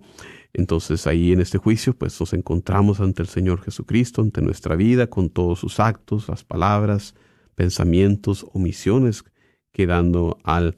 Entonces 0.57 1.05
ahí 1.05 1.33
en 1.33 1.41
este 1.41 1.57
juicio 1.57 1.97
pues 1.97 2.17
nos 2.17 2.31
encontramos 2.31 3.01
ante 3.01 3.21
el 3.21 3.27
Señor 3.27 3.61
Jesucristo, 3.61 4.21
ante 4.21 4.41
nuestra 4.41 4.77
vida, 4.77 5.07
con 5.07 5.29
todos 5.29 5.59
sus 5.59 5.81
actos, 5.81 6.29
las 6.29 6.45
palabras, 6.45 7.13
pensamientos, 7.55 8.45
omisiones, 8.53 9.25
quedando 9.73 10.37
al 10.43 10.77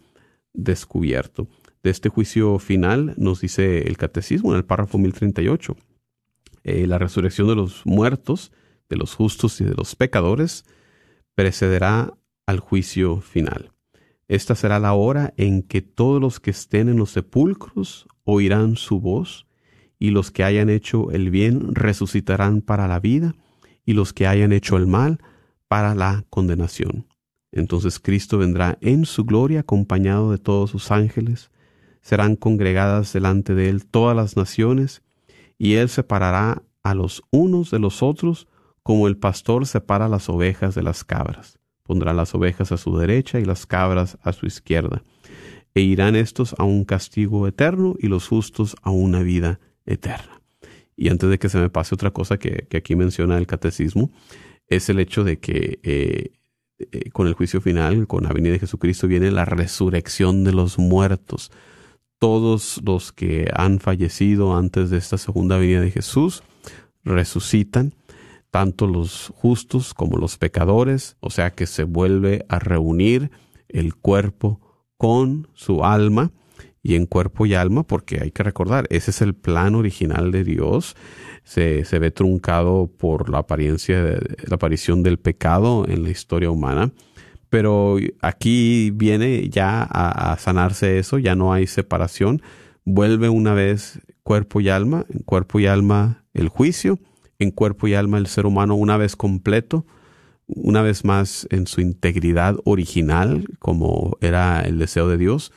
descubierto. 0.51 1.47
De 1.84 1.91
este 1.91 2.09
juicio 2.09 2.57
final 2.57 3.13
nos 3.17 3.41
dice 3.41 3.88
el 3.88 3.97
Catecismo 3.97 4.51
en 4.51 4.57
el 4.57 4.65
párrafo 4.65 4.97
1038, 4.97 5.78
eh, 6.63 6.88
la 6.88 6.97
resurrección 6.97 7.47
de 7.47 7.55
los 7.55 7.86
muertos, 7.86 8.51
de 8.89 8.97
los 8.97 9.13
justos 9.13 9.61
y 9.61 9.63
de 9.63 9.75
los 9.75 9.95
pecadores, 9.95 10.65
precederá 11.36 12.17
al 12.47 12.59
juicio 12.61 13.21
final. 13.21 13.73
Esta 14.28 14.55
será 14.55 14.80
la 14.80 14.93
hora 14.93 15.36
en 15.38 15.61
que 15.61 15.84
todos 15.84 16.19
los 16.19 16.39
que 16.39 16.49
estén 16.49 16.89
en 16.89 16.97
los 16.97 17.11
sepulcros 17.11 18.07
oirán 18.23 18.75
su 18.75 18.99
voz 18.99 19.46
y 19.99 20.11
los 20.11 20.31
que 20.31 20.43
hayan 20.43 20.69
hecho 20.69 21.11
el 21.11 21.29
bien 21.29 21.73
resucitarán 21.73 22.61
para 22.61 22.87
la 22.87 22.99
vida, 22.99 23.35
y 23.85 23.93
los 23.93 24.13
que 24.13 24.27
hayan 24.27 24.51
hecho 24.51 24.77
el 24.77 24.85
mal 24.85 25.19
para 25.67 25.95
la 25.95 26.25
condenación. 26.29 27.07
Entonces 27.51 27.99
Cristo 27.99 28.37
vendrá 28.37 28.77
en 28.81 29.05
su 29.05 29.23
gloria 29.23 29.61
acompañado 29.61 30.31
de 30.31 30.37
todos 30.37 30.71
sus 30.71 30.91
ángeles, 30.91 31.49
serán 32.01 32.35
congregadas 32.35 33.13
delante 33.13 33.55
de 33.55 33.69
él 33.69 33.85
todas 33.85 34.15
las 34.15 34.37
naciones, 34.37 35.01
y 35.57 35.75
él 35.75 35.89
separará 35.89 36.63
a 36.83 36.93
los 36.93 37.23
unos 37.31 37.71
de 37.71 37.79
los 37.79 38.03
otros, 38.03 38.47
como 38.83 39.07
el 39.07 39.17
pastor 39.17 39.65
separa 39.65 40.07
las 40.07 40.29
ovejas 40.29 40.75
de 40.75 40.83
las 40.83 41.03
cabras. 41.03 41.59
Pondrá 41.83 42.13
las 42.13 42.35
ovejas 42.35 42.71
a 42.71 42.77
su 42.77 42.97
derecha 42.97 43.39
y 43.39 43.45
las 43.45 43.65
cabras 43.65 44.17
a 44.21 44.33
su 44.33 44.45
izquierda. 44.45 45.03
E 45.73 45.81
irán 45.81 46.15
estos 46.15 46.55
a 46.57 46.63
un 46.63 46.85
castigo 46.85 47.47
eterno 47.47 47.95
y 47.99 48.07
los 48.07 48.27
justos 48.27 48.75
a 48.81 48.89
una 48.89 49.21
vida 49.23 49.59
eterna. 49.88 50.41
Y 50.95 51.09
antes 51.09 51.29
de 51.29 51.38
que 51.38 51.49
se 51.49 51.59
me 51.59 51.69
pase 51.69 51.95
otra 51.95 52.11
cosa 52.11 52.38
que, 52.38 52.67
aquí 52.75 52.95
menciona 52.95 53.38
el 53.38 53.47
catecismo, 53.47 54.11
es 54.67 54.89
el 54.89 54.99
hecho 54.99 55.23
de 55.23 55.39
que 55.39 55.79
eh, 55.83 56.31
eh, 56.79 57.09
con 57.11 57.27
el 57.27 57.33
juicio 57.33 57.61
final, 57.61 58.07
con 58.07 58.23
la 58.23 58.33
venida 58.33 58.53
de 58.53 58.59
Jesucristo, 58.59 59.07
viene 59.07 59.31
la 59.31 59.45
resurrección 59.45 60.43
de 60.43 60.53
los 60.53 60.77
muertos. 60.77 61.51
Todos 62.19 62.81
los 62.83 63.11
que 63.11 63.49
han 63.53 63.79
fallecido 63.79 64.57
antes 64.57 64.89
de 64.89 64.97
esta 64.97 65.17
segunda 65.17 65.57
venida 65.57 65.81
de 65.81 65.91
Jesús 65.91 66.43
resucitan, 67.03 67.93
tanto 68.49 68.88
los 68.88 69.31
justos 69.35 69.93
como 69.93 70.17
los 70.17 70.38
pecadores, 70.38 71.15
o 71.19 71.29
sea 71.29 71.51
que 71.51 71.67
se 71.67 71.83
vuelve 71.83 72.45
a 72.49 72.59
reunir 72.59 73.29
el 73.69 73.95
cuerpo 73.95 74.59
con 74.97 75.47
su 75.53 75.83
alma 75.83 76.31
y 76.88 76.95
en 76.95 77.05
cuerpo 77.05 77.45
y 77.45 77.53
alma, 77.53 77.83
porque 77.83 78.21
hay 78.21 78.31
que 78.31 78.43
recordar, 78.43 78.88
ese 78.89 79.11
es 79.11 79.21
el 79.21 79.35
plan 79.35 79.75
original 79.75 80.31
de 80.31 80.45
Dios. 80.45 80.95
Se, 81.43 81.83
se 81.83 81.99
ve 81.99 82.11
truncado 82.11 82.88
por 82.88 83.29
la 83.29 83.39
apariencia, 83.39 84.01
la 84.01 84.55
aparición 84.55 85.03
del 85.03 85.19
pecado 85.19 85.85
en 85.85 86.03
la 86.03 86.11
historia 86.11 86.49
humana. 86.49 86.93
Pero 87.49 87.97
aquí 88.21 88.91
viene 88.91 89.49
ya 89.49 89.81
a, 89.81 90.31
a 90.31 90.38
sanarse 90.38 90.97
eso, 90.97 91.17
ya 91.17 91.35
no 91.35 91.51
hay 91.51 91.67
separación. 91.67 92.41
Vuelve 92.85 93.27
una 93.27 93.53
vez 93.53 93.99
cuerpo 94.23 94.61
y 94.61 94.69
alma, 94.69 95.05
en 95.09 95.23
cuerpo 95.23 95.59
y 95.59 95.67
alma 95.67 96.23
el 96.33 96.47
juicio, 96.47 96.99
en 97.38 97.51
cuerpo 97.51 97.89
y 97.89 97.95
alma 97.95 98.17
el 98.17 98.27
ser 98.27 98.45
humano 98.45 98.75
una 98.75 98.95
vez 98.95 99.17
completo, 99.17 99.85
una 100.47 100.81
vez 100.81 101.03
más 101.03 101.49
en 101.51 101.67
su 101.67 101.81
integridad 101.81 102.55
original, 102.63 103.43
como 103.59 104.17
era 104.21 104.61
el 104.61 104.79
deseo 104.79 105.09
de 105.09 105.17
Dios, 105.17 105.51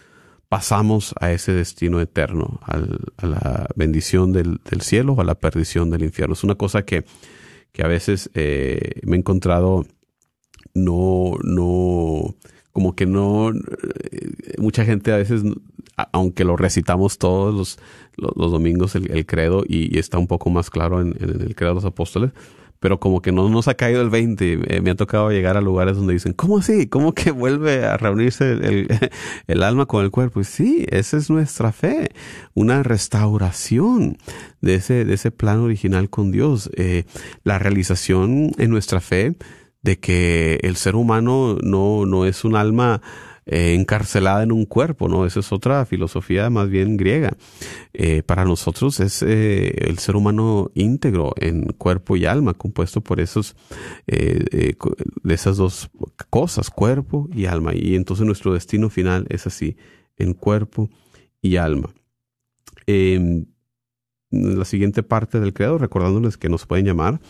pasamos 0.50 1.14
a 1.20 1.30
ese 1.30 1.52
destino 1.52 2.00
eterno, 2.00 2.58
a 2.66 3.24
la 3.24 3.68
bendición 3.76 4.32
del, 4.32 4.58
cielo 4.80 5.12
o 5.12 5.20
a 5.20 5.24
la 5.24 5.36
perdición 5.36 5.90
del 5.90 6.02
infierno. 6.02 6.32
Es 6.34 6.42
una 6.42 6.56
cosa 6.56 6.84
que, 6.84 7.04
que 7.70 7.84
a 7.84 7.86
veces 7.86 8.30
eh, 8.34 9.00
me 9.04 9.14
he 9.14 9.20
encontrado 9.20 9.86
no, 10.74 11.34
no, 11.44 12.34
como 12.72 12.96
que 12.96 13.06
no, 13.06 13.50
eh, 13.50 13.54
mucha 14.58 14.84
gente 14.84 15.12
a 15.12 15.18
veces, 15.18 15.44
aunque 16.10 16.42
lo 16.42 16.56
recitamos 16.56 17.18
todos 17.18 17.78
los, 18.16 18.50
domingos 18.50 18.96
el, 18.96 19.26
credo 19.26 19.62
y, 19.64 20.00
está 20.00 20.18
un 20.18 20.26
poco 20.26 20.50
más 20.50 20.68
claro 20.68 21.00
en, 21.00 21.14
en, 21.20 21.42
el 21.42 21.54
credo 21.54 21.74
de 21.74 21.76
los 21.76 21.84
apóstoles, 21.84 22.32
pero 22.80 22.98
como 22.98 23.20
que 23.20 23.30
no 23.30 23.48
nos 23.50 23.68
ha 23.68 23.74
caído 23.74 24.00
el 24.00 24.10
20. 24.10 24.76
Eh, 24.76 24.80
me 24.80 24.90
ha 24.90 24.94
tocado 24.96 25.30
llegar 25.30 25.56
a 25.56 25.60
lugares 25.60 25.96
donde 25.96 26.14
dicen, 26.14 26.32
¿cómo 26.32 26.58
así? 26.58 26.88
¿Cómo 26.88 27.12
que 27.12 27.30
vuelve 27.30 27.84
a 27.84 27.98
reunirse 27.98 28.52
el, 28.52 28.88
el, 29.46 29.62
alma 29.62 29.86
con 29.86 30.02
el 30.02 30.10
cuerpo? 30.10 30.40
Y 30.40 30.44
sí, 30.44 30.86
esa 30.88 31.18
es 31.18 31.30
nuestra 31.30 31.72
fe, 31.72 32.10
una 32.54 32.82
restauración 32.82 34.16
de 34.62 34.76
ese, 34.76 35.04
de 35.04 35.14
ese 35.14 35.30
plan 35.30 35.60
original 35.60 36.08
con 36.08 36.32
Dios, 36.32 36.70
eh, 36.74 37.04
la 37.44 37.58
realización 37.58 38.52
en 38.56 38.70
nuestra 38.70 39.00
fe 39.00 39.36
de 39.82 39.98
que 39.98 40.58
el 40.62 40.76
ser 40.76 40.96
humano 40.96 41.58
no, 41.62 42.06
no 42.06 42.24
es 42.24 42.44
un 42.44 42.56
alma 42.56 43.02
eh, 43.52 43.74
encarcelada 43.74 44.44
en 44.44 44.52
un 44.52 44.64
cuerpo, 44.64 45.08
¿no? 45.08 45.26
Esa 45.26 45.40
es 45.40 45.50
otra 45.50 45.84
filosofía 45.84 46.48
más 46.50 46.68
bien 46.68 46.96
griega. 46.96 47.36
Eh, 47.92 48.22
para 48.22 48.44
nosotros 48.44 49.00
es 49.00 49.24
eh, 49.24 49.88
el 49.88 49.98
ser 49.98 50.14
humano 50.14 50.70
íntegro 50.74 51.34
en 51.36 51.64
cuerpo 51.72 52.14
y 52.14 52.26
alma, 52.26 52.54
compuesto 52.54 53.00
por 53.00 53.18
esos, 53.18 53.56
de 54.06 54.76
esas 55.24 55.56
dos 55.56 55.90
cosas, 56.28 56.70
cuerpo 56.70 57.28
y 57.34 57.46
alma. 57.46 57.72
Y 57.74 57.96
entonces 57.96 58.24
nuestro 58.24 58.54
destino 58.54 58.88
final 58.88 59.26
es 59.30 59.48
así, 59.48 59.76
en 60.16 60.32
cuerpo 60.32 60.88
y 61.42 61.56
alma. 61.56 61.90
Em, 62.86 63.46
la 64.30 64.64
siguiente 64.64 65.02
parte 65.02 65.40
del 65.40 65.54
credo, 65.54 65.76
recordándoles 65.76 66.36
que 66.36 66.48
nos 66.48 66.66
pueden 66.66 66.86
llamar, 66.86 67.20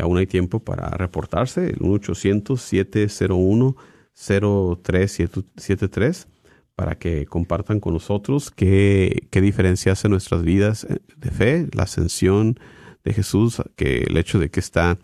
aún 0.00 0.18
hay 0.18 0.26
tiempo 0.26 0.58
para 0.58 0.88
reportarse, 0.90 1.70
el 1.70 1.76
1 1.78 1.92
800 1.92 2.60
701 2.60 3.76
0373 4.14 6.28
para 6.74 6.98
que 6.98 7.26
compartan 7.26 7.80
con 7.80 7.94
nosotros 7.94 8.50
qué, 8.50 9.28
qué 9.30 9.40
diferencia 9.40 9.92
hace 9.92 10.08
nuestras 10.08 10.42
vidas 10.42 10.84
eh, 10.84 10.98
de 11.16 11.30
fe, 11.30 11.68
la 11.72 11.84
ascensión 11.84 12.58
de 13.04 13.12
Jesús, 13.12 13.62
que 13.76 14.04
el 14.08 14.16
hecho 14.16 14.38
de 14.38 14.50
que 14.50 14.60
está 14.60 14.98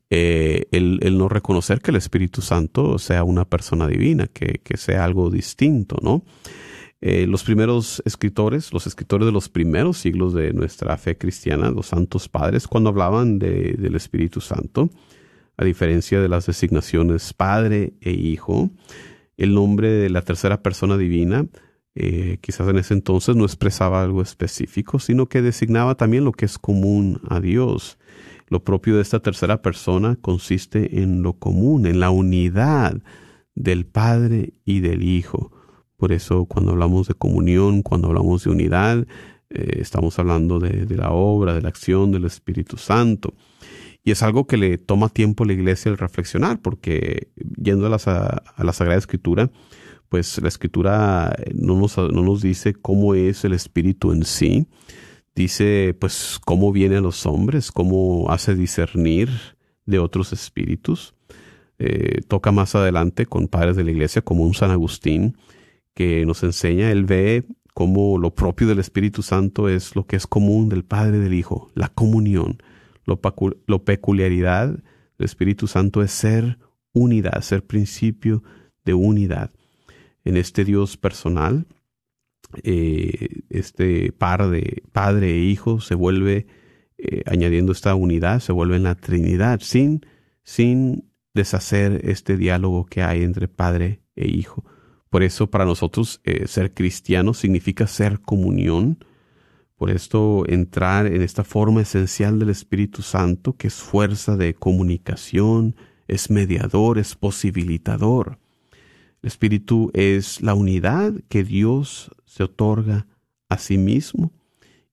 Eh, 0.09 0.65
el, 0.71 1.17
no 1.17 1.29
reconocer 1.29 1.81
que 1.81 1.91
el 1.91 1.97
Espíritu 1.97 2.41
Santo 2.41 2.99
sea 2.99 3.23
una 3.23 3.45
persona 3.45 3.88
divina, 3.88 4.27
que, 4.27 4.59
sea 4.75 5.05
algo 5.05 5.29
distinto, 5.29 5.97
¿no? 6.01 6.23
Eh, 6.99 7.27
los 7.27 7.43
primeros 7.43 8.01
escritores, 8.05 8.73
los 8.73 8.88
escritores 8.88 9.27
de 9.27 9.31
los 9.31 9.49
primeros 9.49 9.99
siglos 9.99 10.33
de 10.33 10.51
nuestra 10.51 10.97
fe 10.97 11.17
cristiana, 11.17 11.69
los 11.69 11.88
santos 11.88 12.27
padres, 12.27 12.67
cuando 12.67 12.89
hablaban 12.89 13.38
del 13.39 13.95
Espíritu 13.95 14.41
Santo, 14.41 14.89
a 15.57 15.63
diferencia 15.63 16.19
de 16.19 16.27
las 16.27 16.47
designaciones 16.47 17.33
Padre 17.33 17.93
e 18.01 18.11
Hijo, 18.11 18.71
el 19.38 19.53
nombre 19.53 19.89
de 19.89 20.09
la 20.09 20.23
tercera 20.23 20.61
persona 20.61 20.97
divina, 20.97 21.47
eh, 21.95 22.38
quizás 22.41 22.67
en 22.67 22.77
ese 22.77 22.93
entonces 22.93 23.35
no 23.35 23.43
expresaba 23.43 24.03
algo 24.03 24.21
específico, 24.21 24.99
sino 24.99 25.27
que 25.27 25.41
designaba 25.41 25.95
también 25.95 26.25
lo 26.25 26.31
que 26.31 26.45
es 26.45 26.59
común 26.59 27.21
a 27.27 27.39
Dios. 27.39 27.97
Lo 28.49 28.63
propio 28.63 28.95
de 28.95 29.01
esta 29.01 29.19
tercera 29.19 29.61
persona 29.61 30.15
consiste 30.15 31.01
en 31.01 31.21
lo 31.21 31.33
común, 31.33 31.85
en 31.85 31.99
la 31.99 32.09
unidad 32.09 33.01
del 33.55 33.85
Padre 33.85 34.53
y 34.63 34.79
del 34.81 35.03
Hijo. 35.03 35.51
Por 35.97 36.11
eso 36.11 36.45
cuando 36.45 36.71
hablamos 36.71 37.07
de 37.07 37.15
comunión, 37.15 37.81
cuando 37.81 38.07
hablamos 38.09 38.43
de 38.43 38.51
unidad, 38.51 39.07
eh, 39.49 39.79
estamos 39.79 40.19
hablando 40.19 40.59
de, 40.59 40.85
de, 40.85 40.95
la 40.97 41.11
obra, 41.11 41.55
de 41.55 41.61
la 41.61 41.69
acción 41.69 42.11
del 42.11 42.25
Espíritu 42.25 42.77
Santo. 42.77 43.33
Y 44.08 44.12
es 44.12 44.24
algo 44.24 44.47
que 44.47 44.55
le 44.55 44.78
toma 44.78 45.10
tiempo 45.10 45.43
a 45.43 45.47
la 45.47 45.51
iglesia 45.51 45.91
el 45.91 45.97
reflexionar, 45.97 46.62
porque 46.62 47.28
yendo 47.62 47.88
a 47.88 47.89
la, 47.89 47.99
Sagrada 47.99 48.97
Escritura, 48.97 49.51
pues 50.08 50.41
la 50.41 50.47
Escritura 50.47 51.36
no 51.53 51.76
nos, 51.76 51.97
no 51.97 52.24
nos 52.24 52.41
dice 52.41 52.74
cómo 52.74 53.16
es 53.16 53.43
el 53.43 53.51
Espíritu 53.51 54.14
en 54.14 54.24
sí, 54.24 54.66
dice 55.36 55.93
pues 55.99 56.39
cómo 56.45 56.72
viene 56.72 56.95
a 56.95 57.01
los 57.01 57.26
hombres, 57.26 57.70
cómo 57.70 58.32
hace 58.32 58.55
discernir 58.55 59.28
de 59.86 59.99
otros 59.99 60.32
espíritus. 60.32 61.14
Eh, 61.78 62.22
toca 62.30 62.53
más 62.53 62.76
adelante 62.76 63.26
con 63.26 63.49
padres 63.49 63.76
de 63.76 63.84
la 63.84 63.91
iglesia 63.91 64.22
como 64.22 64.45
un 64.45 64.53
San 64.53 64.72
Agustín 64.72 65.36
que 65.93 66.26
nos 66.26 66.43
enseña, 66.43 66.91
él 66.91 67.03
ve 67.03 67.43
cómo 67.74 68.18
lo 68.18 68.34
propio 68.34 68.68
del 68.68 68.80
Espíritu 68.80 69.22
Santo 69.22 69.68
es 69.68 69.97
lo 69.97 70.08
que 70.08 70.16
es 70.16 70.28
común 70.28 70.70
del 70.70 70.86
Padre 70.86 71.18
y 71.18 71.20
del 71.20 71.34
Hijo, 71.34 71.72
la 71.76 71.89
comunión 71.89 72.60
lo, 73.08 73.84
peculiaridad 73.84 74.70
del 74.70 75.26
Espíritu 75.26 75.68
Santo 75.68 76.03
es 76.03 76.12
ser 76.12 76.60
unidad, 76.93 77.41
ser 77.41 77.66
principio 77.66 78.43
de 78.86 78.93
unidad. 78.93 79.51
En 80.24 80.38
este 80.38 80.66
Dios 80.66 80.97
personal, 80.97 81.66
eh, 82.64 83.43
este 83.49 84.12
par 84.12 84.49
de 84.49 84.84
Padre 84.91 85.32
e 85.32 85.39
Hijo 85.39 85.80
se 85.80 85.95
vuelve, 85.95 86.47
eh, 86.97 87.24
añadiendo 87.26 87.72
esta 87.72 87.95
unidad, 87.95 88.41
se 88.41 88.51
vuelve 88.51 88.76
en 88.76 88.84
la 88.84 88.95
Trinidad, 88.95 89.62
sin, 89.62 90.05
sin 90.43 91.10
deshacer 91.34 92.01
este 92.03 92.36
diálogo 92.36 92.86
que 92.86 93.03
hay 93.03 93.24
entre 93.24 93.47
Padre 93.47 94.01
e 94.16 94.28
Hijo. 94.28 94.66
Por 95.10 95.24
eso 95.24 95.47
para 95.49 95.66
nosotros 95.66 96.20
eh, 96.26 96.47
ser 96.47 96.74
cristiano 96.74 97.34
significa 97.34 97.88
ser 97.88 98.20
comunión, 98.20 98.97
por 99.78 99.91
esto 99.91 100.43
entrar 100.47 101.05
en 101.05 101.21
esta 101.21 101.43
forma 101.43 101.82
esencial 101.82 102.39
del 102.39 102.49
Espíritu 102.49 103.03
Santo, 103.03 103.55
que 103.55 103.67
es 103.67 103.75
fuerza 103.75 104.36
de 104.36 104.55
comunicación, 104.55 105.75
es 106.07 106.32
mediador, 106.32 106.97
es 106.97 107.15
posibilitador. 107.15 108.39
El 109.21 109.28
Espíritu 109.28 109.91
es 109.93 110.41
la 110.41 110.55
unidad 110.55 111.13
que 111.30 111.43
Dios 111.43 112.11
se 112.25 112.43
otorga 112.43 113.07
a 113.49 113.59
sí 113.59 113.78
mismo 113.78 114.34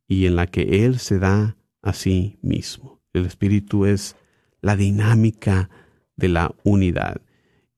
y 0.06 0.26
en 0.26 0.36
la 0.36 0.46
que 0.46 0.84
Él 0.84 0.98
se 0.98 1.18
da 1.18 1.56
a 1.80 1.94
sí 1.94 2.38
mismo. 2.42 3.00
El 3.14 3.24
Espíritu 3.24 3.86
es 3.86 4.16
la 4.60 4.76
dinámica 4.76 5.70
de 6.16 6.28
la 6.28 6.54
unidad. 6.62 7.22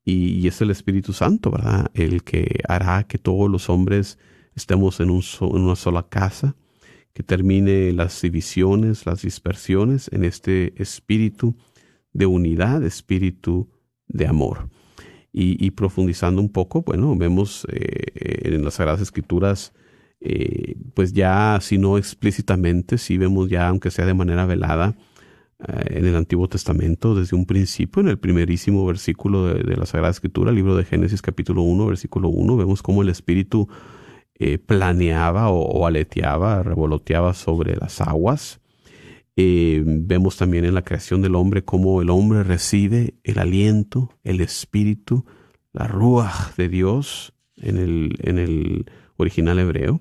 Y, 0.05 0.47
es 0.47 0.61
el 0.61 0.71
Espíritu 0.71 1.13
Santo, 1.13 1.51
¿verdad? 1.51 1.91
El 1.95 2.25
que 2.25 2.61
hará 2.69 3.05
que 3.05 3.19
todos 3.19 3.51
los 3.51 3.69
hombres 3.69 4.19
estemos 4.55 5.01
en, 5.01 5.11
un 5.11 5.23
en 5.41 5.63
una 5.63 5.77
sola 5.77 6.09
casa, 6.09 6.57
que 7.17 7.23
termine 7.23 7.95
las 7.95 8.21
divisiones, 8.21 9.07
las 9.07 9.23
dispersiones 9.23 10.11
en 10.13 10.23
este 10.23 10.75
espíritu 10.77 11.57
de 12.13 12.27
unidad, 12.27 12.85
espíritu 12.85 13.71
de 14.07 14.27
amor. 14.27 14.69
Y, 15.33 15.71
profundizando 15.71 16.43
un 16.43 16.51
poco, 16.51 16.83
bueno, 16.83 17.17
vemos 17.17 17.67
eh, 17.71 18.55
en 18.55 18.65
las 18.65 18.75
Sagradas 18.75 19.01
Escrituras, 19.01 19.73
eh, 20.21 20.77
pues 20.93 21.15
ya, 21.15 21.59
si 21.63 21.79
no 21.79 21.97
explícitamente, 21.97 22.99
sí 22.99 23.17
vemos 23.17 23.49
ya, 23.49 23.69
aunque 23.69 23.91
sea 23.91 24.05
de 24.05 24.15
manera 24.15 24.45
velada, 24.45 24.95
en 25.89 26.05
el 26.05 26.17
Antiguo 26.17 26.49
Testamento 26.49 27.15
desde 27.15 27.35
un 27.35 27.47
principio, 27.47 28.03
en 28.03 28.09
el 28.09 28.19
primerísimo 28.19 28.85
versículo 28.85 29.55
de, 29.55 29.77
la 29.77 29.87
Sagrada 29.87 30.11
Escritura, 30.11 30.53
libro 30.53 30.77
de 30.77 30.85
Génesis 30.85 31.23
capítulo 31.23 31.63
1, 31.63 31.87
versículo 31.87 32.29
1, 32.29 32.59
vemos 32.59 32.83
cómo 32.83 33.01
el 33.01 33.09
Espíritu 33.09 33.69
eh, 34.39 34.59
planeaba 34.59 35.49
o, 35.49 35.87
aleteaba, 35.87 36.63
revoloteaba 36.63 37.33
sobre 37.33 37.75
las 37.77 38.01
aguas. 38.03 38.61
Eh, 39.37 39.83
vemos 39.85 40.37
también 40.37 40.65
en 40.65 40.75
la 40.75 40.83
creación 40.83 41.23
del 41.23 41.35
hombre 41.35 41.65
cómo 41.65 42.03
el 42.03 42.11
hombre 42.11 42.43
recibe 42.43 43.15
el 43.25 43.39
aliento, 43.39 44.11
el 44.25 44.41
espíritu, 44.41 45.25
la 45.73 45.87
ruach 45.87 46.55
de 46.57 46.69
Dios 46.69 47.33
en 47.57 47.79
el, 47.79 48.17
en 48.23 48.39
el 48.39 48.87
original 49.17 49.59
hebreo. 49.59 50.01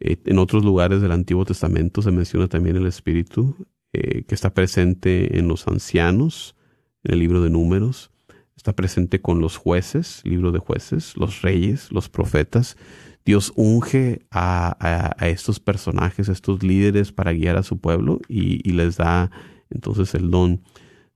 Eh, 0.00 0.16
en 0.24 0.38
otros 0.38 0.64
lugares 0.64 1.02
del 1.02 1.12
Antiguo 1.12 1.44
Testamento 1.44 2.00
se 2.00 2.10
menciona 2.10 2.48
también 2.48 2.76
el 2.76 2.86
espíritu 2.86 3.54
que 3.92 4.24
está 4.34 4.54
presente 4.54 5.38
en 5.38 5.48
los 5.48 5.68
ancianos, 5.68 6.56
en 7.04 7.12
el 7.12 7.18
libro 7.18 7.42
de 7.42 7.50
números, 7.50 8.10
está 8.56 8.74
presente 8.74 9.20
con 9.20 9.42
los 9.42 9.58
jueces, 9.58 10.22
libro 10.24 10.50
de 10.50 10.60
jueces, 10.60 11.14
los 11.18 11.42
reyes, 11.42 11.92
los 11.92 12.08
profetas, 12.08 12.78
Dios 13.24 13.52
unge 13.56 14.26
a, 14.30 15.14
estos 15.20 15.60
personajes, 15.60 16.28
a 16.28 16.32
estos 16.32 16.62
líderes 16.62 17.12
para 17.12 17.32
guiar 17.32 17.56
a 17.56 17.62
su 17.62 17.78
pueblo 17.78 18.20
y, 18.28 18.72
les 18.72 18.96
da 18.96 19.30
entonces 19.70 20.14
el 20.14 20.30
don 20.30 20.62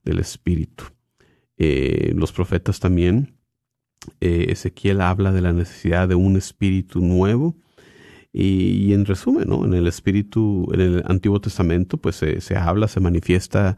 del 0.03 0.19
Espíritu. 0.19 0.85
Eh, 1.57 2.13
los 2.15 2.31
profetas 2.31 2.79
también, 2.79 3.35
eh, 4.21 4.47
Ezequiel 4.49 5.01
habla 5.01 5.31
de 5.31 5.41
la 5.41 5.53
necesidad 5.53 6.07
de 6.07 6.15
un 6.15 6.37
espíritu 6.37 7.01
nuevo. 7.01 7.55
Y, 8.31 8.93
en 8.93 9.05
resumen, 9.05 9.49
¿no? 9.49 9.65
en 9.65 9.73
el 9.73 9.87
espíritu, 9.87 10.69
en 10.71 10.81
el 10.81 11.03
Antiguo 11.07 11.41
Testamento, 11.41 11.97
pues 11.97 12.17
se, 12.17 12.55
habla, 12.55 12.87
se 12.87 12.99
manifiesta 12.99 13.77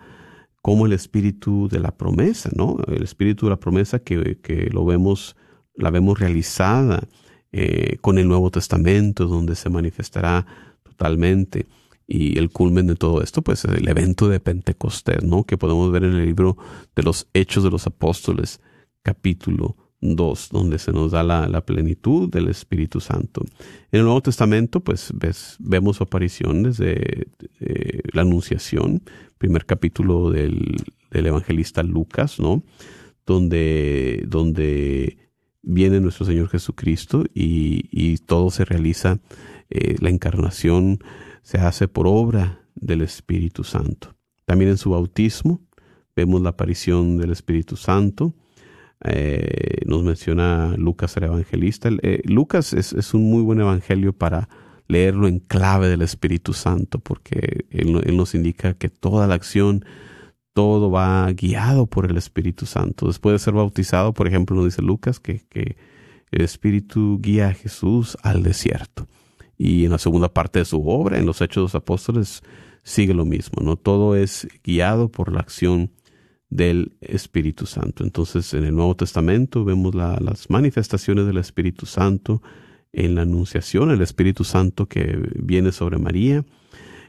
como 0.61 0.85
el 0.85 0.91
espíritu 0.91 1.69
de 1.69 1.79
la 1.79 1.95
promesa, 1.95 2.49
¿no? 2.53 2.77
El 2.87 3.03
espíritu 3.03 3.45
de 3.45 3.51
la 3.51 3.59
promesa 3.59 3.99
que, 3.99 4.39
que 4.41 4.69
lo 4.71 4.85
vemos, 4.85 5.37
la 5.75 5.91
vemos 5.91 6.19
realizada 6.19 7.07
eh, 7.51 7.97
con 8.01 8.17
el 8.19 8.27
Nuevo 8.27 8.51
Testamento, 8.51 9.25
donde 9.25 9.55
se 9.55 9.69
manifestará 9.69 10.45
totalmente. 10.83 11.65
Y 12.07 12.37
el 12.37 12.49
culmen 12.49 12.87
de 12.87 12.95
todo 12.95 13.21
esto, 13.21 13.41
pues 13.41 13.65
el 13.65 13.87
evento 13.87 14.27
de 14.29 14.39
Pentecostés, 14.39 15.23
¿no? 15.23 15.43
Que 15.43 15.57
podemos 15.57 15.91
ver 15.91 16.03
en 16.03 16.15
el 16.15 16.25
libro 16.25 16.57
de 16.95 17.03
los 17.03 17.27
Hechos 17.33 17.63
de 17.63 17.69
los 17.69 17.85
Apóstoles, 17.85 18.61
capítulo 19.03 19.77
2, 20.01 20.49
donde 20.51 20.79
se 20.79 20.91
nos 20.91 21.11
da 21.11 21.23
la, 21.23 21.61
plenitud 21.65 22.29
del 22.29 22.47
Espíritu 22.47 22.99
Santo. 22.99 23.43
En 23.91 23.99
el 23.99 24.03
Nuevo 24.03 24.21
Testamento, 24.21 24.79
pues 24.79 25.11
vemos 25.59 26.01
apariciones 26.01 26.77
de, 26.77 27.27
la 28.13 28.21
Anunciación, 28.21 29.03
primer 29.37 29.65
capítulo 29.65 30.31
del, 30.31 30.77
del 31.11 31.25
evangelista 31.27 31.83
Lucas, 31.83 32.39
¿no? 32.39 32.63
Donde, 33.25 34.23
donde 34.27 35.28
viene 35.61 35.99
nuestro 35.99 36.25
Señor 36.25 36.49
Jesucristo 36.49 37.23
y, 37.33 38.17
todo 38.25 38.49
se 38.49 38.65
realiza, 38.65 39.19
eh, 39.69 39.95
la 39.99 40.09
encarnación 40.09 40.99
se 41.41 41.57
hace 41.57 41.87
por 41.87 42.07
obra 42.07 42.61
del 42.75 43.01
Espíritu 43.01 43.63
Santo. 43.63 44.15
También 44.45 44.71
en 44.71 44.77
su 44.77 44.91
bautismo 44.91 45.61
vemos 46.15 46.41
la 46.41 46.49
aparición 46.49 47.17
del 47.17 47.31
Espíritu 47.31 47.75
Santo. 47.75 48.33
Eh, 49.03 49.81
nos 49.85 50.03
menciona 50.03 50.75
Lucas 50.77 51.15
el 51.17 51.23
evangelista. 51.25 51.89
Eh, 52.01 52.21
Lucas 52.25 52.73
es, 52.73 53.13
un 53.13 53.29
muy 53.29 53.41
buen 53.41 53.59
evangelio 53.59 54.13
para 54.13 54.49
leerlo 54.87 55.27
en 55.27 55.39
clave 55.39 55.87
del 55.87 56.01
Espíritu 56.01 56.53
Santo, 56.53 56.99
porque 56.99 57.65
él, 57.69 58.01
él 58.05 58.17
nos 58.17 58.35
indica 58.35 58.73
que 58.73 58.89
toda 58.89 59.27
la 59.27 59.35
acción 59.35 59.85
todo 60.53 60.91
va 60.91 61.31
guiado 61.31 61.85
por 61.85 62.09
el 62.09 62.17
Espíritu 62.17 62.65
Santo. 62.65 63.07
Después 63.07 63.33
de 63.33 63.39
ser 63.39 63.53
bautizado, 63.53 64.13
por 64.13 64.27
ejemplo, 64.27 64.55
nos 64.55 64.65
dice 64.65 64.81
Lucas 64.81 65.19
que, 65.19 65.45
el 66.31 66.41
Espíritu 66.41 67.19
guía 67.19 67.47
a 67.47 67.53
Jesús 67.53 68.15
al 68.21 68.43
desierto. 68.43 69.07
Y 69.57 69.85
en 69.85 69.91
la 69.91 69.97
segunda 69.97 70.31
parte 70.31 70.59
de 70.59 70.65
su 70.65 70.87
obra, 70.87 71.17
en 71.17 71.25
los 71.25 71.41
Hechos 71.41 71.55
de 71.55 71.61
los 71.61 71.75
Apóstoles, 71.75 72.43
sigue 72.83 73.15
lo 73.15 73.25
mismo, 73.25 73.63
¿no? 73.63 73.77
Todo 73.77 74.15
es 74.15 74.47
guiado 74.63 75.09
por 75.11 75.33
la 75.33 75.39
acción 75.39 75.91
del 76.49 76.95
Espíritu 77.01 77.65
Santo. 77.65 78.03
Entonces, 78.03 78.53
en 78.53 78.63
el 78.63 78.75
Nuevo 78.75 78.95
Testamento 78.95 79.65
vemos 79.65 79.95
las 79.95 80.49
manifestaciones 80.49 81.25
del 81.25 81.37
Espíritu 81.37 81.85
Santo 81.85 82.41
en 82.93 83.15
la 83.15 83.21
Anunciación, 83.21 83.91
el 83.91 84.01
Espíritu 84.01 84.43
Santo 84.43 84.87
que 84.87 85.19
viene 85.35 85.71
sobre 85.71 85.97
María, 85.97 86.45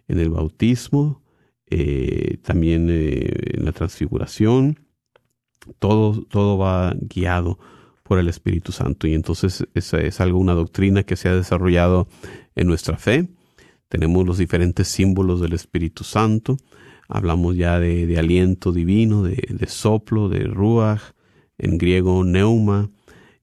en 0.09 0.19
el 0.19 0.31
bautismo, 0.31 1.23
eh, 1.71 2.39
también 2.43 2.89
eh, 2.91 3.31
en 3.55 3.65
la 3.65 3.73
transfiguración, 3.73 4.81
todo, 5.79 6.23
todo 6.25 6.59
va 6.59 6.95
guiado 7.01 7.59
por 8.03 8.19
el 8.19 8.29
Espíritu 8.29 8.73
Santo. 8.73 9.07
Y 9.07 9.15
entonces 9.15 9.67
esa 9.75 10.01
es 10.01 10.21
algo, 10.21 10.41
una 10.41 10.55
doctrina 10.55 11.05
que 11.05 11.15
se 11.15 11.29
ha 11.29 11.35
desarrollado 11.37 12.09
en 12.57 12.67
nuestra 12.67 12.97
fe. 12.97 13.29
Tenemos 13.89 14.27
los 14.27 14.39
diferentes 14.39 14.89
símbolos 14.89 15.41
del 15.41 15.53
Espíritu 15.53 16.03
Santo. 16.03 16.57
Hablamos 17.09 17.57
ya 17.57 17.79
de, 17.79 18.19
aliento 18.19 18.73
divino, 18.73 19.23
de, 19.23 19.67
soplo, 19.69 20.29
de 20.29 20.45
ruach, 20.45 21.01
en 21.59 21.79
griego 21.79 22.25
neuma, 22.25 22.91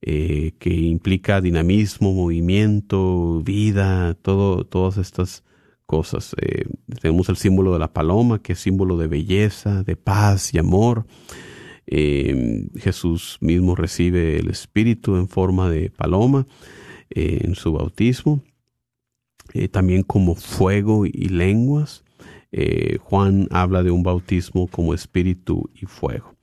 eh, 0.02 0.54
que 0.60 0.74
implica 0.74 1.40
dinamismo, 1.40 2.14
movimiento, 2.14 3.42
vida, 3.44 4.16
todo, 4.16 4.66
todas 4.66 4.98
estas 4.98 5.44
cosas. 5.88 6.36
Eh, 6.40 6.66
tenemos 7.02 7.30
el 7.30 7.38
símbolo 7.38 7.74
de 7.74 7.80
la 7.80 7.92
paloma, 7.92 8.40
que 8.44 8.54
es 8.54 8.60
símbolo 8.60 8.98
de 8.98 9.08
belleza, 9.08 9.82
de 9.82 9.96
paz 9.96 10.54
y 10.54 10.60
amor. 10.60 11.08
Eh, 11.88 12.68
Jesús 12.76 13.38
mismo 13.42 13.74
recibe 13.74 14.38
el 14.38 14.50
Espíritu 14.50 15.16
en 15.16 15.28
forma 15.28 15.72
de 15.72 15.90
paloma 15.90 16.46
eh, 17.10 17.40
en 17.44 17.56
su 17.56 17.72
bautismo, 17.72 18.44
también 19.72 20.04
como 20.04 20.36
fuego 20.36 21.06
y 21.08 21.30
lenguas. 21.30 22.04
Juan 23.02 23.48
habla 23.50 23.82
de 23.82 23.92
un 23.92 24.04
bautismo 24.04 24.68
como 24.68 24.94
espíritu 24.94 25.70
y 25.74 25.86
fuego. 25.86 26.37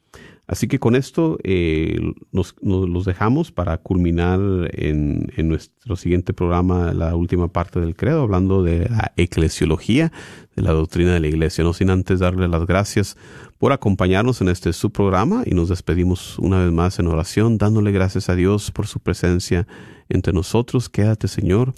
Así 0.46 0.68
que 0.68 0.78
con 0.78 0.94
esto 0.94 1.38
eh, 1.42 1.98
nos, 2.30 2.54
los 2.60 3.04
dejamos 3.06 3.50
para 3.50 3.78
culminar 3.78 4.38
en, 4.72 5.32
nuestro 5.48 5.96
siguiente 5.96 6.34
programa 6.34 6.92
la 6.92 7.16
última 7.16 7.48
parte 7.48 7.80
del 7.80 7.96
credo, 7.96 8.22
hablando 8.22 8.62
de 8.62 8.88
la 8.90 9.12
eclesiología, 9.16 10.12
de 10.54 10.62
la 10.62 10.72
doctrina 10.72 11.14
de 11.14 11.20
la 11.20 11.28
iglesia. 11.28 11.64
No 11.64 11.72
sin 11.72 11.88
antes 11.88 12.20
darle 12.20 12.46
las 12.48 12.66
gracias 12.66 13.16
por 13.58 13.72
acompañarnos 13.72 14.42
en 14.42 14.48
este 14.48 14.74
subprograma 14.74 15.44
y 15.46 15.54
nos 15.54 15.70
despedimos 15.70 16.38
una 16.38 16.62
vez 16.62 16.72
más 16.72 16.98
en 16.98 17.06
oración, 17.06 17.56
dándole 17.56 17.90
gracias 17.90 18.28
a 18.28 18.34
Dios 18.34 18.70
por 18.70 18.86
su 18.86 19.00
presencia 19.00 19.66
entre 20.10 20.34
nosotros. 20.34 20.90
Quédate, 20.90 21.26
Señor, 21.26 21.72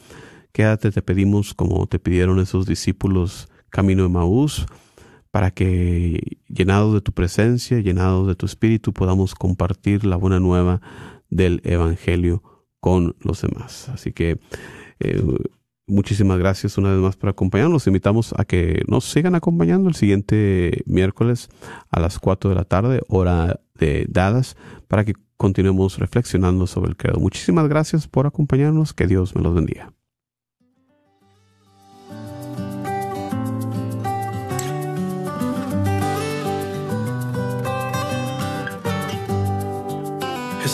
quédate, 0.51 0.91
te 0.91 1.03
pedimos 1.03 1.55
como 1.55 1.87
te 1.87 2.01
pidieron 2.01 2.41
esos 2.41 2.67
discípulos 2.67 3.49
camino 3.71 4.03
de 4.03 4.09
Maús 4.09 4.67
para 5.37 5.51
que 5.51 6.39
llenados 6.49 6.95
de 6.95 7.03
tu 7.03 7.13
presencia, 7.13 7.79
llenados 7.81 8.27
de 8.27 8.37
tu 8.37 8.47
espíritu, 8.47 8.95
podamos 8.95 9.35
compartir 9.35 10.07
la 10.07 10.17
buena 10.17 10.41
nueva 10.41 10.81
del 11.29 11.61
Evangelio 11.63 12.43
con 12.81 13.17
los 13.21 13.43
demás. 13.43 13.91
Así 13.91 14.13
que 14.15 14.41
eh, 14.99 15.23
muchísimas 15.87 16.39
gracias 16.39 16.79
una 16.79 16.91
vez 16.91 17.01
más 17.01 17.17
por 17.19 17.29
acompañarnos. 17.29 17.75
Los 17.75 17.87
invitamos 17.87 18.35
a 18.39 18.47
que 18.47 18.83
nos 18.89 19.05
sigan 19.05 19.35
acompañando 19.35 19.91
el 19.91 19.95
siguiente 19.95 20.83
miércoles 20.87 21.51
a 21.91 22.01
las 22.01 22.19
4 22.19 22.49
de 22.49 22.57
la 22.57 22.65
tarde, 22.65 23.03
hora 23.07 23.61
de 23.75 24.07
dadas, 24.09 24.57
para 24.89 25.05
que 25.05 25.13
continuemos 25.37 25.99
reflexionando 25.99 26.67
sobre 26.67 26.89
el 26.89 26.97
credo. 26.97 27.21
Muchísimas 27.21 27.69
gracias 27.69 28.09
por 28.09 28.27
acompañarnos. 28.27 28.95
Que 28.95 29.07
Dios 29.07 29.37
me 29.37 29.43
los 29.43 29.55
bendiga. 29.55 29.96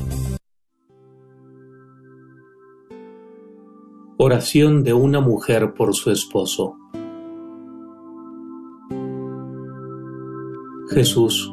Oración 4.19 4.83
de 4.83 4.93
una 4.93 5.21
mujer 5.21 5.73
por 5.73 5.95
su 5.95 6.11
esposo. 6.11 6.75
Jesús, 10.91 11.51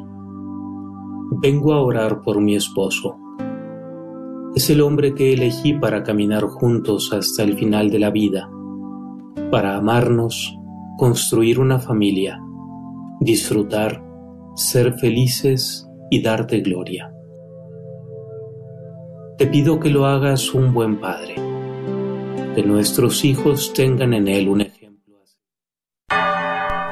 vengo 1.41 1.73
a 1.73 1.81
orar 1.81 2.21
por 2.21 2.39
mi 2.39 2.55
esposo 2.55 3.24
es 4.55 4.69
el 4.69 4.79
hombre 4.81 5.13
que 5.13 5.33
elegí 5.33 5.73
para 5.73 6.01
caminar 6.03 6.45
juntos 6.45 7.11
hasta 7.11 7.43
el 7.43 7.57
final 7.57 7.89
de 7.89 7.99
la 7.99 8.09
vida, 8.09 8.49
para 9.51 9.75
amarnos, 9.75 10.57
construir 10.97 11.59
una 11.59 11.77
familia, 11.77 12.39
disfrutar, 13.19 14.01
ser 14.55 14.93
felices 14.93 15.85
y 16.09 16.21
darte 16.21 16.61
gloria. 16.61 17.11
Te 19.37 19.47
pido 19.47 19.77
que 19.77 19.89
lo 19.89 20.05
hagas 20.05 20.53
un 20.53 20.73
buen 20.73 21.01
padre, 21.01 21.35
que 22.55 22.63
nuestros 22.63 23.25
hijos 23.25 23.73
tengan 23.73 24.13
en 24.13 24.29
él 24.29 24.47
un 24.47 24.61
ejemplo. 24.61 24.84